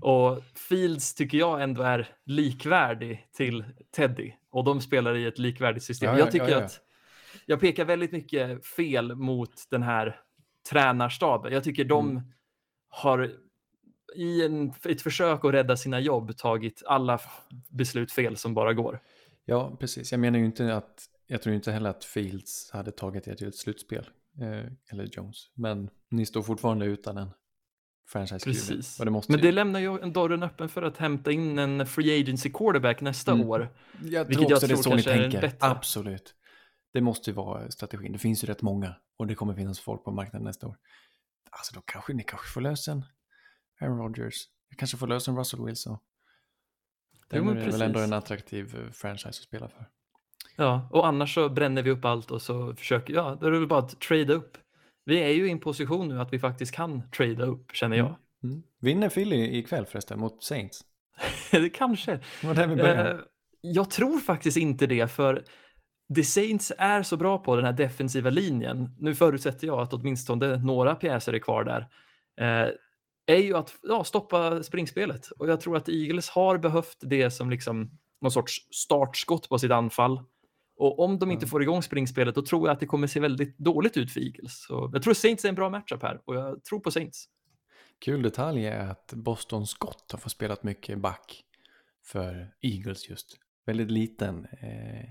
Och 0.01 0.43
Fields 0.55 1.13
tycker 1.13 1.37
jag 1.37 1.63
ändå 1.63 1.81
är 1.81 2.07
likvärdig 2.25 3.27
till 3.33 3.65
Teddy 3.95 4.31
och 4.49 4.63
de 4.63 4.81
spelar 4.81 5.15
i 5.15 5.25
ett 5.25 5.39
likvärdigt 5.39 5.83
system. 5.83 6.07
Ja, 6.07 6.13
ja, 6.13 6.19
jag 6.19 6.31
tycker 6.31 6.49
ja, 6.49 6.63
att 6.63 6.79
jag 7.45 7.59
pekar 7.59 7.85
väldigt 7.85 8.11
mycket 8.11 8.65
fel 8.65 9.15
mot 9.15 9.53
den 9.69 9.83
här 9.83 10.19
tränarstaben. 10.69 11.53
Jag 11.53 11.63
tycker 11.63 11.85
de 11.85 12.09
Mm. 12.09 12.23
har 12.89 13.31
i 14.15 14.45
en, 14.45 14.73
ett 14.85 15.01
försök 15.01 15.45
att 15.45 15.53
rädda 15.53 15.77
sina 15.77 15.99
jobb 15.99 16.37
tagit 16.37 16.83
alla 16.85 17.19
beslut 17.69 18.11
fel 18.11 18.37
som 18.37 18.53
bara 18.53 18.73
går. 18.73 18.99
Ja, 19.45 19.77
precis. 19.79 20.11
Jag 20.11 20.19
menar 20.19 20.39
ju 20.39 20.45
inte 20.45 20.75
att, 20.75 21.05
jag 21.27 21.41
tror 21.41 21.55
inte 21.55 21.71
heller 21.71 21.89
att 21.89 22.03
Fields 22.03 22.71
hade 22.71 22.91
tagit 22.91 23.27
er 23.27 23.35
till 23.35 23.47
ett 23.47 23.55
slutspel. 23.55 24.09
Eh, 24.41 24.71
eller 24.91 25.07
Jones. 25.11 25.51
Men 25.53 25.89
ni 26.09 26.25
står 26.25 26.41
fortfarande 26.41 26.85
utan 26.85 27.17
en 27.17 27.29
franchise 28.11 28.39
QB. 28.39 28.53
Precis. 28.53 28.97
Det 28.97 29.09
måste 29.11 29.31
Men 29.31 29.39
ju- 29.39 29.45
det 29.45 29.51
lämnar 29.51 29.79
ju 29.79 29.99
en 30.01 30.13
dörren 30.13 30.43
öppen 30.43 30.69
för 30.69 30.81
att 30.81 30.97
hämta 30.97 31.31
in 31.31 31.59
en 31.59 31.85
free 31.85 32.21
agency 32.21 32.49
quarterback 32.51 33.01
nästa 33.01 33.31
Mm. 33.31 33.49
år. 33.49 33.69
jag 34.03 34.25
vilket 34.25 34.37
tror 34.37 34.51
jag 34.51 34.55
också 34.57 34.67
det 34.67 34.73
är 34.73 34.75
tror 34.75 34.83
så 34.83 34.95
ni 34.95 35.03
tänker. 35.03 35.41
bättre. 35.41 35.67
Absolut. 35.67 36.35
Det 36.93 37.01
måste 37.01 37.29
ju 37.29 37.33
vara 37.35 37.71
strategin. 37.71 38.11
Det 38.11 38.19
finns 38.19 38.43
ju 38.43 38.47
rätt 38.47 38.61
många. 38.61 38.95
Och 39.17 39.27
det 39.27 39.35
kommer 39.35 39.53
finnas 39.53 39.79
folk 39.79 40.03
på 40.03 40.11
marknaden 40.11 40.43
nästa 40.45 40.67
år. 40.67 40.77
Alltså 41.49 41.73
då 41.75 41.81
kanske 41.85 42.13
ni 42.13 42.23
kanske 42.23 42.47
får 42.49 42.61
lösa 42.61 42.91
en 42.91 43.05
Aaron 43.81 43.97
Rodgers. 43.97 44.35
Jag 44.69 44.77
kanske 44.79 44.97
får 44.97 45.07
lösa 45.07 45.31
en 45.31 45.37
Russell 45.37 45.65
Wilson. 45.65 45.97
Men 47.29 47.47
är 47.49 47.53
väl 47.71 47.81
ändå 47.81 47.93
precis. 47.93 48.07
en 48.07 48.13
attraktiv 48.13 48.75
eh, 48.75 48.91
franchise 48.91 49.27
att 49.29 49.35
spela 49.35 49.67
för. 49.69 49.85
Ja, 50.55 50.89
och 50.91 51.07
annars 51.07 51.33
så 51.33 51.49
bränner 51.49 51.81
vi 51.83 51.89
upp 51.89 52.05
allt 52.05 52.31
och 52.31 52.41
så 52.41 52.75
försöker, 52.75 53.13
ja, 53.13 53.37
då 53.41 53.47
är 53.47 53.51
det 53.51 53.59
väl 53.59 53.67
bara 53.67 53.79
att 53.79 53.99
trada 54.01 54.33
upp. 54.33 54.57
Vi 55.05 55.19
är 55.19 55.29
ju 55.29 55.47
i 55.47 55.51
en 55.51 55.59
position 55.59 56.07
nu 56.07 56.21
att 56.21 56.33
vi 56.33 56.39
faktiskt 56.39 56.75
kan 56.75 57.09
trada 57.11 57.45
upp, 57.45 57.71
känner 57.73 57.97
jag. 57.97 58.15
Mm. 58.43 58.63
Vinner 58.79 59.09
Philly 59.09 59.57
ikväll 59.57 59.85
förresten 59.85 60.19
mot 60.19 60.43
Saints? 60.43 60.81
det 61.51 61.69
kanske. 61.69 62.19
Var 62.43 62.53
där 62.53 62.67
vi 62.67 62.75
började. 62.75 63.11
Eh, 63.11 63.17
jag 63.61 63.89
tror 63.89 64.17
faktiskt 64.17 64.57
inte 64.57 64.87
det, 64.87 65.07
för 65.07 65.43
The 66.15 66.23
Saints 66.23 66.71
är 66.77 67.03
så 67.03 67.17
bra 67.17 67.37
på 67.37 67.55
den 67.55 67.65
här 67.65 67.73
defensiva 67.73 68.29
linjen. 68.29 68.95
Nu 68.99 69.15
förutsätter 69.15 69.67
jag 69.67 69.79
att 69.79 69.93
åtminstone 69.93 70.57
några 70.57 70.95
pjäser 70.95 71.33
är 71.33 71.39
kvar 71.39 71.63
där. 71.63 71.87
Eh, 72.41 72.69
är 73.25 73.37
ju 73.37 73.57
att 73.57 73.75
ja, 73.81 74.03
stoppa 74.03 74.63
springspelet. 74.63 75.27
Och 75.27 75.49
jag 75.49 75.61
tror 75.61 75.77
att 75.77 75.89
Eagles 75.89 76.29
har 76.29 76.57
behövt 76.57 76.97
det 77.01 77.31
som 77.31 77.49
liksom 77.49 77.91
någon 78.21 78.31
sorts 78.31 78.67
startskott 78.71 79.49
på 79.49 79.59
sitt 79.59 79.71
anfall. 79.71 80.19
Och 80.81 80.99
om 80.99 81.19
de 81.19 81.31
inte 81.31 81.45
Ja. 81.45 81.49
får 81.49 81.61
igång 81.61 81.83
springspelet, 81.83 82.35
då 82.35 82.41
tror 82.41 82.67
jag 82.67 82.73
att 82.73 82.79
det 82.79 82.85
kommer 82.85 83.07
se 83.07 83.19
väldigt 83.19 83.57
dåligt 83.57 83.97
ut 83.97 84.11
för 84.11 84.19
Eagles. 84.19 84.65
Så 84.67 84.89
jag 84.93 85.03
tror 85.03 85.13
Saints 85.13 85.45
är 85.45 85.49
en 85.49 85.55
bra 85.55 85.69
matchup 85.69 86.01
här 86.03 86.21
och 86.25 86.35
jag 86.35 86.63
tror 86.63 86.79
på 86.79 86.91
Saints. 86.91 87.25
Kul 87.99 88.21
detalj 88.21 88.65
är 88.65 88.87
att 88.87 89.13
Boston 89.13 89.67
Scott 89.67 90.11
har 90.11 90.19
fått 90.19 90.31
spelat 90.31 90.63
mycket 90.63 90.99
back 90.99 91.43
för 92.05 92.53
Eagles 92.61 93.09
just. 93.09 93.37
Väldigt 93.65 93.91
liten 93.91 94.45
eh, 94.45 95.09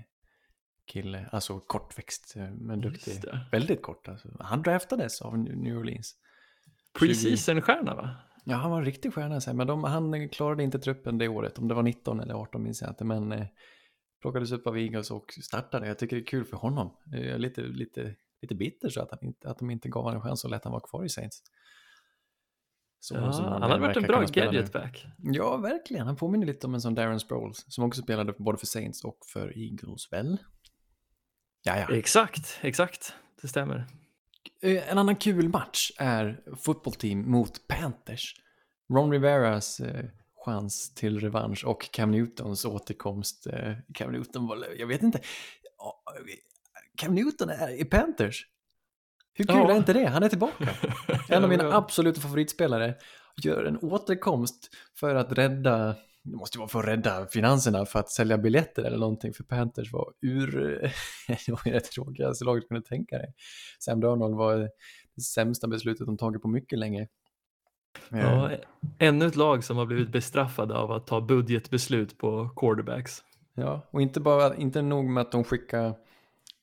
kille, 0.85 1.29
alltså 1.31 1.59
kortväxt 1.59 2.33
eh, 2.37 2.51
men 2.51 2.81
duktig. 2.81 3.23
Väldigt 3.51 3.81
kort 3.81 4.07
alltså. 4.07 4.29
Han 4.39 4.61
draftades 4.61 5.21
av 5.21 5.37
New 5.37 5.77
Orleans. 5.77 6.15
Preseason-stjärna 6.99 7.95
va? 7.95 8.15
Ja, 8.45 8.55
han 8.55 8.71
var 8.71 8.77
en 8.77 8.85
riktig 8.85 9.13
stjärna 9.13 9.53
men 9.53 9.67
de, 9.67 9.83
han 9.83 10.29
klarade 10.29 10.63
inte 10.63 10.79
truppen 10.79 11.17
det 11.17 11.27
året. 11.27 11.57
Om 11.57 11.67
det 11.67 11.73
var 11.73 11.83
19 11.83 12.19
eller 12.19 12.33
18 12.33 12.63
minns 12.63 12.81
jag 12.81 12.91
inte, 12.91 13.03
men 13.03 13.31
eh, 13.31 13.45
plockades 14.21 14.51
upp 14.51 14.67
av 14.67 14.77
Eagles 14.77 15.11
och 15.11 15.33
startade. 15.41 15.87
Jag 15.87 15.99
tycker 15.99 16.15
det 16.15 16.21
är 16.21 16.25
kul 16.25 16.45
för 16.45 16.57
honom. 16.57 16.97
Jag 17.11 17.21
är 17.21 17.37
lite, 17.37 17.61
lite, 17.61 18.15
lite 18.41 18.55
bitter 18.55 18.89
så 18.89 19.01
att, 19.01 19.11
han 19.11 19.19
inte, 19.21 19.49
att 19.49 19.59
de 19.59 19.69
inte 19.69 19.89
gav 19.89 20.03
honom 20.03 20.15
en 20.17 20.21
chans 20.21 20.43
och 20.43 20.49
lät 20.49 20.63
han 20.63 20.71
vara 20.71 20.83
kvar 20.89 21.05
i 21.05 21.09
Saints. 21.09 21.43
Så 22.99 23.15
Ja, 23.15 23.21
han 23.21 23.61
hade 23.61 23.79
varit 23.79 23.97
en 23.97 24.03
bra 24.03 24.25
gadgetback. 24.25 25.05
Ja, 25.17 25.57
verkligen. 25.57 26.05
Han 26.07 26.15
påminner 26.15 26.45
lite 26.45 26.67
om 26.67 26.73
en 26.73 26.81
sån 26.81 26.95
Darren 26.95 27.19
Sproles 27.19 27.73
som 27.73 27.83
också 27.83 28.01
spelade 28.01 28.33
både 28.37 28.57
för 28.57 28.65
Saints 28.65 29.03
och 29.03 29.17
för 29.33 29.57
Eagles, 29.57 30.11
väl? 30.13 30.37
Ja, 31.63 31.79
ja. 31.79 31.95
Exakt, 31.95 32.59
exakt. 32.61 33.13
Det 33.41 33.47
stämmer. 33.47 33.87
Eh, 34.61 34.91
En 34.91 34.97
annan 34.97 35.15
kul 35.15 35.49
match 35.49 35.91
är 35.97 36.41
Football 36.57 36.93
Team 36.93 37.31
mot 37.31 37.67
Panthers. 37.67 38.35
Ron 38.93 39.11
Riveras 39.11 39.79
eh, 39.79 40.05
chans 40.45 40.93
till 40.93 41.19
revansch 41.19 41.65
och 41.65 41.91
Cam 41.91 42.11
Newtons 42.11 42.65
återkomst. 42.65 43.47
Eh, 43.47 43.73
Cam 43.93 44.11
Newton 44.11 44.47
var, 44.47 44.65
jag 44.77 44.87
vet 44.87 45.03
inte. 45.03 45.19
Cam 46.97 47.15
Newton 47.15 47.49
är 47.49 47.81
i 47.81 47.85
Panthers. 47.85 48.47
Hur 49.33 49.45
kul 49.45 49.55
Ja. 49.55 49.71
är 49.71 49.77
inte 49.77 49.93
det? 49.93 50.05
Han 50.05 50.23
är 50.23 50.29
tillbaka. 50.29 50.69
En 51.29 51.43
av 51.43 51.49
mina 51.49 51.73
absoluta 51.73 52.21
favoritspelare 52.21 52.95
gör 53.43 53.63
en 53.65 53.77
återkomst 53.77 54.69
för 54.99 55.15
att 55.15 55.31
rädda, 55.31 55.95
det 56.23 56.35
måste 56.35 56.57
ju 56.57 56.59
vara 56.59 56.69
för 56.69 56.79
att 56.79 56.85
rädda 56.85 57.27
finanserna 57.27 57.85
för 57.85 57.99
att 57.99 58.09
sälja 58.09 58.37
biljetter 58.37 58.83
eller 58.83 58.97
någonting 58.97 59.33
för 59.33 59.43
Panthers 59.43 59.93
var 59.93 60.13
ur, 60.21 60.51
det 61.45 61.51
var 61.51 61.61
ju 61.65 61.71
det 61.71 61.79
tråkigaste 61.79 62.45
laget 62.45 62.67
kunde 62.67 62.87
tänka 62.87 63.17
dig. 63.17 63.33
Sam 63.79 63.99
Darnold 63.99 64.35
var 64.35 64.57
det 65.15 65.21
sämsta 65.21 65.67
beslutet 65.67 66.05
de 66.05 66.17
tagit 66.17 66.41
på 66.41 66.47
mycket 66.47 66.79
länge. 66.79 67.07
Ja, 68.09 68.51
ännu 68.99 69.25
ett 69.25 69.35
lag 69.35 69.63
som 69.63 69.77
har 69.77 69.85
blivit 69.85 70.09
bestraffade 70.09 70.77
av 70.77 70.91
att 70.91 71.07
ta 71.07 71.21
budgetbeslut 71.21 72.17
på 72.17 72.49
quarterbacks. 72.55 73.23
ja, 73.53 73.87
och 73.91 74.01
inte 74.01 74.19
bara, 74.19 74.55
inte 74.55 74.81
nog 74.81 75.05
med 75.05 75.21
att 75.21 75.31
de 75.31 75.43
skickar 75.43 75.93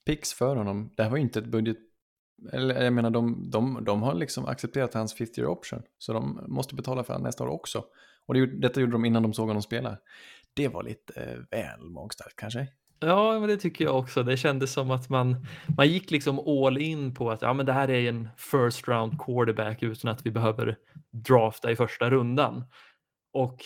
picks 0.05 0.33
för 0.33 0.55
honom, 0.55 0.89
det 0.95 1.03
här 1.03 1.09
var 1.09 1.17
ju 1.17 1.23
inte 1.23 1.39
ett 1.39 1.45
budget, 1.45 1.77
eller 2.51 2.83
jag 2.83 2.93
menar 2.93 3.09
de, 3.09 3.49
de, 3.49 3.83
de 3.83 4.01
har 4.01 4.13
liksom 4.13 4.45
accepterat 4.45 4.93
hans 4.93 5.13
50 5.13 5.41
year 5.41 5.51
option, 5.51 5.81
så 5.97 6.13
de 6.13 6.39
måste 6.47 6.75
betala 6.75 7.03
för 7.03 7.13
han 7.13 7.23
nästa 7.23 7.43
år 7.43 7.47
också. 7.47 7.83
Och 8.25 8.33
det, 8.33 8.45
detta 8.45 8.79
gjorde 8.81 8.91
de 8.91 9.05
innan 9.05 9.23
de 9.23 9.33
såg 9.33 9.47
honom 9.47 9.61
spela. 9.61 9.97
Det 10.53 10.67
var 10.67 10.83
lite 10.83 11.21
eh, 11.21 11.39
väl 11.51 11.89
magstarkt 11.89 12.35
kanske. 12.35 12.67
Ja, 12.99 13.39
men 13.39 13.49
det 13.49 13.57
tycker 13.57 13.85
jag 13.85 13.97
också. 13.97 14.23
Det 14.23 14.37
kändes 14.37 14.73
som 14.73 14.91
att 14.91 15.09
man, 15.09 15.45
man 15.77 15.87
gick 15.87 16.11
liksom 16.11 16.39
all 16.39 16.77
in 16.77 17.13
på 17.15 17.31
att 17.31 17.41
ja, 17.41 17.53
men 17.53 17.65
det 17.65 17.73
här 17.73 17.89
är 17.89 18.09
en 18.09 18.29
first 18.37 18.87
round 18.87 19.19
quarterback 19.21 19.83
utan 19.83 20.11
att 20.11 20.25
vi 20.25 20.31
behöver 20.31 20.77
drafta 21.11 21.71
i 21.71 21.75
första 21.75 22.09
rundan. 22.09 22.63
Och 23.33 23.61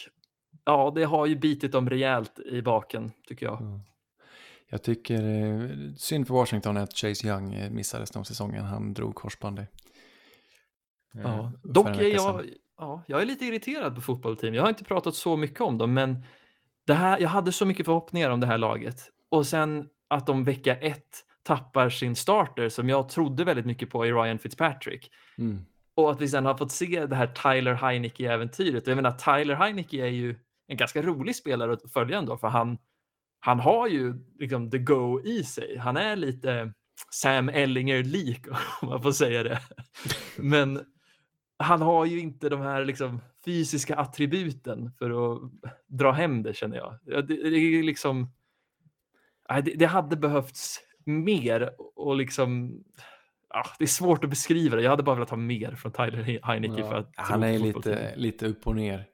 ja, 0.66 0.92
det 0.96 1.04
har 1.04 1.26
ju 1.26 1.36
bitit 1.36 1.72
dem 1.72 1.90
rejält 1.90 2.40
i 2.40 2.62
baken 2.62 3.12
tycker 3.28 3.46
jag. 3.46 3.80
Jag 4.70 4.84
tycker 4.84 5.24
eh, 5.24 5.70
synd 5.98 6.28
för 6.28 6.34
Washington 6.34 6.78
att 6.78 6.94
Chase 6.94 7.28
Young 7.28 7.54
eh, 7.54 7.70
missade 7.70 8.04
resten 8.04 8.20
av 8.20 8.24
säsongen. 8.24 8.64
Han 8.66 8.94
drog 8.94 9.16
korsbandet. 9.16 9.70
Eh, 11.16 11.22
Ja. 11.24 11.52
för 11.62 11.70
Dock 11.70 11.88
är 11.88 12.14
jag, 12.14 12.46
ja, 12.78 13.04
jag 13.08 13.22
är 13.22 13.26
lite 13.26 13.46
irriterad 13.46 13.96
på 13.96 14.02
fotbollsteam. 14.02 14.54
Jag 14.54 14.62
har 14.62 14.70
inte 14.70 14.84
pratat 14.84 15.16
så 15.16 15.38
mycket 15.38 15.62
om 15.62 15.78
dem, 15.78 15.94
men 15.94 16.26
det 16.88 16.94
här, 16.94 17.20
jag 17.20 17.30
hade 17.30 17.52
så 17.52 17.66
mycket 17.66 17.86
förhoppningar 17.86 18.30
om 18.30 18.40
det 18.40 18.48
här 18.48 18.58
laget. 18.58 19.10
Och 19.34 19.48
sen 19.48 19.90
att 20.08 20.28
de 20.28 20.44
vecka 20.44 20.76
ett 20.76 21.26
tappar 21.44 21.90
sin 21.90 22.16
starter 22.16 22.70
som 22.70 22.90
jag 22.90 23.10
trodde 23.10 23.44
väldigt 23.44 23.66
mycket 23.66 23.90
på 23.90 24.06
i 24.06 24.12
Ryan 24.12 24.40
Fitzpatrick. 24.40 25.12
Mm. 25.38 25.66
Och 25.96 26.12
att 26.12 26.22
vi 26.22 26.28
sen 26.28 26.46
har 26.46 26.58
fått 26.58 26.72
se 26.72 27.06
det 27.06 27.16
här 27.16 27.28
Tyler 27.28 27.74
Heineke-äventyret. 27.74 28.88
Jag 28.88 28.96
menar, 28.96 29.12
Tyler 29.12 29.56
Heineke 29.56 29.98
är 29.98 30.10
ju 30.10 30.36
en 30.68 30.78
ganska 30.78 31.02
rolig 31.02 31.36
spelare 31.36 31.74
att 31.74 31.92
följa 31.92 32.18
ändå, 32.18 32.38
för 32.38 32.48
han, 32.48 32.78
han 33.40 33.60
har 33.60 33.88
ju 33.88 34.14
liksom 34.40 34.72
the 34.72 34.78
go 34.78 35.22
i 35.24 35.44
sig. 35.44 35.78
Han 35.78 35.98
är 35.98 36.16
lite 36.16 36.74
Sam 37.12 37.50
Ellinger-lik, 37.50 38.48
om 38.82 38.90
man 38.90 39.04
får 39.04 39.12
säga 39.12 39.44
det. 39.44 39.60
Men 40.38 40.86
han 41.58 41.82
har 41.82 42.06
ju 42.06 42.20
inte 42.20 42.50
de 42.50 42.62
här 42.62 42.86
liksom 42.86 43.22
fysiska 43.46 43.96
attributen 43.96 44.92
för 45.00 45.36
att 45.36 45.52
dra 45.88 46.12
hem 46.12 46.44
det, 46.44 46.54
känner 46.54 46.78
jag. 46.78 47.00
Ja, 47.06 47.22
Det, 47.22 47.50
det 47.50 47.58
är 47.58 47.84
liksom... 47.84 48.28
nej, 49.54 49.64
Det, 49.64 49.74
det 49.76 49.86
hade 49.86 50.16
behövts 50.16 50.80
mer 51.06 51.76
och 51.96 52.16
liksom... 52.16 52.80
Ja, 53.50 53.66
det 53.80 53.86
är 53.86 53.88
svårt 53.88 54.24
att 54.24 54.30
beskriva 54.30 54.76
det. 54.76 54.82
Jag 54.84 54.90
hade 54.90 55.04
bara 55.04 55.16
velat 55.16 55.30
ha 55.30 55.38
mer 55.38 55.76
från 55.76 55.92
Tyler 55.92 56.40
Heineke 56.44 56.74
Ja, 56.78 56.90
för 56.90 56.96
att 56.96 57.12
han 57.16 57.44
är 57.44 57.60
lite, 57.60 58.16
lite 58.16 58.48
upp 58.48 58.68
och 58.68 58.76
ner. 58.76 59.06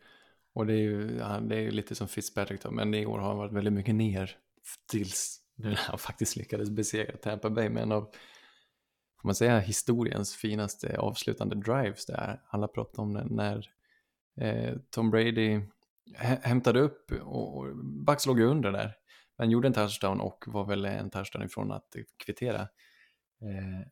Och 0.54 0.66
det 0.66 0.74
är 0.74 0.78
ju 0.78 1.22
han, 1.22 1.48
det 1.48 1.56
är 1.56 1.60
ju 1.60 1.72
lite 1.72 1.96
som 1.96 2.08
Fitzpatrick 2.08 2.62
då, 2.62 2.72
men 2.72 2.94
i 2.94 3.06
år 3.06 3.20
har 3.20 3.28
han 3.28 3.38
varit 3.38 3.54
väldigt 3.54 3.74
mycket 3.74 3.96
ner 3.96 4.38
tills 4.92 5.42
nu 5.56 5.70
när 5.70 5.76
han 5.76 5.98
faktiskt 5.98 6.36
lyckades 6.36 6.70
besegra 6.70 7.18
Tampa 7.18 7.50
Bay 7.50 7.70
med 7.70 7.84
en 7.84 7.92
av, 7.92 8.02
får 9.22 9.28
man 9.28 9.36
säga, 9.36 9.60
historiens 9.60 10.36
finaste 10.36 10.98
avslutande 10.98 11.56
drives 11.56 12.06
där. 12.06 12.42
Alla 12.50 12.68
pratar 12.68 13.04
om 13.04 13.14
det 13.14 13.26
när 13.26 13.66
eh, 14.42 14.76
Tom 14.90 15.12
Brady 15.12 15.62
hä- 16.18 16.40
hämtade 16.42 16.80
upp 16.80 17.12
och, 17.12 17.58
och 17.58 17.76
Bucks 18.06 18.26
låg 18.26 18.40
under 18.40 18.72
där, 18.72 18.94
men 19.40 19.52
gjorde 19.52 19.68
en 19.68 19.74
touchdown 19.74 20.20
och 20.20 20.44
var 20.48 20.66
väl 20.66 20.86
en 20.86 21.10
touchdown 21.10 21.46
ifrån 21.46 21.72
att 21.72 21.96
kvittera. 22.26 22.62
Eh, 23.42 23.88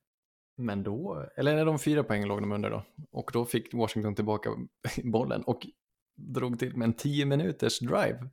men 0.58 0.84
då, 0.84 1.26
eller 1.38 1.56
när 1.56 1.66
de 1.66 1.80
fyra 1.80 2.04
poäng 2.04 2.26
låg 2.26 2.41
de 2.41 2.52
under 2.52 2.70
då, 2.70 2.86
och 3.12 3.30
då 3.34 3.45
fick 3.45 3.74
Washington 3.74 4.16
tillbaka 4.16 4.50
bollen 5.04 5.43
och 5.43 5.68
drog 6.16 6.60
till 6.60 6.78
med 6.78 6.86
en 6.86 6.93
10 6.93 7.26
minuters 7.26 7.80
drive. 7.80 8.30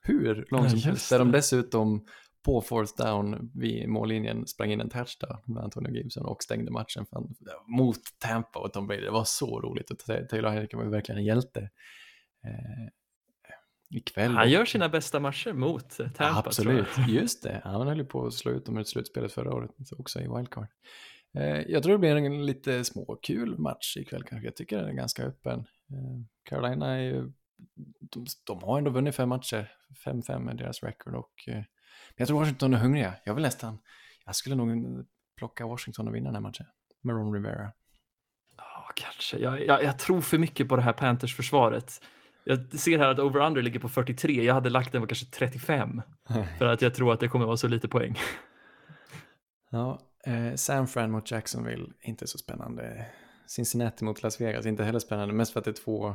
Hur 0.00 0.46
lång 0.50 0.62
Ja, 0.62 0.70
som 0.70 0.80
helst. 0.80 1.10
Där 1.10 1.18
de 1.18 1.32
dessutom 1.32 2.06
på 2.44 2.60
fourth 2.60 2.96
down 2.96 3.50
vid 3.54 3.88
mållinjen 3.88 4.46
sprang 4.46 4.72
in 4.72 4.80
en 4.80 4.90
touchdown 4.90 5.38
med 5.46 5.62
Antonio 5.62 5.92
Gibson 5.92 6.26
och 6.26 6.42
stängde 6.42 6.70
matchen 6.70 7.06
för, 7.06 7.26
mot 7.66 8.00
Tampa 8.18 8.58
och 8.58 8.72
Tom 8.72 8.86
Brady. 8.86 9.02
Det 9.02 9.10
var 9.10 9.24
så 9.24 9.60
roligt 9.60 9.90
och 9.90 9.98
Taylor 9.98 10.48
Heineken 10.48 10.78
var 10.78 10.86
verkligen 10.86 11.18
en 11.18 11.24
hjälte. 11.24 11.60
Eh, 12.44 12.88
ikväll. 13.96 14.34
Han 14.34 14.50
gör 14.50 14.64
sina 14.64 14.88
bästa 14.88 15.20
matcher 15.20 15.52
mot 15.52 16.00
eh, 16.00 16.06
Tampa. 16.06 16.24
Ja, 16.24 16.42
absolut, 16.46 16.88
just 17.08 17.42
det. 17.42 17.60
Han 17.64 17.86
höll 17.86 17.98
ju 17.98 18.04
på 18.04 18.26
att 18.26 18.34
slå 18.34 18.52
ut 18.52 18.66
dem 18.66 18.78
ur 18.78 18.84
slutspelet 18.84 19.32
förra 19.32 19.54
året 19.54 19.70
också 19.98 20.20
i 20.20 20.28
wildcard. 20.36 20.66
Eh, 21.38 21.60
jag 21.60 21.82
tror 21.82 21.92
det 21.92 21.98
blir 21.98 22.16
en 22.16 22.46
lite 22.46 22.84
småkul 22.84 23.58
match 23.58 23.96
ikväll 23.96 24.24
kanske. 24.24 24.46
Jag 24.46 24.56
tycker 24.56 24.78
den 24.78 24.88
är 24.88 24.92
ganska 24.92 25.22
öppen. 25.22 25.58
Eh, 25.60 26.20
Carolina 26.42 26.94
är 26.94 27.02
ju, 27.02 27.32
de, 28.00 28.26
de 28.46 28.62
har 28.62 28.78
ändå 28.78 28.90
vunnit 28.90 29.14
fem 29.14 29.28
matcher. 29.28 29.72
5-5 30.04 30.50
är 30.50 30.54
deras 30.54 30.82
record 30.82 31.14
och 31.14 31.48
jag 32.16 32.28
tror 32.28 32.38
Washington 32.38 32.74
är 32.74 32.78
hungriga. 32.78 33.14
Jag 33.24 33.34
vill 33.34 33.42
nästan, 33.42 33.78
jag 34.24 34.36
skulle 34.36 34.54
nog 34.54 35.06
plocka 35.36 35.66
Washington 35.66 36.08
och 36.08 36.14
vinna 36.14 36.26
den 36.26 36.34
här 36.34 36.40
matchen. 36.42 36.66
Med 37.02 37.16
Ron 37.16 37.34
Rivera. 37.34 37.72
Ja, 38.56 38.90
kanske. 38.94 39.38
Jag, 39.38 39.66
jag, 39.66 39.84
jag 39.84 39.98
tror 39.98 40.20
för 40.20 40.38
mycket 40.38 40.68
på 40.68 40.76
det 40.76 40.82
här 40.82 40.92
Panthers-försvaret. 40.92 42.00
Jag 42.44 42.78
ser 42.80 42.98
här 42.98 43.08
att 43.08 43.18
over-under 43.18 43.62
ligger 43.62 43.80
på 43.80 43.88
43. 43.88 44.44
Jag 44.44 44.54
hade 44.54 44.70
lagt 44.70 44.92
den 44.92 45.02
på 45.02 45.06
kanske 45.06 45.26
35. 45.26 46.02
För 46.58 46.66
att 46.66 46.82
jag 46.82 46.94
tror 46.94 47.12
att 47.12 47.20
det 47.20 47.28
kommer 47.28 47.46
vara 47.46 47.56
så 47.56 47.68
lite 47.68 47.88
poäng. 47.88 48.18
Ja, 49.70 50.00
eh, 50.26 50.54
San 50.54 50.88
Fran 50.88 51.10
mot 51.10 51.30
Jacksonville, 51.30 51.92
inte 52.00 52.26
så 52.26 52.38
spännande. 52.38 53.06
Cincinnati 53.46 54.04
mot 54.04 54.22
Las 54.22 54.40
Vegas, 54.40 54.66
inte 54.66 54.84
heller 54.84 54.98
spännande. 54.98 55.34
Mest 55.34 55.52
för 55.52 55.60
att 55.60 55.64
det 55.64 55.70
är 55.70 55.84
två 55.84 56.14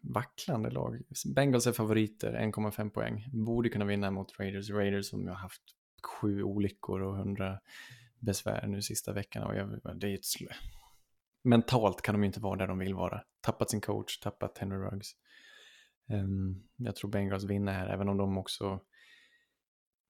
vacklande 0.00 0.70
lag. 0.70 1.02
Bengals 1.34 1.66
är 1.66 1.72
favoriter, 1.72 2.32
1,5 2.32 2.90
poäng. 2.90 3.28
Borde 3.32 3.68
kunna 3.68 3.84
vinna 3.84 4.10
mot 4.10 4.38
Raiders. 4.38 4.70
Raiders 4.70 5.06
som 5.06 5.26
har 5.26 5.34
haft 5.34 5.62
sju 6.02 6.42
olyckor 6.42 7.02
och 7.02 7.16
hundra 7.16 7.58
besvär 8.18 8.66
nu 8.66 8.82
sista 8.82 9.12
veckan. 9.12 9.42
Och 9.42 9.56
jag, 9.56 9.80
det 10.00 10.06
är 10.10 10.14
ett 10.14 10.24
Mentalt 11.44 12.02
kan 12.02 12.14
de 12.14 12.22
ju 12.22 12.26
inte 12.26 12.40
vara 12.40 12.56
där 12.56 12.66
de 12.66 12.78
vill 12.78 12.94
vara. 12.94 13.22
Tappat 13.40 13.70
sin 13.70 13.80
coach, 13.80 14.18
tappat 14.18 14.58
Henry 14.58 14.78
Ruggs. 14.78 15.10
Ehm, 16.10 16.62
jag 16.76 16.96
tror 16.96 17.10
Bengals 17.10 17.44
vinner 17.44 17.72
här, 17.72 17.86
även 17.86 18.08
om 18.08 18.16
de 18.16 18.38
också 18.38 18.80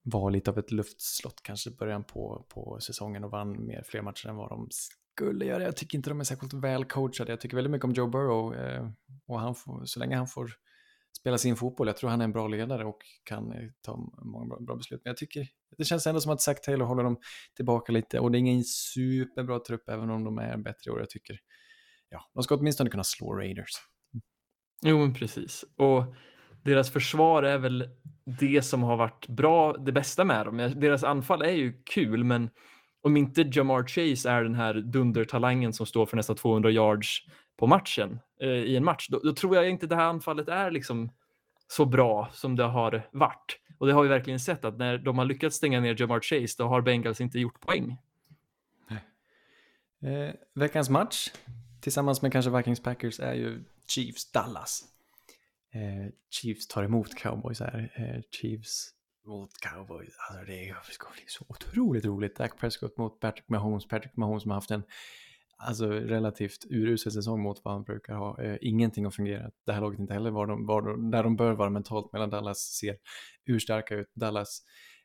var 0.02 0.30
lite 0.30 0.50
av 0.50 0.58
ett 0.58 0.70
luftslott 0.70 1.42
kanske 1.42 1.70
i 1.70 1.76
början 1.76 2.04
på, 2.04 2.46
på 2.48 2.80
säsongen 2.80 3.24
och 3.24 3.30
vann 3.30 3.66
mer, 3.66 3.82
fler 3.86 4.02
matcher 4.02 4.28
än 4.28 4.36
vad 4.36 4.48
de 4.48 4.68
skulle 4.70 5.44
göra. 5.44 5.62
Jag 5.62 5.76
tycker 5.76 5.98
inte 5.98 6.10
de 6.10 6.20
är 6.20 6.24
särskilt 6.24 6.52
väl 6.52 6.84
coachade. 6.84 7.32
Jag 7.32 7.40
tycker 7.40 7.56
väldigt 7.56 7.70
mycket 7.70 7.84
om 7.84 7.92
Joe 7.92 8.06
Burrow 8.06 8.54
eh, 8.54 8.88
och 9.26 9.40
han 9.40 9.54
får, 9.54 9.84
så 9.84 10.00
länge 10.00 10.16
han 10.16 10.26
får 10.26 10.50
spela 11.20 11.38
sin 11.38 11.56
fotboll, 11.56 11.86
jag 11.86 11.96
tror 11.96 12.10
han 12.10 12.20
är 12.20 12.24
en 12.24 12.32
bra 12.32 12.48
ledare 12.48 12.84
och 12.84 12.98
kan 13.24 13.52
eh, 13.52 13.68
ta 13.82 14.12
många 14.24 14.46
bra, 14.46 14.58
bra, 14.60 14.76
beslut. 14.76 15.00
Men 15.04 15.10
jag 15.10 15.16
tycker 15.16 15.48
det 15.78 15.84
känns 15.84 16.06
ändå 16.06 16.20
som 16.20 16.32
att 16.32 16.40
Zack 16.40 16.62
Taylor 16.62 16.86
håller 16.86 17.04
dem 17.04 17.16
tillbaka 17.56 17.92
lite 17.92 18.20
och 18.20 18.32
det 18.32 18.38
är 18.38 18.40
ingen 18.40 18.64
superbra 18.64 19.58
trupp 19.58 19.88
även 19.88 20.10
om 20.10 20.24
de 20.24 20.38
är 20.38 20.56
bättre 20.56 20.88
i 20.88 20.90
år. 20.90 21.00
Jag 21.00 21.10
tycker, 21.10 21.38
ja, 22.08 22.30
de 22.34 22.42
ska 22.42 22.54
åtminstone 22.54 22.90
kunna 22.90 23.04
slå 23.04 23.34
Raiders. 23.34 23.72
Jo, 24.82 24.98
men 24.98 25.14
precis. 25.14 25.64
Och 25.76 26.04
deras 26.64 26.90
försvar 26.90 27.42
är 27.42 27.58
väl 27.58 27.88
det 28.40 28.62
som 28.62 28.82
har 28.82 28.96
varit 28.96 29.28
bra, 29.28 29.72
det 29.72 29.92
bästa 29.92 30.24
med 30.24 30.46
dem. 30.46 30.56
Deras 30.56 31.04
anfall 31.04 31.42
är 31.42 31.52
ju 31.52 31.82
kul, 31.94 32.24
men 32.24 32.50
om 33.02 33.16
inte 33.16 33.50
Jamar 33.52 33.82
Chase 33.82 34.30
är 34.30 34.42
den 34.42 34.54
här 34.54 34.74
dundertalangen 34.74 35.72
som 35.72 35.86
står 35.86 36.06
för 36.06 36.16
nästan 36.16 36.36
200 36.36 36.70
yards 36.70 37.18
på 37.58 37.66
matchen 37.66 38.18
eh, 38.44 38.48
i 38.48 38.76
en 38.76 38.84
match, 38.84 39.08
då, 39.10 39.18
då, 39.18 39.32
tror 39.32 39.56
jag 39.56 39.70
inte 39.70 39.86
det 39.86 39.96
här 39.96 40.04
anfallet 40.04 40.48
är 40.48 40.70
liksom 40.70 41.10
så 41.68 41.84
bra 41.84 42.28
som 42.32 42.56
det 42.56 42.64
har 42.64 43.08
varit. 43.12 43.60
Och 43.78 43.86
det 43.86 43.92
har 43.92 44.02
vi 44.02 44.08
verkligen 44.08 44.40
sett 44.40 44.64
att 44.64 44.78
när 44.78 44.98
de 44.98 45.18
har 45.18 45.24
lyckats 45.24 45.56
stänga 45.56 45.80
ner 45.80 45.96
Jamar 46.00 46.20
Chase, 46.20 46.54
då 46.58 46.64
har 46.64 46.80
Bengals 46.80 47.20
inte 47.20 47.38
gjort 47.38 47.60
poäng. 47.60 47.98
Eh, 50.02 50.34
veckans 50.54 50.90
match, 50.90 51.28
tillsammans 51.80 52.22
med 52.22 52.32
kanske 52.32 52.50
Vikings 52.50 52.82
Packers, 52.82 53.20
är 53.20 53.34
ju 53.34 53.64
Chiefs 53.86 54.32
Dallas. 54.32 54.84
Eh, 55.72 56.12
Chiefs 56.30 56.66
tar 56.66 56.84
emot 56.84 57.14
Cowboys 57.14 57.60
här. 57.60 57.92
Eh, 57.94 58.22
Chiefs 58.30 58.90
mot 59.26 59.50
Cowboys. 59.60 60.14
Alltså 60.28 60.44
det 60.44 60.74
ska 60.90 61.06
bli 61.12 61.24
så 61.26 61.44
otroligt 61.48 62.04
roligt. 62.04 62.36
Dak 62.36 62.58
Prescott 62.58 62.96
mot 62.96 63.20
Patrick 63.20 63.48
Mahomes. 63.48 63.88
Patrick 63.88 64.16
Mahomes 64.16 64.42
som 64.42 64.50
har 64.50 64.56
haft 64.56 64.70
en 64.70 64.82
alltså, 65.64 65.90
relativt 65.90 66.64
urusel 66.70 67.12
säsong 67.12 67.42
mot 67.42 67.60
vad 67.64 67.74
han 67.74 67.84
brukar 67.84 68.14
ha. 68.14 68.42
Eh, 68.42 68.56
ingenting 68.60 69.04
har 69.04 69.10
fungerat. 69.10 69.54
Det 69.66 69.72
här 69.72 69.80
laget 69.80 70.00
inte 70.00 70.12
heller 70.12 70.30
var 70.30 70.46
de, 70.46 70.66
var 70.66 70.82
de, 70.82 71.10
där 71.10 71.22
de 71.22 71.36
bör 71.36 71.52
vara 71.52 71.70
mentalt 71.70 72.12
medan 72.12 72.30
Dallas 72.30 72.58
ser 72.58 72.96
urstarka 73.46 73.94
ut. 73.94 74.10
Dallas 74.14 74.60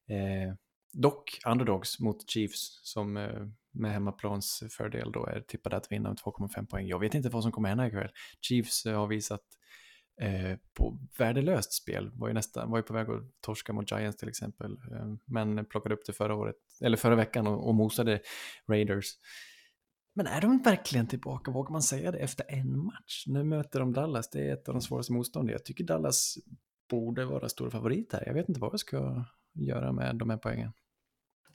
eh, 0.09 0.55
dock 0.93 1.39
underdogs 1.45 1.99
mot 1.99 2.29
Chiefs 2.29 2.79
som 2.83 3.17
eh, 3.17 3.47
med 3.71 3.91
hemmaplans 3.91 4.63
fördel 4.69 5.11
då 5.11 5.25
är 5.25 5.41
tippade 5.41 5.77
att 5.77 5.91
vinna 5.91 6.09
med 6.09 6.17
2,5 6.17 6.65
poäng. 6.65 6.87
Jag 6.87 6.99
vet 6.99 7.15
inte 7.15 7.29
vad 7.29 7.43
som 7.43 7.51
kommer 7.51 7.69
hända 7.69 7.87
ikväll. 7.87 8.09
Chiefs 8.41 8.85
eh, 8.85 8.97
har 8.97 9.07
visat 9.07 9.41
eh, 10.21 10.57
på 10.73 10.99
värdelöst 11.17 11.73
spel. 11.73 12.11
Var 12.13 12.27
ju, 12.27 12.33
nästan, 12.33 12.71
var 12.71 12.77
ju 12.77 12.83
på 12.83 12.93
väg 12.93 13.09
att 13.09 13.41
torska 13.41 13.73
mot 13.73 13.91
Giants 13.91 14.17
till 14.17 14.29
exempel. 14.29 14.71
Eh, 14.71 15.15
men 15.25 15.65
plockade 15.65 15.95
upp 15.95 16.05
det 16.05 16.13
förra 16.13 16.35
året, 16.35 16.55
eller 16.81 16.97
förra 16.97 17.15
veckan 17.15 17.47
och, 17.47 17.67
och 17.67 17.75
mosade 17.75 18.19
Raiders. 18.67 19.05
Men 20.19 20.27
är 20.27 20.41
de 20.41 20.57
verkligen 20.57 21.07
tillbaka? 21.07 21.51
Vågar 21.51 21.71
man 21.71 21.81
säga 21.81 22.11
det 22.11 22.17
efter 22.17 22.45
en 22.49 22.85
match? 22.85 23.23
Nu 23.27 23.43
möter 23.43 23.79
de 23.79 23.93
Dallas, 23.93 24.29
det 24.29 24.49
är 24.49 24.53
ett 24.53 24.67
av 24.69 24.73
de 24.73 24.81
svåraste 24.81 25.13
motstånden. 25.13 25.51
Jag 25.51 25.65
tycker 25.65 25.83
Dallas 25.83 26.37
borde 26.89 27.25
vara 27.25 27.49
stor 27.49 27.69
favorit 27.69 28.13
här. 28.13 28.23
Jag 28.25 28.33
vet 28.33 28.49
inte 28.49 28.61
vad 28.61 28.73
jag 28.73 28.79
ska 28.79 29.25
göra 29.53 29.91
med 29.91 30.15
de 30.15 30.29
här 30.29 30.37
poängen. 30.37 30.71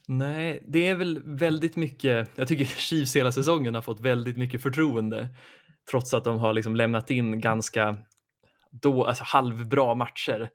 Nej, 0.07 0.63
det 0.67 0.87
är 0.87 0.95
väl 0.95 1.21
väldigt 1.25 1.75
mycket, 1.75 2.29
jag 2.35 2.47
tycker 2.47 2.65
Chiefs 2.79 3.15
hela 3.15 3.31
säsongen 3.31 3.75
har 3.75 3.81
fått 3.81 3.99
väldigt 3.99 4.37
mycket 4.37 4.61
förtroende. 4.61 5.29
Trots 5.91 6.13
att 6.13 6.23
de 6.23 6.37
har 6.39 6.53
liksom 6.53 6.75
lämnat 6.75 7.11
in 7.11 7.41
ganska 7.41 7.97
då, 8.71 9.05
alltså 9.05 9.23
halvbra 9.23 9.95
matcher. 9.95 10.49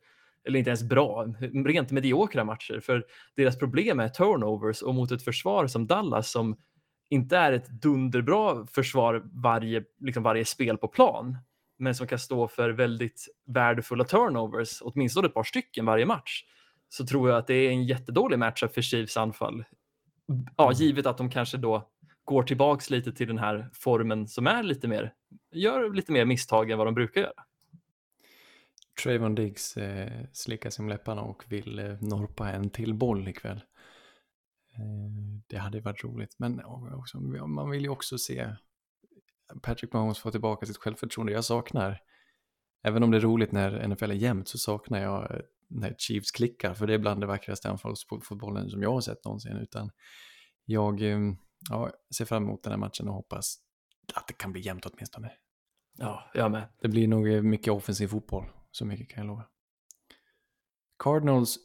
Eller 0.44 0.58
inte 0.58 0.70
ens 0.70 0.82
bra, 0.82 1.26
rent 1.66 1.90
mediokra 1.90 2.44
matcher. 2.44 2.80
För 2.80 3.04
deras 3.36 3.58
problem 3.58 4.00
är 4.00 4.08
turnovers 4.08 4.82
och 4.82 4.94
mot 4.94 5.12
ett 5.12 5.22
försvar 5.24 5.66
som 5.66 5.86
Dallas 5.86 6.30
som 6.30 6.56
inte 7.10 7.36
är 7.36 7.52
ett 7.52 7.68
dunderbra 7.68 8.66
försvar 8.66 9.22
varje, 9.32 9.84
liksom 9.98 10.22
varje 10.22 10.44
spel 10.44 10.78
på 10.78 10.88
plan, 10.88 11.38
men 11.78 11.94
som 11.94 12.06
kan 12.06 12.18
stå 12.18 12.48
för 12.48 12.70
väldigt 12.70 13.28
värdefulla 13.46 14.04
turnovers, 14.04 14.82
åtminstone 14.82 15.26
ett 15.26 15.34
par 15.34 15.44
stycken 15.44 15.86
varje 15.86 16.06
match, 16.06 16.44
så 16.88 17.06
tror 17.06 17.28
jag 17.28 17.38
att 17.38 17.46
det 17.46 17.54
är 17.54 17.70
en 17.70 17.84
jättedålig 17.84 18.38
matchup 18.38 18.74
för 18.74 18.82
Chiefs 18.82 19.16
anfall. 19.16 19.64
Ja, 20.56 20.64
mm. 20.64 20.74
givet 20.74 21.06
att 21.06 21.18
de 21.18 21.30
kanske 21.30 21.56
då 21.56 21.88
går 22.24 22.42
tillbaks 22.42 22.90
lite 22.90 23.12
till 23.12 23.26
den 23.26 23.38
här 23.38 23.70
formen 23.72 24.28
som 24.28 24.46
är 24.46 24.62
lite 24.62 24.88
mer, 24.88 25.12
gör 25.52 25.94
lite 25.94 26.12
mer 26.12 26.24
misstag 26.24 26.70
än 26.70 26.78
vad 26.78 26.86
de 26.86 26.94
brukar 26.94 27.20
göra. 27.20 27.44
Trayvon 29.02 29.34
Diggs 29.34 29.76
eh, 29.76 30.12
slickar 30.32 30.70
sig 30.70 30.82
om 30.82 30.88
läpparna 30.88 31.22
och 31.22 31.44
vill 31.48 31.78
eh, 31.78 31.96
norpa 32.00 32.50
en 32.50 32.70
till 32.70 32.94
boll 32.94 33.28
ikväll. 33.28 33.60
Eh, 34.80 35.10
det 35.46 35.56
hade 35.56 35.80
varit 35.80 36.04
roligt, 36.04 36.34
men 36.38 36.64
också, 36.94 37.20
man 37.20 37.70
vill 37.70 37.82
ju 37.82 37.88
också 37.88 38.18
se 38.18 38.54
Patrick 39.62 39.92
Mahomes 39.92 40.18
få 40.18 40.30
tillbaka 40.30 40.66
sitt 40.66 40.76
självförtroende. 40.76 41.32
Jag 41.32 41.44
saknar, 41.44 42.00
även 42.82 43.02
om 43.02 43.10
det 43.10 43.16
är 43.16 43.20
roligt 43.20 43.52
när 43.52 43.88
NFL 43.88 44.10
är 44.10 44.14
jämnt, 44.14 44.48
så 44.48 44.58
saknar 44.58 45.02
jag 45.02 45.34
eh, 45.34 45.40
när 45.68 45.94
Chiefs 45.98 46.30
klickar, 46.30 46.74
för 46.74 46.86
det 46.86 46.94
är 46.94 46.98
bland 46.98 47.20
det 47.20 47.26
vackraste 47.26 47.70
anfallsfotbollen 47.70 48.70
som 48.70 48.82
jag 48.82 48.92
har 48.92 49.00
sett 49.00 49.24
någonsin. 49.24 49.56
Utan 49.56 49.90
jag 50.64 51.02
eh, 51.02 51.18
ja, 51.70 51.90
ser 52.14 52.24
fram 52.24 52.42
emot 52.42 52.62
den 52.62 52.72
här 52.72 52.78
matchen 52.78 53.08
och 53.08 53.14
hoppas 53.14 53.56
att 54.14 54.28
det 54.28 54.34
kan 54.34 54.52
bli 54.52 54.60
jämnt 54.60 54.86
åtminstone. 54.86 55.32
Ja, 55.98 56.30
jag 56.34 56.50
med. 56.50 56.68
Det 56.80 56.88
blir 56.88 57.08
nog 57.08 57.28
eh, 57.28 57.42
mycket 57.42 57.72
offensiv 57.72 58.08
fotboll. 58.08 58.44
Så 58.70 58.84
mycket 58.84 59.08
kan 59.08 59.20
jag 59.20 59.26
lova. 59.26 59.44
Cardinals 60.98 61.58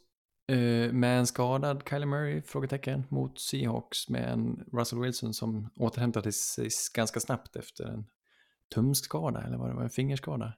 eh, 0.48 0.94
med 0.94 1.20
en 1.20 1.28
skadad 1.28 1.84
Kyler 1.90 2.06
Murray, 2.06 2.42
frågetecken, 2.42 3.06
mot 3.10 3.40
Seahawks 3.40 4.10
med 4.10 4.32
en 4.32 4.66
Russell 4.74 5.00
Wilson 5.00 5.34
som 5.34 5.70
återhämtade 5.76 6.32
sig 6.32 6.70
ganska 6.94 7.20
snabbt 7.20 7.56
efter 7.56 7.86
en 7.86 8.06
tumskada, 8.76 9.42
eller 9.42 9.58
vad 9.58 9.70
det 9.70 9.76
var, 9.76 9.84
en 9.84 9.90
fingerskada. 9.90 10.54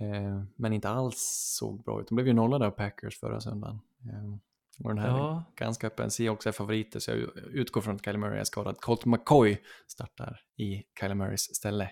Eh, 0.00 0.42
men 0.56 0.72
inte 0.72 0.88
alls 0.88 1.54
såg 1.58 1.84
bra 1.84 2.00
ut. 2.00 2.08
De 2.08 2.14
blev 2.14 2.26
ju 2.26 2.32
nollade 2.32 2.66
av 2.66 2.70
Packers 2.70 3.20
förra 3.20 3.40
söndagen. 3.40 3.80
Eh, 4.04 4.38
och 4.84 4.88
den 4.94 4.98
här 4.98 5.08
ja. 5.08 5.44
ganska 5.56 5.86
öppen. 5.86 6.10
Seahawks 6.10 6.46
är 6.46 6.52
favoriter, 6.52 7.00
så 7.00 7.10
jag 7.10 7.18
utgår 7.52 7.80
från 7.80 7.94
att 7.94 8.04
Kyler 8.04 8.18
Murray 8.18 8.40
är 8.40 8.44
skadad. 8.44 8.80
Colt 8.80 9.04
McCoy 9.04 9.58
startar 9.86 10.40
i 10.56 10.82
Kyler 11.00 11.14
Murrays 11.14 11.54
ställe. 11.54 11.90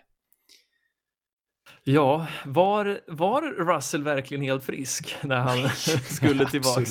Ja, 1.89 2.27
var, 2.45 3.01
var 3.07 3.43
Russell 3.43 4.03
verkligen 4.03 4.43
helt 4.43 4.65
frisk 4.65 5.17
när 5.23 5.37
han 5.37 5.69
skulle 6.05 6.51
tillbaka? 6.51 6.83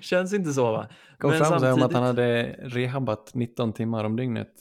Känns 0.00 0.32
inte 0.32 0.52
så 0.52 0.72
va? 0.72 0.88
Kom 1.18 1.30
Men 1.30 1.38
fram 1.38 1.50
samtidigt... 1.50 1.74
om 1.74 1.82
att 1.82 1.92
han 1.92 2.02
hade 2.02 2.56
rehabbat 2.62 3.34
19 3.34 3.72
timmar 3.72 4.04
om 4.04 4.16
dygnet 4.16 4.52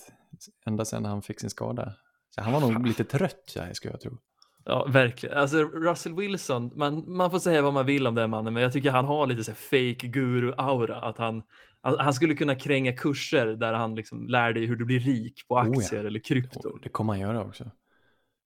ända 0.65 0.85
sedan 0.85 1.05
han 1.05 1.21
fick 1.21 1.39
sin 1.39 1.49
skada. 1.49 1.93
Så 2.35 2.41
han 2.41 2.53
var 2.53 2.59
nog 2.59 2.87
lite 2.87 3.03
trött, 3.03 3.53
jag 3.55 3.75
skulle 3.75 3.93
jag 3.93 4.01
tro. 4.01 4.17
Ja, 4.65 4.85
verkligen. 4.89 5.37
Alltså 5.37 5.57
Russell 5.63 6.15
Wilson, 6.15 6.71
man, 6.75 7.03
man 7.07 7.31
får 7.31 7.39
säga 7.39 7.61
vad 7.61 7.73
man 7.73 7.85
vill 7.85 8.07
om 8.07 8.15
den 8.15 8.29
mannen, 8.29 8.53
men 8.53 8.63
jag 8.63 8.73
tycker 8.73 8.91
han 8.91 9.05
har 9.05 9.27
lite 9.27 9.43
så 9.43 9.53
fake 9.53 10.07
guru-aura. 10.07 11.01
Att 11.01 11.17
han, 11.17 11.43
han 11.81 12.13
skulle 12.13 12.35
kunna 12.35 12.55
kränga 12.55 12.93
kurser 12.93 13.47
där 13.47 13.73
han 13.73 13.95
liksom 13.95 14.27
lär 14.27 14.53
dig 14.53 14.65
hur 14.65 14.75
du 14.75 14.85
blir 14.85 14.99
rik 14.99 15.47
på 15.47 15.57
aktier 15.57 15.99
oh 15.99 16.03
ja. 16.03 16.07
eller 16.07 16.19
krypto. 16.19 16.77
Det 16.83 16.89
kommer 16.89 17.13
han 17.13 17.19
göra 17.19 17.41
också. 17.41 17.71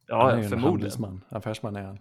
Ja, 0.08 0.24
han 0.24 0.40
är 0.40 0.44
ju 0.44 0.50
förmodligen. 0.50 0.66
En 0.66 0.72
handelsman, 0.72 1.22
affärsman 1.30 1.76
är 1.76 1.84
han. 1.84 2.00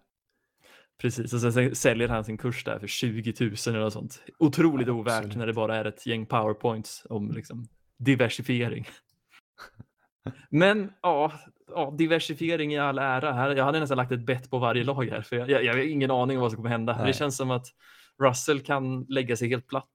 Precis, 0.99 1.33
och 1.33 1.41
sen 1.41 1.75
säljer 1.75 2.09
han 2.09 2.25
sin 2.25 2.39
kurs 2.39 2.65
där 2.65 2.79
för 2.79 2.87
20 2.87 3.35
000 3.41 3.55
eller 3.67 3.79
något 3.81 3.93
sånt. 3.93 4.23
Otroligt 4.39 4.89
ja, 4.89 4.93
ovärt 4.93 5.15
absolut. 5.15 5.37
när 5.37 5.47
det 5.47 5.53
bara 5.53 5.77
är 5.77 5.85
ett 5.85 6.07
gäng 6.07 6.27
powerpoints 6.27 7.07
om 7.11 7.31
liksom 7.31 7.69
diversifiering. 7.99 8.89
Men 10.51 10.93
ja, 11.03 11.33
ja, 11.69 11.95
diversifiering 11.99 12.75
i 12.75 12.79
all 12.79 12.99
ära. 12.99 13.33
Här, 13.33 13.51
jag 13.51 13.65
hade 13.65 13.81
nästan 13.81 13.97
lagt 13.97 14.13
ett 14.13 14.27
bett 14.27 14.51
på 14.51 14.59
varje 14.59 14.85
lag 14.85 15.11
här, 15.11 15.23
för 15.23 15.37
jag, 15.37 15.51
jag, 15.51 15.65
jag 15.65 15.73
har 15.73 15.81
ingen 15.81 16.11
aning 16.11 16.37
om 16.37 16.41
vad 16.41 16.51
som 16.51 16.57
kommer 16.57 16.71
hända. 16.71 16.97
Nej. 16.97 17.07
Det 17.07 17.13
känns 17.13 17.37
som 17.37 17.51
att 17.51 17.67
Russell 18.23 18.61
kan 18.61 19.05
lägga 19.09 19.37
sig 19.37 19.49
helt 19.49 19.67
platt. 19.67 19.93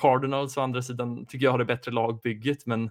Cardinals 0.00 0.56
å 0.56 0.60
andra 0.60 0.82
sidan 0.82 1.26
tycker 1.26 1.44
jag 1.44 1.50
har 1.50 1.58
det 1.58 1.64
bättre 1.64 1.92
lagbygget, 1.92 2.66
men 2.66 2.90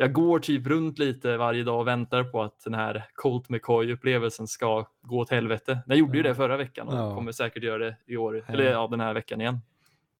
jag 0.00 0.12
går 0.12 0.38
typ 0.38 0.66
runt 0.66 0.98
lite 0.98 1.36
varje 1.36 1.64
dag 1.64 1.80
och 1.80 1.86
väntar 1.86 2.24
på 2.24 2.42
att 2.42 2.60
den 2.64 2.74
här 2.74 3.06
Colt 3.14 3.48
McCoy-upplevelsen 3.48 4.46
ska 4.46 4.86
gå 5.00 5.18
åt 5.18 5.30
helvete. 5.30 5.82
Jag 5.86 5.98
gjorde 5.98 6.16
ju 6.16 6.22
det 6.22 6.34
förra 6.34 6.56
veckan 6.56 6.88
och 6.88 6.94
ja. 6.94 7.14
kommer 7.14 7.32
säkert 7.32 7.62
göra 7.62 7.78
det 7.78 7.96
i 8.06 8.16
år, 8.16 8.44
eller 8.48 8.64
ja, 8.64 8.88
den 8.90 9.00
här 9.00 9.14
veckan 9.14 9.40
igen. 9.40 9.60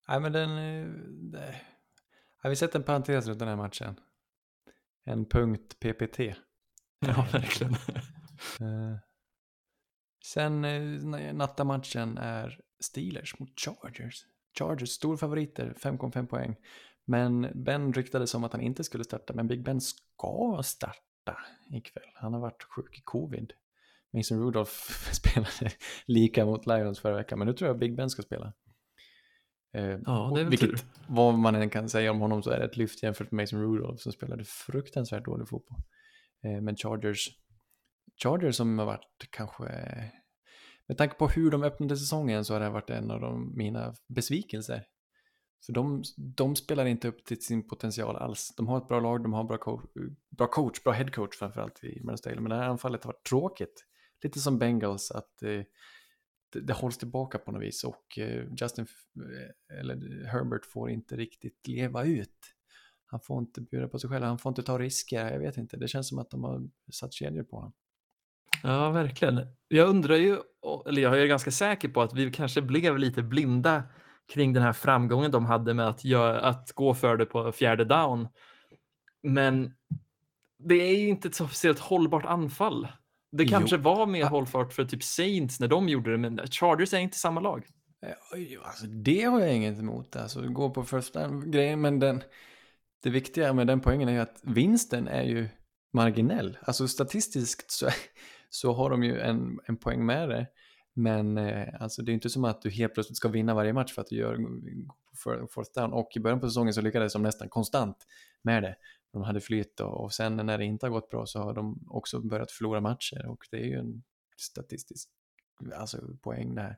Nej, 0.08 0.20
men 0.20 0.32
den... 0.32 0.50
Eh. 1.34 1.54
Har 2.42 2.50
vi 2.50 2.56
sett 2.56 2.74
en 2.74 2.82
parentes 2.82 3.26
runt 3.26 3.38
den 3.38 3.48
här 3.48 3.56
matchen? 3.56 4.00
En 5.04 5.24
punkt 5.24 5.80
PPT. 5.80 6.18
Ja, 7.06 7.26
verkligen. 7.32 7.72
Eh, 8.60 8.98
Sen 10.24 10.64
eh, 10.64 11.34
nattamatchen 11.34 12.18
är 12.18 12.60
Steelers 12.80 13.38
mot 13.38 13.60
Chargers. 13.60 14.24
Chargers, 14.58 14.90
stor 14.90 15.16
favoriter, 15.16 15.74
5,5 15.78 16.26
poäng. 16.26 16.56
Men 17.08 17.48
Ben 17.54 17.92
ryktade 17.92 18.26
som 18.26 18.44
att 18.44 18.52
han 18.52 18.60
inte 18.60 18.84
skulle 18.84 19.04
starta, 19.04 19.34
men 19.34 19.48
Big 19.48 19.64
Ben 19.64 19.80
ska 19.80 20.60
starta 20.64 21.38
ikväll. 21.72 22.10
Han 22.14 22.32
har 22.32 22.40
varit 22.40 22.62
sjuk 22.62 22.98
i 22.98 23.02
covid. 23.04 23.52
Mason 24.12 24.38
Rudolph 24.38 24.72
spelade 25.12 25.72
lika 26.06 26.44
mot 26.44 26.66
Lions 26.66 27.00
förra 27.00 27.16
veckan, 27.16 27.38
men 27.38 27.48
nu 27.48 27.54
tror 27.54 27.68
jag 27.68 27.78
Big 27.78 27.96
Ben 27.96 28.10
ska 28.10 28.22
spela. 28.22 28.52
Eh, 29.76 29.98
Ja, 30.06 30.30
det 30.34 30.40
är 30.40 30.44
väl 30.44 30.50
vilket, 30.50 30.70
tur. 30.70 30.80
vad 31.08 31.34
man 31.34 31.54
än 31.54 31.70
kan 31.70 31.88
säga 31.88 32.10
om 32.10 32.20
honom 32.20 32.42
så 32.42 32.50
är 32.50 32.58
det 32.58 32.64
ett 32.64 32.76
lyft 32.76 33.02
jämfört 33.02 33.30
med 33.30 33.42
Mason 33.42 33.62
Rudolph 33.62 34.02
som 34.02 34.12
spelade 34.12 34.44
fruktansvärt 34.44 35.24
dålig 35.24 35.48
fotboll. 35.48 35.78
Eh, 36.44 36.60
men 36.60 36.76
Chargers, 36.76 37.28
Chargers 38.22 38.56
som 38.56 38.78
har 38.78 38.86
varit 38.86 39.28
kanske, 39.30 39.64
med 40.86 40.98
tanke 40.98 41.14
på 41.14 41.28
hur 41.28 41.50
de 41.50 41.62
öppnade 41.62 41.96
säsongen 41.96 42.44
så 42.44 42.52
har 42.52 42.60
det 42.60 42.70
varit 42.70 42.90
en 42.90 43.10
av 43.10 43.20
de, 43.20 43.56
mina 43.56 43.94
besvikelser. 44.08 44.84
För 45.66 45.72
de, 45.72 46.02
de 46.16 46.56
spelar 46.56 46.86
inte 46.86 47.08
upp 47.08 47.24
till 47.24 47.42
sin 47.42 47.68
potential 47.68 48.16
alls. 48.16 48.54
De 48.56 48.68
har 48.68 48.78
ett 48.78 48.88
bra 48.88 49.00
lag, 49.00 49.22
de 49.22 49.32
har 49.32 49.44
bra, 49.44 49.58
co 49.58 49.80
bra 50.30 50.46
coach, 50.46 50.82
bra 50.82 50.92
headcoach 50.92 51.36
framförallt 51.36 51.84
i 51.84 52.00
Medelstad. 52.04 52.34
Men 52.34 52.50
det 52.50 52.56
här 52.56 52.68
anfallet 52.68 53.04
har 53.04 53.12
varit 53.12 53.26
tråkigt. 53.26 53.84
Lite 54.22 54.40
som 54.40 54.58
Bengals, 54.58 55.10
att 55.10 55.42
eh, 55.42 55.62
det, 56.52 56.60
det 56.60 56.72
hålls 56.72 56.98
tillbaka 56.98 57.38
på 57.38 57.52
något 57.52 57.62
vis 57.62 57.84
och 57.84 58.18
eh, 58.18 58.44
Justin, 58.60 58.86
eh, 59.16 59.80
eller 59.80 60.26
Herbert 60.26 60.66
får 60.66 60.90
inte 60.90 61.16
riktigt 61.16 61.66
leva 61.66 62.04
ut. 62.04 62.54
Han 63.06 63.20
får 63.20 63.38
inte 63.38 63.60
bjuda 63.60 63.88
på 63.88 63.98
sig 63.98 64.10
själv, 64.10 64.24
han 64.24 64.38
får 64.38 64.50
inte 64.50 64.62
ta 64.62 64.78
risker, 64.78 65.32
jag 65.32 65.40
vet 65.40 65.56
inte. 65.56 65.76
Det 65.76 65.88
känns 65.88 66.08
som 66.08 66.18
att 66.18 66.30
de 66.30 66.44
har 66.44 66.68
satt 66.92 67.12
kedjor 67.12 67.44
på 67.44 67.56
honom. 67.56 67.72
Ja, 68.62 68.90
verkligen. 68.90 69.46
Jag 69.68 69.88
undrar 69.88 70.16
ju, 70.16 70.38
eller 70.86 71.02
jag 71.02 71.22
är 71.22 71.26
ganska 71.26 71.50
säker 71.50 71.88
på 71.88 72.02
att 72.02 72.14
vi 72.14 72.30
kanske 72.30 72.62
blev 72.62 72.98
lite 72.98 73.22
blinda 73.22 73.82
kring 74.32 74.52
den 74.52 74.62
här 74.62 74.72
framgången 74.72 75.30
de 75.30 75.46
hade 75.46 75.74
med 75.74 75.88
att, 75.88 76.04
göra, 76.04 76.40
att 76.40 76.72
gå 76.72 76.94
för 76.94 77.16
det 77.16 77.26
på 77.26 77.52
fjärde 77.52 77.84
down. 77.84 78.28
Men 79.22 79.74
det 80.58 80.74
är 80.74 80.96
ju 80.96 81.08
inte 81.08 81.28
ett 81.28 81.34
så 81.34 81.46
speciellt 81.46 81.78
hållbart 81.78 82.24
anfall. 82.24 82.88
Det 83.32 83.44
Jo. 83.44 83.50
kanske 83.50 83.76
var 83.76 84.06
mer 84.06 84.24
hållbart 84.24 84.72
för 84.72 84.84
typ 84.84 85.02
Saints 85.02 85.60
när 85.60 85.68
de 85.68 85.88
gjorde 85.88 86.10
det, 86.10 86.18
men 86.18 86.38
Chargers 86.46 86.94
är 86.94 86.98
inte 86.98 87.18
samma 87.18 87.40
lag. 87.40 87.66
Jo, 88.36 88.60
Alltså, 88.64 88.86
det 88.86 89.22
har 89.22 89.40
jag 89.40 89.54
inget 89.54 89.78
emot, 89.78 90.16
alltså 90.16 90.42
gå 90.48 90.70
på 90.70 90.84
första 90.84 91.28
grejen, 91.28 91.80
men 91.80 91.98
den, 91.98 92.22
det 93.02 93.10
viktiga 93.10 93.52
med 93.52 93.66
den 93.66 93.80
poängen 93.80 94.08
är 94.08 94.12
ju 94.12 94.18
att 94.18 94.40
vinsten 94.42 95.08
är 95.08 95.22
ju 95.22 95.48
marginell. 95.92 96.58
Alltså 96.62 96.88
statistiskt 96.88 97.70
så, 97.70 97.88
så 98.50 98.72
har 98.72 98.90
de 98.90 99.04
ju 99.04 99.20
en, 99.20 99.58
en 99.66 99.76
poäng 99.76 100.06
med 100.06 100.28
det, 100.28 100.46
men 100.98 101.38
eh, 101.38 101.68
alltså 101.80 102.02
det 102.02 102.08
är 102.08 102.12
ju 102.12 102.14
inte 102.14 102.30
som 102.30 102.44
att 102.44 102.62
du 102.62 102.70
helt 102.70 102.94
plötsligt 102.94 103.16
ska 103.16 103.28
vinna 103.28 103.54
varje 103.54 103.72
match 103.72 103.94
för 103.94 104.02
att 104.02 104.08
du 104.08 104.16
gör 104.16 104.36
fourth 105.46 105.70
down. 105.74 105.92
Och 105.92 106.08
i 106.16 106.20
början 106.20 106.40
på 106.40 106.48
säsongen 106.48 106.74
så 106.74 106.80
lyckades 106.80 107.12
de 107.12 107.22
nästan 107.22 107.48
konstant 107.48 108.06
med 108.42 108.62
det. 108.62 108.76
De 109.12 109.22
hade 109.22 109.40
flyt 109.40 109.80
och, 109.80 110.04
och 110.04 110.12
sen 110.12 110.36
när 110.36 110.58
det 110.58 110.64
inte 110.64 110.86
har 110.86 110.90
gått 110.90 111.10
bra 111.10 111.26
så 111.26 111.38
har 111.38 111.54
de 111.54 111.86
också 111.88 112.20
börjat 112.20 112.50
förlora 112.50 112.80
matcher 112.80 113.26
och 113.26 113.46
det 113.50 113.56
är 113.56 113.64
ju 113.64 113.78
en 113.78 114.02
statistisk 114.36 115.08
alltså, 115.74 115.98
poäng 116.22 116.54
där 116.54 116.76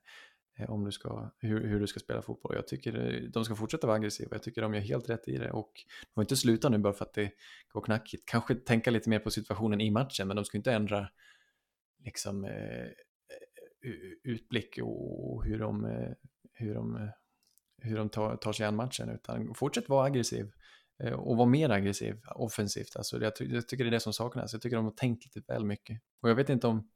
eh, 0.59 0.71
om 0.71 0.85
du 0.85 0.93
ska, 0.93 1.31
hur, 1.39 1.69
hur 1.69 1.81
du 1.81 1.87
ska 1.87 2.01
spela 2.01 2.23
fotboll. 2.23 2.57
Jag 2.57 2.69
tycker 2.69 3.15
eh, 3.15 3.31
de 3.31 3.45
ska 3.45 3.57
fortsätta 3.57 3.87
vara 3.87 3.97
aggressiva. 3.97 4.29
Jag 4.33 4.43
tycker 4.43 4.63
de 4.63 4.75
gör 4.75 4.81
helt 4.81 5.11
rätt 5.11 5.29
i 5.29 5.39
det 5.39 5.51
och 5.51 5.73
de 6.03 6.15
får 6.15 6.23
inte 6.23 6.37
sluta 6.37 6.69
nu 6.69 6.79
bara 6.79 6.93
för 6.93 7.05
att 7.05 7.15
det 7.15 7.31
går 7.69 7.81
knackigt. 7.81 8.29
Kanske 8.29 8.55
tänka 8.55 8.91
lite 8.91 9.11
mer 9.11 9.19
på 9.19 9.31
situationen 9.31 9.81
i 9.81 9.91
matchen, 9.91 10.29
men 10.29 10.37
de 10.37 10.45
ska 10.45 10.59
inte 10.59 10.73
ändra 10.73 11.09
liksom 12.05 12.45
eh, 12.45 12.89
utblick 14.25 14.79
och 14.83 15.45
hur 15.45 15.59
de, 15.59 15.85
eh, 15.85 16.13
hur 16.53 16.75
de, 16.75 16.97
eh, 16.97 17.09
hur 17.83 17.97
de 17.97 18.09
tar, 18.09 18.37
tar 18.37 18.53
sig 18.53 18.67
an 18.67 18.77
matchen, 18.77 19.09
utan 19.09 19.55
fortsätt 19.55 19.89
vara 19.89 20.07
aggressiv 20.07 20.53
eh, 21.03 21.13
och 21.13 21.37
vara 21.37 21.49
mer 21.49 21.71
aggressiv 21.71 22.21
offensivt. 22.35 22.97
Alltså, 22.97 23.21
jag, 23.23 23.37
ty- 23.37 23.55
jag 23.55 23.69
tycker 23.69 23.85
det 23.85 23.91
är 23.91 23.93
det 23.93 24.01
som 24.01 24.13
saknas. 24.13 24.53
Jag 24.53 24.63
tycker 24.63 24.77
de 24.77 24.85
har 24.85 24.93
tänkt 24.93 25.25
lite 25.37 25.53
väl 25.53 25.65
mycket. 25.65 26.01
Och 26.23 26.31
jag 26.31 26.35
vet 26.35 26.49
inte 26.49 26.67
om... 26.67 26.91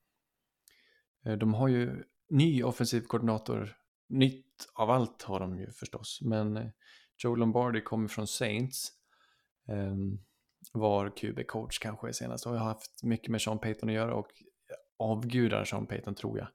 De 1.39 1.55
har 1.55 1.69
ju 1.69 2.05
ny 2.31 2.63
offensiv 2.63 3.01
koordinator. 3.01 3.77
Nytt 4.09 4.67
av 4.75 4.91
allt 4.91 5.23
har 5.23 5.41
de 5.41 5.59
ju 5.59 5.71
förstås. 5.71 6.19
Men 6.23 6.73
Joe 7.19 7.35
Lombardi 7.35 7.81
kommer 7.81 8.09
från 8.09 8.27
Saints. 8.27 8.93
Ehm, 9.69 10.19
var 10.73 11.09
QB-coach 11.09 11.79
kanske 11.81 12.13
senast 12.13 12.47
och 12.47 12.53
har 12.53 12.59
haft 12.59 13.03
mycket 13.03 13.29
med 13.29 13.43
Sean 13.43 13.59
Payton 13.59 13.89
att 13.89 13.95
göra 13.95 14.15
och 14.15 14.29
avgudar 14.99 15.65
Sean 15.65 15.87
Payton 15.87 16.15
tror 16.15 16.39
jag. 16.39 16.49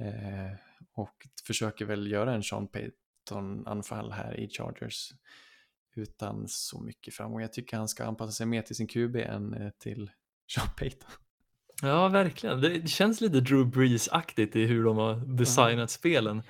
Eh, 0.00 0.56
och 0.94 1.26
försöker 1.46 1.84
väl 1.84 2.10
göra 2.10 2.34
en 2.34 2.42
Sean 2.42 2.68
Payton-anfall 2.68 4.12
här 4.12 4.40
i 4.40 4.48
Chargers 4.48 5.12
utan 5.96 6.44
så 6.48 6.80
mycket 6.80 7.14
framgång. 7.14 7.40
Jag 7.40 7.52
tycker 7.52 7.76
han 7.76 7.88
ska 7.88 8.04
anpassa 8.04 8.32
sig 8.32 8.46
mer 8.46 8.62
till 8.62 8.76
sin 8.76 8.86
QB 8.86 9.16
än 9.16 9.54
eh, 9.54 9.70
till 9.78 10.10
Sean 10.54 10.68
Payton. 10.78 11.10
Ja, 11.82 12.08
verkligen. 12.08 12.60
Det 12.60 12.88
känns 12.88 13.20
lite 13.20 13.40
Drew 13.40 13.66
Brees-aktigt 13.66 14.56
i 14.56 14.66
hur 14.66 14.84
de 14.84 14.96
har 14.96 15.36
designat 15.36 15.90
spelen. 15.90 16.42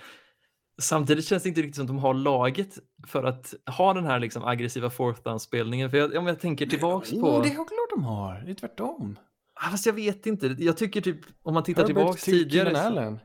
Samtidigt 0.78 1.26
känns 1.26 1.43
det 1.43 1.49
inte 1.49 1.61
riktigt 1.61 1.76
som 1.76 1.84
att 1.84 1.88
de 1.88 1.99
har 1.99 2.14
laget 2.14 2.78
för 3.07 3.24
att 3.24 3.55
ha 3.66 3.95
den 3.95 4.05
här 4.05 4.20
liksom 4.20 4.45
aggressiva 4.45 4.90
fourth 4.90 5.22
down-spelningen. 5.22 5.90
För 5.90 5.97
jag, 5.97 6.14
om 6.16 6.26
jag 6.26 6.40
tänker 6.40 6.66
tillbaks 6.66 7.11
på... 7.11 7.16
Oh, 7.16 7.43
det 7.43 7.49
är 7.49 7.55
klart 7.55 7.90
de 7.90 8.05
har, 8.05 8.43
det 8.47 8.51
är 8.51 8.55
tvärtom. 8.55 9.18
Ah, 9.55 9.70
Fast 9.70 9.86
jag 9.86 9.93
vet 9.93 10.26
inte. 10.26 10.47
Jag 10.59 10.76
tycker 10.76 11.01
typ, 11.01 11.20
om 11.43 11.55
man 11.55 11.62
tittar 11.62 11.82
Herbert 11.82 11.97
tillbaks 11.97 12.24
till 12.24 12.38
tidigare. 12.38 12.70
Keenan 12.74 12.86
Allen. 12.86 13.18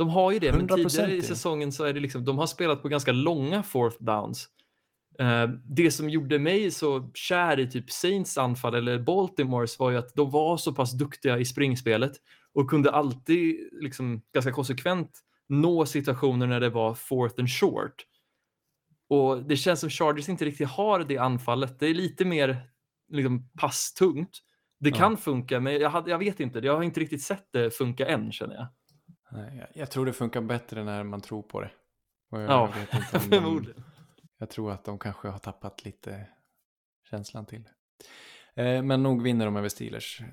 De 0.00 0.08
har 0.08 0.32
ju 0.32 0.38
det, 0.38 0.52
men 0.52 0.68
100% 0.68 0.88
tidigare 0.88 1.14
i 1.14 1.22
säsongen 1.22 1.72
så 1.72 1.84
är 1.84 1.92
det 1.92 2.00
liksom, 2.00 2.24
de 2.24 2.38
har 2.38 2.46
spelat 2.46 2.82
på 2.82 2.88
ganska 2.88 3.12
långa 3.12 3.62
fourth 3.62 3.96
downs. 4.04 4.48
Eh, 5.18 5.48
det 5.64 5.90
som 5.90 6.10
gjorde 6.10 6.38
mig 6.38 6.70
så 6.70 7.10
kär 7.14 7.60
i 7.60 7.70
typ 7.70 7.90
Saints 7.90 8.38
anfall 8.38 8.74
eller 8.74 8.98
Baltimores 8.98 9.78
var 9.78 9.90
ju 9.90 9.96
att 9.96 10.14
de 10.14 10.30
var 10.30 10.56
så 10.56 10.72
pass 10.72 10.92
duktiga 10.92 11.38
i 11.38 11.44
springspelet 11.44 12.12
och 12.54 12.70
kunde 12.70 12.90
alltid 12.90 13.68
liksom 13.72 14.22
ganska 14.34 14.52
konsekvent 14.52 15.10
nå 15.48 15.86
situationer 15.86 16.46
när 16.46 16.60
det 16.60 16.70
var 16.70 16.94
fourth 16.94 17.34
and 17.38 17.50
short. 17.50 18.06
Och 19.08 19.42
det 19.42 19.56
känns 19.56 19.80
som 19.80 19.90
Chargers 19.90 20.28
inte 20.28 20.44
riktigt 20.44 20.68
har 20.68 21.04
det 21.04 21.18
anfallet. 21.18 21.78
Det 21.78 21.86
är 21.86 21.94
lite 21.94 22.24
mer 22.24 22.62
liksom 23.12 23.48
passtungt. 23.58 24.38
Det 24.80 24.90
Ja. 24.90 24.96
kan 24.96 25.16
funka, 25.16 25.60
men 25.60 25.72
jag, 25.80 25.90
hade, 25.90 26.10
jag 26.10 26.18
vet 26.18 26.40
inte. 26.40 26.58
Jag 26.58 26.76
har 26.76 26.82
inte 26.82 27.00
riktigt 27.00 27.22
sett 27.22 27.46
det 27.52 27.70
funka 27.70 28.06
än 28.06 28.32
känner 28.32 28.54
jag. 28.54 28.66
Nej, 29.32 29.56
jag, 29.58 29.68
jag 29.74 29.90
tror 29.90 30.06
det 30.06 30.12
funkar 30.12 30.40
bättre 30.40 30.84
när 30.84 31.02
man 31.04 31.20
tror 31.20 31.42
på 31.42 31.60
det. 31.60 31.70
Jag 32.30 32.42
Ja, 32.42 32.72
förmodligen. 33.30 33.84
jag 34.38 34.50
tror 34.50 34.72
att 34.72 34.84
de 34.84 34.98
kanske 34.98 35.28
har 35.28 35.38
tappat 35.38 35.84
lite 35.84 36.26
känslan 37.10 37.46
till 37.46 37.62
det. 38.54 38.62
Eh, 38.62 38.82
men 38.82 39.02
nog 39.02 39.22
vinner 39.22 39.44
de 39.44 39.56
över 39.56 39.68
Steelers, 39.68 40.20
eh, 40.20 40.26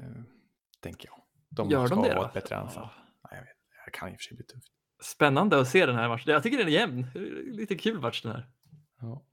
tänker 0.81 1.09
jag. 1.09 1.21
De 1.49 1.69
Gör 1.69 1.85
ska 1.87 1.95
de 1.95 2.03
det 2.07 2.13
ha 2.13 2.21
då? 2.21 2.27
ett 2.27 2.33
bättre 2.33 2.57
anfall. 2.57 2.89
Ja. 2.95 3.03
Ja, 3.23 3.29
jag 3.31 3.41
vet, 3.41 3.57
det 3.85 3.91
kan 3.91 4.09
i 4.09 4.11
och 4.11 4.15
för 4.19 4.23
sig 4.23 4.37
bli 4.37 4.45
tufft. 4.45 4.67
Spännande 5.03 5.59
att 5.59 5.67
se 5.67 5.85
den 5.85 5.95
här 5.95 6.09
matchen. 6.09 6.31
Jag 6.33 6.43
tycker 6.43 6.57
den 6.57 6.67
är 6.67 6.71
jämn. 6.71 7.05
Lite 7.51 7.75
kul 7.75 7.99
match 8.01 8.21
den 8.21 8.31
här. 8.31 8.49
Ja. 9.01 9.25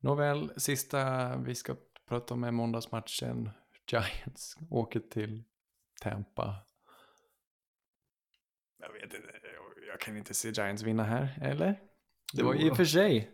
Nåväl, 0.00 0.52
sista 0.56 1.36
vi 1.36 1.54
ska 1.54 1.76
prata 2.08 2.34
om 2.34 2.44
är 2.44 2.50
måndagsmatchen. 2.50 3.50
Giants 3.92 4.56
åker 4.70 5.00
till 5.00 5.44
Tampa. 6.00 6.56
Jag 9.02 9.08
vet 9.08 9.16
inte, 9.16 9.28
jag- 9.88 10.00
kan 10.00 10.16
inte 10.16 10.34
se 10.34 10.48
Giants 10.50 10.82
vinna 10.82 11.02
här, 11.04 11.28
eller? 11.42 11.78
Det 12.32 12.42
var 12.42 12.54
i 12.54 12.58
Jo. 12.60 12.70
och 12.70 12.76
för 12.76 12.84
sig. 12.84 13.30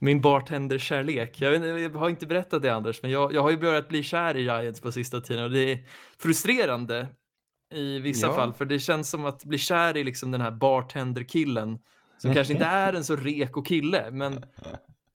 Min 0.00 0.20
bartender-kärlek. 0.20 1.40
Jag, 1.40 1.50
vet 1.50 1.82
jag 1.82 1.90
har 1.90 2.08
inte 2.10 2.26
berättat 2.26 2.62
det 2.62 2.70
Anders, 2.74 3.02
men 3.02 3.10
jag, 3.10 3.32
jag 3.34 3.42
har 3.42 3.50
ju 3.50 3.56
börjat 3.56 3.88
bli 3.88 4.02
kär 4.02 4.36
i 4.36 4.40
Giants 4.42 4.80
på 4.80 4.92
sista 4.92 5.20
tiden 5.20 5.44
och 5.44 5.50
det 5.50 5.72
är 5.72 5.78
frustrerande 6.18 7.08
i 7.74 7.98
vissa 7.98 8.26
Ja. 8.26 8.34
fall, 8.34 8.52
för 8.52 8.64
det 8.64 8.78
känns 8.78 9.10
som 9.10 9.24
att 9.24 9.44
bli 9.44 9.58
kär 9.58 9.96
i 9.96 10.04
liksom 10.04 10.30
den 10.30 10.40
här 10.40 10.50
bartender-killen 10.50 11.78
som 12.18 12.34
kanske 12.34 12.52
inte 12.52 12.64
är 12.66 12.92
en 12.92 13.04
så 13.04 13.16
reko 13.16 13.62
kille, 13.62 14.10
men 14.10 14.44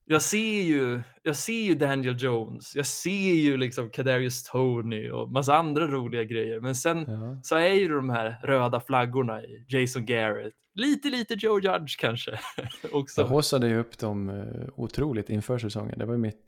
jag 0.09 0.21
ser 0.21 0.61
ju, 0.61 1.01
jag 1.23 1.35
ser 1.35 1.61
ju 1.63 1.75
Daniel 1.75 2.15
Jones, 2.23 2.75
jag 2.75 2.85
ser 2.85 3.33
ju 3.33 3.57
liksom 3.57 3.89
Kadarius 3.89 4.43
Tony 4.43 5.09
och 5.09 5.31
massa 5.31 5.55
andra 5.55 5.87
roliga 5.87 6.23
grejer, 6.23 6.59
men 6.59 6.75
sen 6.75 6.97
Ja. 7.07 7.39
så 7.43 7.55
är 7.55 7.73
ju 7.73 7.87
de 7.87 8.09
här 8.09 8.39
röda 8.43 8.79
flaggorna 8.79 9.43
i 9.43 9.65
Jason 9.67 10.05
Garrett, 10.05 10.53
lite 10.75 11.09
lite 11.09 11.33
Joe 11.33 11.59
Judge 11.59 11.99
kanske 11.99 12.39
också. 12.91 13.21
Jag 13.21 13.27
haussade 13.27 13.67
ju 13.67 13.77
upp 13.77 13.97
dem 13.97 14.29
eh, 14.29 14.69
otroligt 14.75 15.29
inför 15.29 15.57
säsongen. 15.57 15.99
Det 15.99 16.05
var 16.05 16.13
ju 16.13 16.19
mitt, 16.19 16.45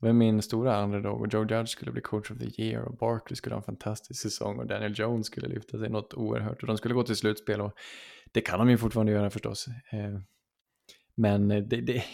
det 0.00 0.06
var 0.06 0.12
min 0.12 0.42
stora 0.42 0.82
underdog 0.84 1.20
och 1.20 1.34
Joe 1.34 1.46
Judge 1.50 1.68
skulle 1.68 1.92
bli 1.92 2.00
coach 2.02 2.30
of 2.30 2.38
the 2.38 2.62
year 2.62 2.82
och 2.84 2.96
Barkley 2.96 3.36
skulle 3.36 3.54
ha 3.54 3.60
en 3.60 3.64
fantastisk 3.64 4.22
säsong 4.22 4.58
och 4.58 4.66
Daniel 4.66 4.92
Jones 4.98 5.26
skulle 5.26 5.48
lyfta 5.48 5.78
sig 5.78 5.90
något 5.90 6.14
oerhört 6.14 6.60
och 6.62 6.66
de 6.66 6.76
skulle 6.76 6.94
gå 6.94 7.02
till 7.02 7.16
slutspel 7.16 7.60
och 7.60 7.72
det 8.32 8.40
kan 8.40 8.58
de 8.58 8.70
ju 8.70 8.76
fortfarande 8.78 9.12
göra 9.12 9.30
förstås. 9.30 9.66
Men 11.20 11.48
det, 11.48 11.60
det, 11.60 11.80
det 11.80 11.96
är 11.96 12.04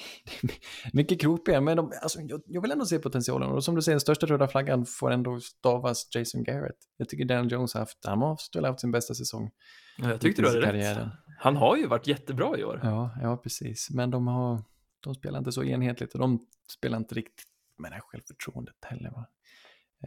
mycket 0.93 1.21
kroppigare. 1.21 1.61
Men 1.61 1.77
de, 1.77 1.93
alltså, 2.03 2.21
jag, 2.21 2.43
jag 2.47 2.63
vill 2.63 2.73
ändå 2.73 2.87
se 2.87 2.99
potentialen. 2.99 3.49
Och 3.49 3.65
som 3.65 3.75
du 3.75 3.83
säger, 3.83 3.95
den 3.95 4.01
största 4.01 4.27
röda 4.27 4.49
flaggan 4.49 4.87
får 4.87 5.11
ändå 5.11 5.41
stavas 5.41 6.09
Jason 6.15 6.45
Garrett. 6.45 6.77
Jag 6.97 7.09
tycker 7.09 7.25
Daniel 7.25 7.53
Jones 7.53 7.75
har 7.75 7.81
haft, 7.81 7.99
han 8.05 8.23
har 8.23 8.67
haft 8.67 8.81
sin 8.81 8.91
bästa 8.91 9.15
säsong. 9.15 9.51
Ja, 9.99 10.11
jag 10.11 10.21
tyckte 10.21 10.43
du 10.43 10.49
hade 10.49 10.73
rätt. 10.73 10.99
Han 11.39 11.57
har 11.57 11.77
ju 11.77 11.87
varit 11.87 12.07
jättebra 12.07 12.59
i 12.59 12.65
år. 12.65 12.81
Ja, 12.83 13.19
ja 13.23 13.37
precis. 13.37 13.91
Men 13.91 14.11
de, 14.11 14.27
har, 14.27 14.63
de 15.01 15.15
spelar 15.15 15.39
inte 15.39 15.53
så 15.53 15.65
enhetligt 15.65 16.13
och 16.13 16.21
de 16.21 16.47
spelar 16.73 16.99
inte 16.99 17.15
riktigt 17.15 17.47
med 17.79 17.91
det 17.91 17.95
här 17.95 18.03
självförtroendet 18.03 18.77
heller. 18.83 19.11
Va? 19.11 19.27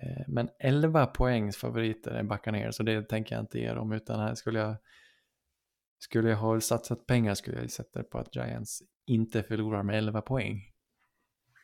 Eh, 0.02 0.26
men 0.28 0.50
11 0.60 1.06
poängs 1.06 1.58
favoriter 1.58 2.12
är 2.12 2.24
backa 2.24 2.52
ner, 2.52 2.72
så 2.72 2.84
det 2.84 3.10
tänker 3.10 3.36
jag 3.36 3.44
inte 3.44 3.60
ge 3.60 3.74
dem, 3.74 3.92
utan 3.92 4.20
här 4.20 4.36
skulle 4.36 4.60
jag 4.60 4.76
skulle 6.00 6.30
jag 6.30 6.38
ha 6.38 6.60
satsat 6.60 7.06
pengar 7.06 7.34
skulle 7.34 7.62
jag 7.62 7.72
sätta 7.72 8.04
på 8.04 8.18
att 8.18 8.36
Giants 8.36 8.82
inte 9.08 9.44
förlorar 9.44 9.84
med 9.84 9.98
11 9.98 10.22
poäng. 10.22 10.62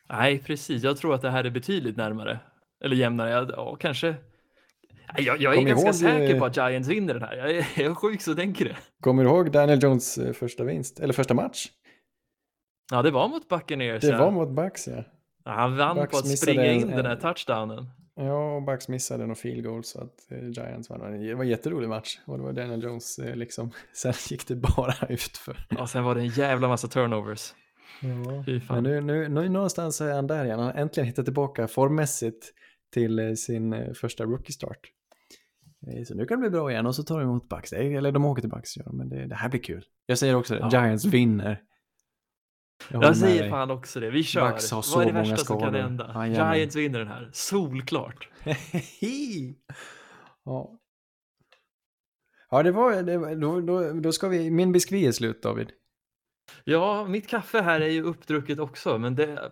Nej, 0.08 0.38
precis. 0.38 0.82
Jag 0.82 0.96
tror 0.96 1.14
att 1.14 1.22
det 1.22 1.30
här 1.30 1.44
är 1.44 1.50
betydligt 1.50 1.96
närmare. 1.96 2.40
Eller 2.84 2.96
jämnare. 2.96 3.48
Ja, 3.56 3.76
kanske. 3.80 4.14
Jag, 5.16 5.40
jag 5.40 5.52
är 5.52 5.56
Kom 5.56 5.64
ganska 5.64 5.86
ihåg, 5.86 5.94
säker 5.94 6.38
på 6.38 6.44
att 6.44 6.56
Giants 6.56 6.88
vinner 6.88 7.14
den 7.14 7.22
här. 7.22 7.36
Jag 7.36 7.50
är, 7.50 7.66
jag 7.76 7.90
är 7.90 7.94
sjuk 7.94 8.22
så 8.22 8.34
tänker 8.34 8.64
det. 8.64 8.76
Kommer 9.00 9.24
du 9.24 9.30
ihåg 9.30 9.52
Daniel 9.52 9.82
Jones 9.82 10.18
eh, 10.18 10.32
första 10.32 10.64
vinst? 10.64 11.00
Eller 11.00 11.12
första 11.12 11.34
match? 11.34 11.68
Ja, 12.90 13.02
det 13.02 13.10
var 13.10 13.28
mot 13.28 13.48
Buccaneers. 13.48 14.00
Det 14.00 14.08
ja. 14.08 14.18
var 14.18 14.30
mot 14.30 14.50
Bucks, 14.50 14.88
ja. 14.88 15.04
ja 15.44 15.50
han 15.50 15.76
vann 15.76 15.96
Bucks 15.96 16.10
på 16.10 16.18
att 16.18 16.38
springa 16.38 16.72
in 16.72 16.82
en, 16.82 16.96
den 16.96 17.06
här 17.06 17.16
touchdownen. 17.16 17.86
Ja, 18.18 18.56
och 18.56 18.62
Bucks 18.62 18.88
missade 18.88 19.26
någon 19.26 19.36
field 19.36 19.64
goal 19.64 19.84
så 19.84 20.00
att 20.00 20.32
eh, 20.32 20.48
Giants 20.48 20.90
vann. 20.90 21.20
Det 21.20 21.34
var 21.34 21.44
en 21.44 21.50
jätterolig 21.50 21.88
match 21.88 22.18
och 22.26 22.38
det 22.38 22.44
var 22.44 22.52
Daniel 22.52 22.82
Jones 22.82 23.18
eh, 23.18 23.36
liksom. 23.36 23.70
Sen 23.92 24.12
gick 24.30 24.48
det 24.48 24.56
bara 24.56 24.94
utför. 25.08 25.66
Ja, 25.70 25.86
sen 25.86 26.04
var 26.04 26.14
det 26.14 26.20
en 26.20 26.28
jävla 26.28 26.68
massa 26.68 26.88
turnovers. 26.88 27.54
Ja, 28.00 28.44
men 28.74 28.84
nu, 28.84 29.00
nu, 29.00 29.28
nu 29.28 29.48
någonstans 29.48 30.00
är 30.00 30.12
han 30.14 30.26
där 30.26 30.44
igen. 30.44 30.58
Han 30.58 30.66
har 30.66 30.74
äntligen 30.74 31.06
hittat 31.06 31.24
tillbaka 31.24 31.68
formmässigt 31.68 32.52
till 32.92 33.18
eh, 33.18 33.32
sin 33.32 33.94
första 33.94 34.24
rookie-start. 34.24 34.92
Så 36.06 36.14
nu 36.14 36.26
kan 36.26 36.40
det 36.40 36.40
bli 36.40 36.58
bra 36.58 36.70
igen 36.70 36.86
och 36.86 36.94
så 36.94 37.02
tar 37.02 37.20
de 37.20 37.24
emot 37.24 37.48
Bucks. 37.48 37.72
Eller 37.72 38.12
de 38.12 38.24
åker 38.24 38.40
till 38.40 38.50
Bucks, 38.50 38.76
ja, 38.76 38.92
men 38.92 39.08
det, 39.08 39.26
det 39.26 39.34
här 39.34 39.48
blir 39.48 39.60
kul. 39.60 39.84
Jag 40.06 40.18
säger 40.18 40.34
också 40.34 40.54
det, 40.54 40.60
ja. 40.60 40.86
Giants 40.86 41.04
vinner. 41.04 41.62
Jag, 42.88 43.02
jag 43.02 43.16
säger 43.16 43.50
fan 43.50 43.70
också 43.70 44.00
det. 44.00 44.10
Vi 44.10 44.22
kör. 44.22 44.50
Bucks 44.50 44.70
har 44.70 44.82
så 44.82 44.96
Vad 44.96 45.08
är 45.08 45.12
det 45.12 45.18
värsta 45.18 45.36
som 45.36 45.60
kan 45.60 45.74
hända? 45.74 46.12
Ah, 46.14 46.26
Giants 46.26 46.76
vinner 46.76 46.98
den 46.98 47.08
här. 47.08 47.30
Solklart. 47.32 48.28
ja. 50.44 50.78
Ja, 52.50 52.62
det 52.62 52.72
var, 52.72 53.02
det, 53.02 53.34
då, 53.34 53.60
då, 53.60 53.92
då 53.92 54.12
ska 54.12 54.28
vi, 54.28 54.50
min 54.50 54.72
biskvi 54.72 55.06
är 55.06 55.12
slut 55.12 55.42
David. 55.42 55.70
Ja, 56.64 57.06
mitt 57.08 57.28
kaffe 57.28 57.60
här 57.60 57.80
är 57.80 57.88
ju 57.88 58.02
uppdrucket 58.02 58.58
också, 58.58 58.98
men 58.98 59.14
det, 59.14 59.50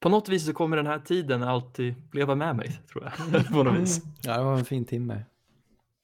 på 0.00 0.08
något 0.08 0.28
vis 0.28 0.46
så 0.46 0.52
kommer 0.52 0.76
den 0.76 0.86
här 0.86 0.98
tiden 0.98 1.42
alltid 1.42 1.94
leva 2.12 2.34
med 2.34 2.56
mig, 2.56 2.80
tror 2.92 3.04
jag. 3.04 3.46
på 3.52 3.62
något 3.62 3.78
vis. 3.78 4.00
Ja, 4.22 4.36
det 4.36 4.44
var 4.44 4.58
en 4.58 4.64
fin 4.64 4.84
timme. 4.84 5.22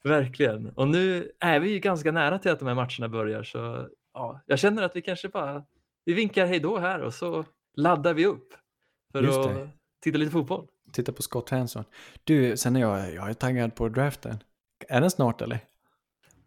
Verkligen. 0.03 0.69
Och 0.69 0.87
nu 0.87 1.31
är 1.39 1.59
vi 1.59 1.69
ju 1.69 1.79
ganska 1.79 2.11
nära 2.11 2.39
till 2.39 2.51
att 2.51 2.59
de 2.59 2.67
här 2.67 2.75
matcherna 2.75 3.09
börjar, 3.09 3.43
så 3.43 3.87
ja, 4.13 4.41
jag 4.45 4.59
känner 4.59 4.83
att 4.83 4.95
vi 4.95 5.01
kanske 5.01 5.29
bara 5.29 5.63
vi 6.05 6.13
vinkar 6.13 6.45
hej 6.45 6.59
då 6.59 6.77
här 6.77 7.01
och 7.01 7.13
så 7.13 7.45
laddar 7.75 8.13
vi 8.13 8.25
upp 8.25 8.53
för 9.11 9.23
Just 9.23 9.39
att 9.39 9.55
det. 9.55 9.69
titta 10.01 10.17
lite 10.17 10.31
fotboll. 10.31 10.67
Titta 10.91 11.11
på 11.11 11.21
Scott 11.21 11.49
Hanson. 11.49 11.83
Du, 12.23 12.57
sen 12.57 12.75
är 12.75 12.79
jag, 12.79 13.13
jag 13.13 13.29
är 13.29 13.33
taggad 13.33 13.75
på 13.75 13.89
draften. 13.89 14.37
Är 14.87 15.01
den 15.01 15.11
snart 15.11 15.41
eller? 15.41 15.59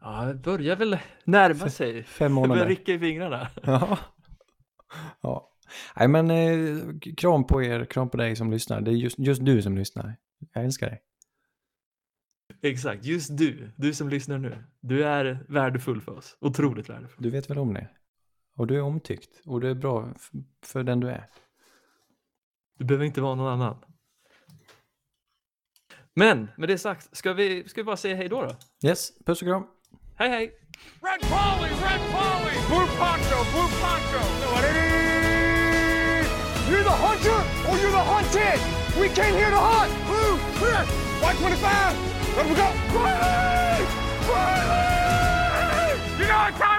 Ja, 0.00 0.24
det 0.24 0.34
börjar 0.34 0.76
väl 0.76 0.98
närma 1.24 1.68
sig. 1.68 2.02
Fem 2.04 2.32
månader. 2.32 2.54
börjar 2.54 2.68
rycka 2.68 2.92
i 2.92 2.98
fingrarna. 2.98 3.48
Ja. 3.62 3.98
ja. 5.20 5.52
Nej 5.96 6.08
men 6.08 6.30
eh, 6.30 6.78
kram 7.16 7.46
på 7.46 7.62
er, 7.62 7.84
kram 7.84 8.10
på 8.10 8.16
dig 8.16 8.36
som 8.36 8.50
lyssnar. 8.50 8.80
Det 8.80 8.90
är 8.90 8.94
just, 8.94 9.18
just 9.18 9.44
du 9.44 9.62
som 9.62 9.78
lyssnar. 9.78 10.16
Jag 10.54 10.64
älskar 10.64 10.86
dig. 10.86 11.02
Exakt, 12.62 13.04
just 13.04 13.36
du, 13.38 13.70
du 13.76 13.94
som 13.94 14.08
lyssnar 14.08 14.38
nu. 14.38 14.64
Du 14.80 15.04
är 15.04 15.44
värdefull 15.48 16.00
för 16.00 16.12
oss, 16.12 16.36
otroligt 16.40 16.88
värdefull. 16.90 17.22
Du 17.22 17.30
vet 17.30 17.50
väl 17.50 17.58
om 17.58 17.74
det? 17.74 17.88
Och 18.58 18.66
du 18.66 18.76
är 18.76 18.82
omtyckt 18.82 19.40
och 19.46 19.60
du 19.60 19.70
är 19.70 19.74
bra 19.74 20.08
för 20.62 20.82
den 20.82 21.00
du 21.00 21.08
är. 21.08 21.26
Du 22.78 22.84
behöver 22.84 23.04
inte 23.04 23.20
vara 23.20 23.34
någon 23.34 23.52
annan. 23.52 23.76
Men 26.14 26.48
med 26.56 26.68
det 26.68 26.78
sagt, 26.78 27.16
ska 27.16 27.32
vi, 27.32 27.68
ska 27.68 27.80
vi 27.80 27.84
bara 27.84 27.96
säga 27.96 28.16
hej 28.16 28.28
då 28.28 28.42
då? 28.42 28.56
Yes, 28.88 29.12
puss 29.24 29.42
och 29.42 29.48
kram. 29.48 29.66
Hej 30.16 30.28
hej! 30.28 30.46
Red 31.00 31.20
Polly, 31.20 31.70
Red 31.70 32.00
Polly! 32.14 32.54
Blue 32.68 32.86
Poncho, 32.98 33.38
Blue 33.52 33.68
Poncho! 33.80 34.22
You're 36.70 36.82
the 36.82 36.98
hunter 37.06 37.40
or 37.68 37.78
you're 37.78 37.90
the 37.90 38.06
hunted! 38.12 38.60
We 39.00 39.08
came 39.08 39.34
here 39.34 39.50
to 39.50 39.62
hunt! 39.70 39.92
Blue, 40.06 40.38
clear! 40.58 40.82
White 41.22 41.38
25! 41.38 41.96
Let 42.36 42.46
we 42.48 42.54
go! 42.54 42.68
Riley! 42.94 43.84
Riley! 44.28 46.00
You 46.18 46.26
know 46.26 46.38
what 46.38 46.54
time 46.56 46.77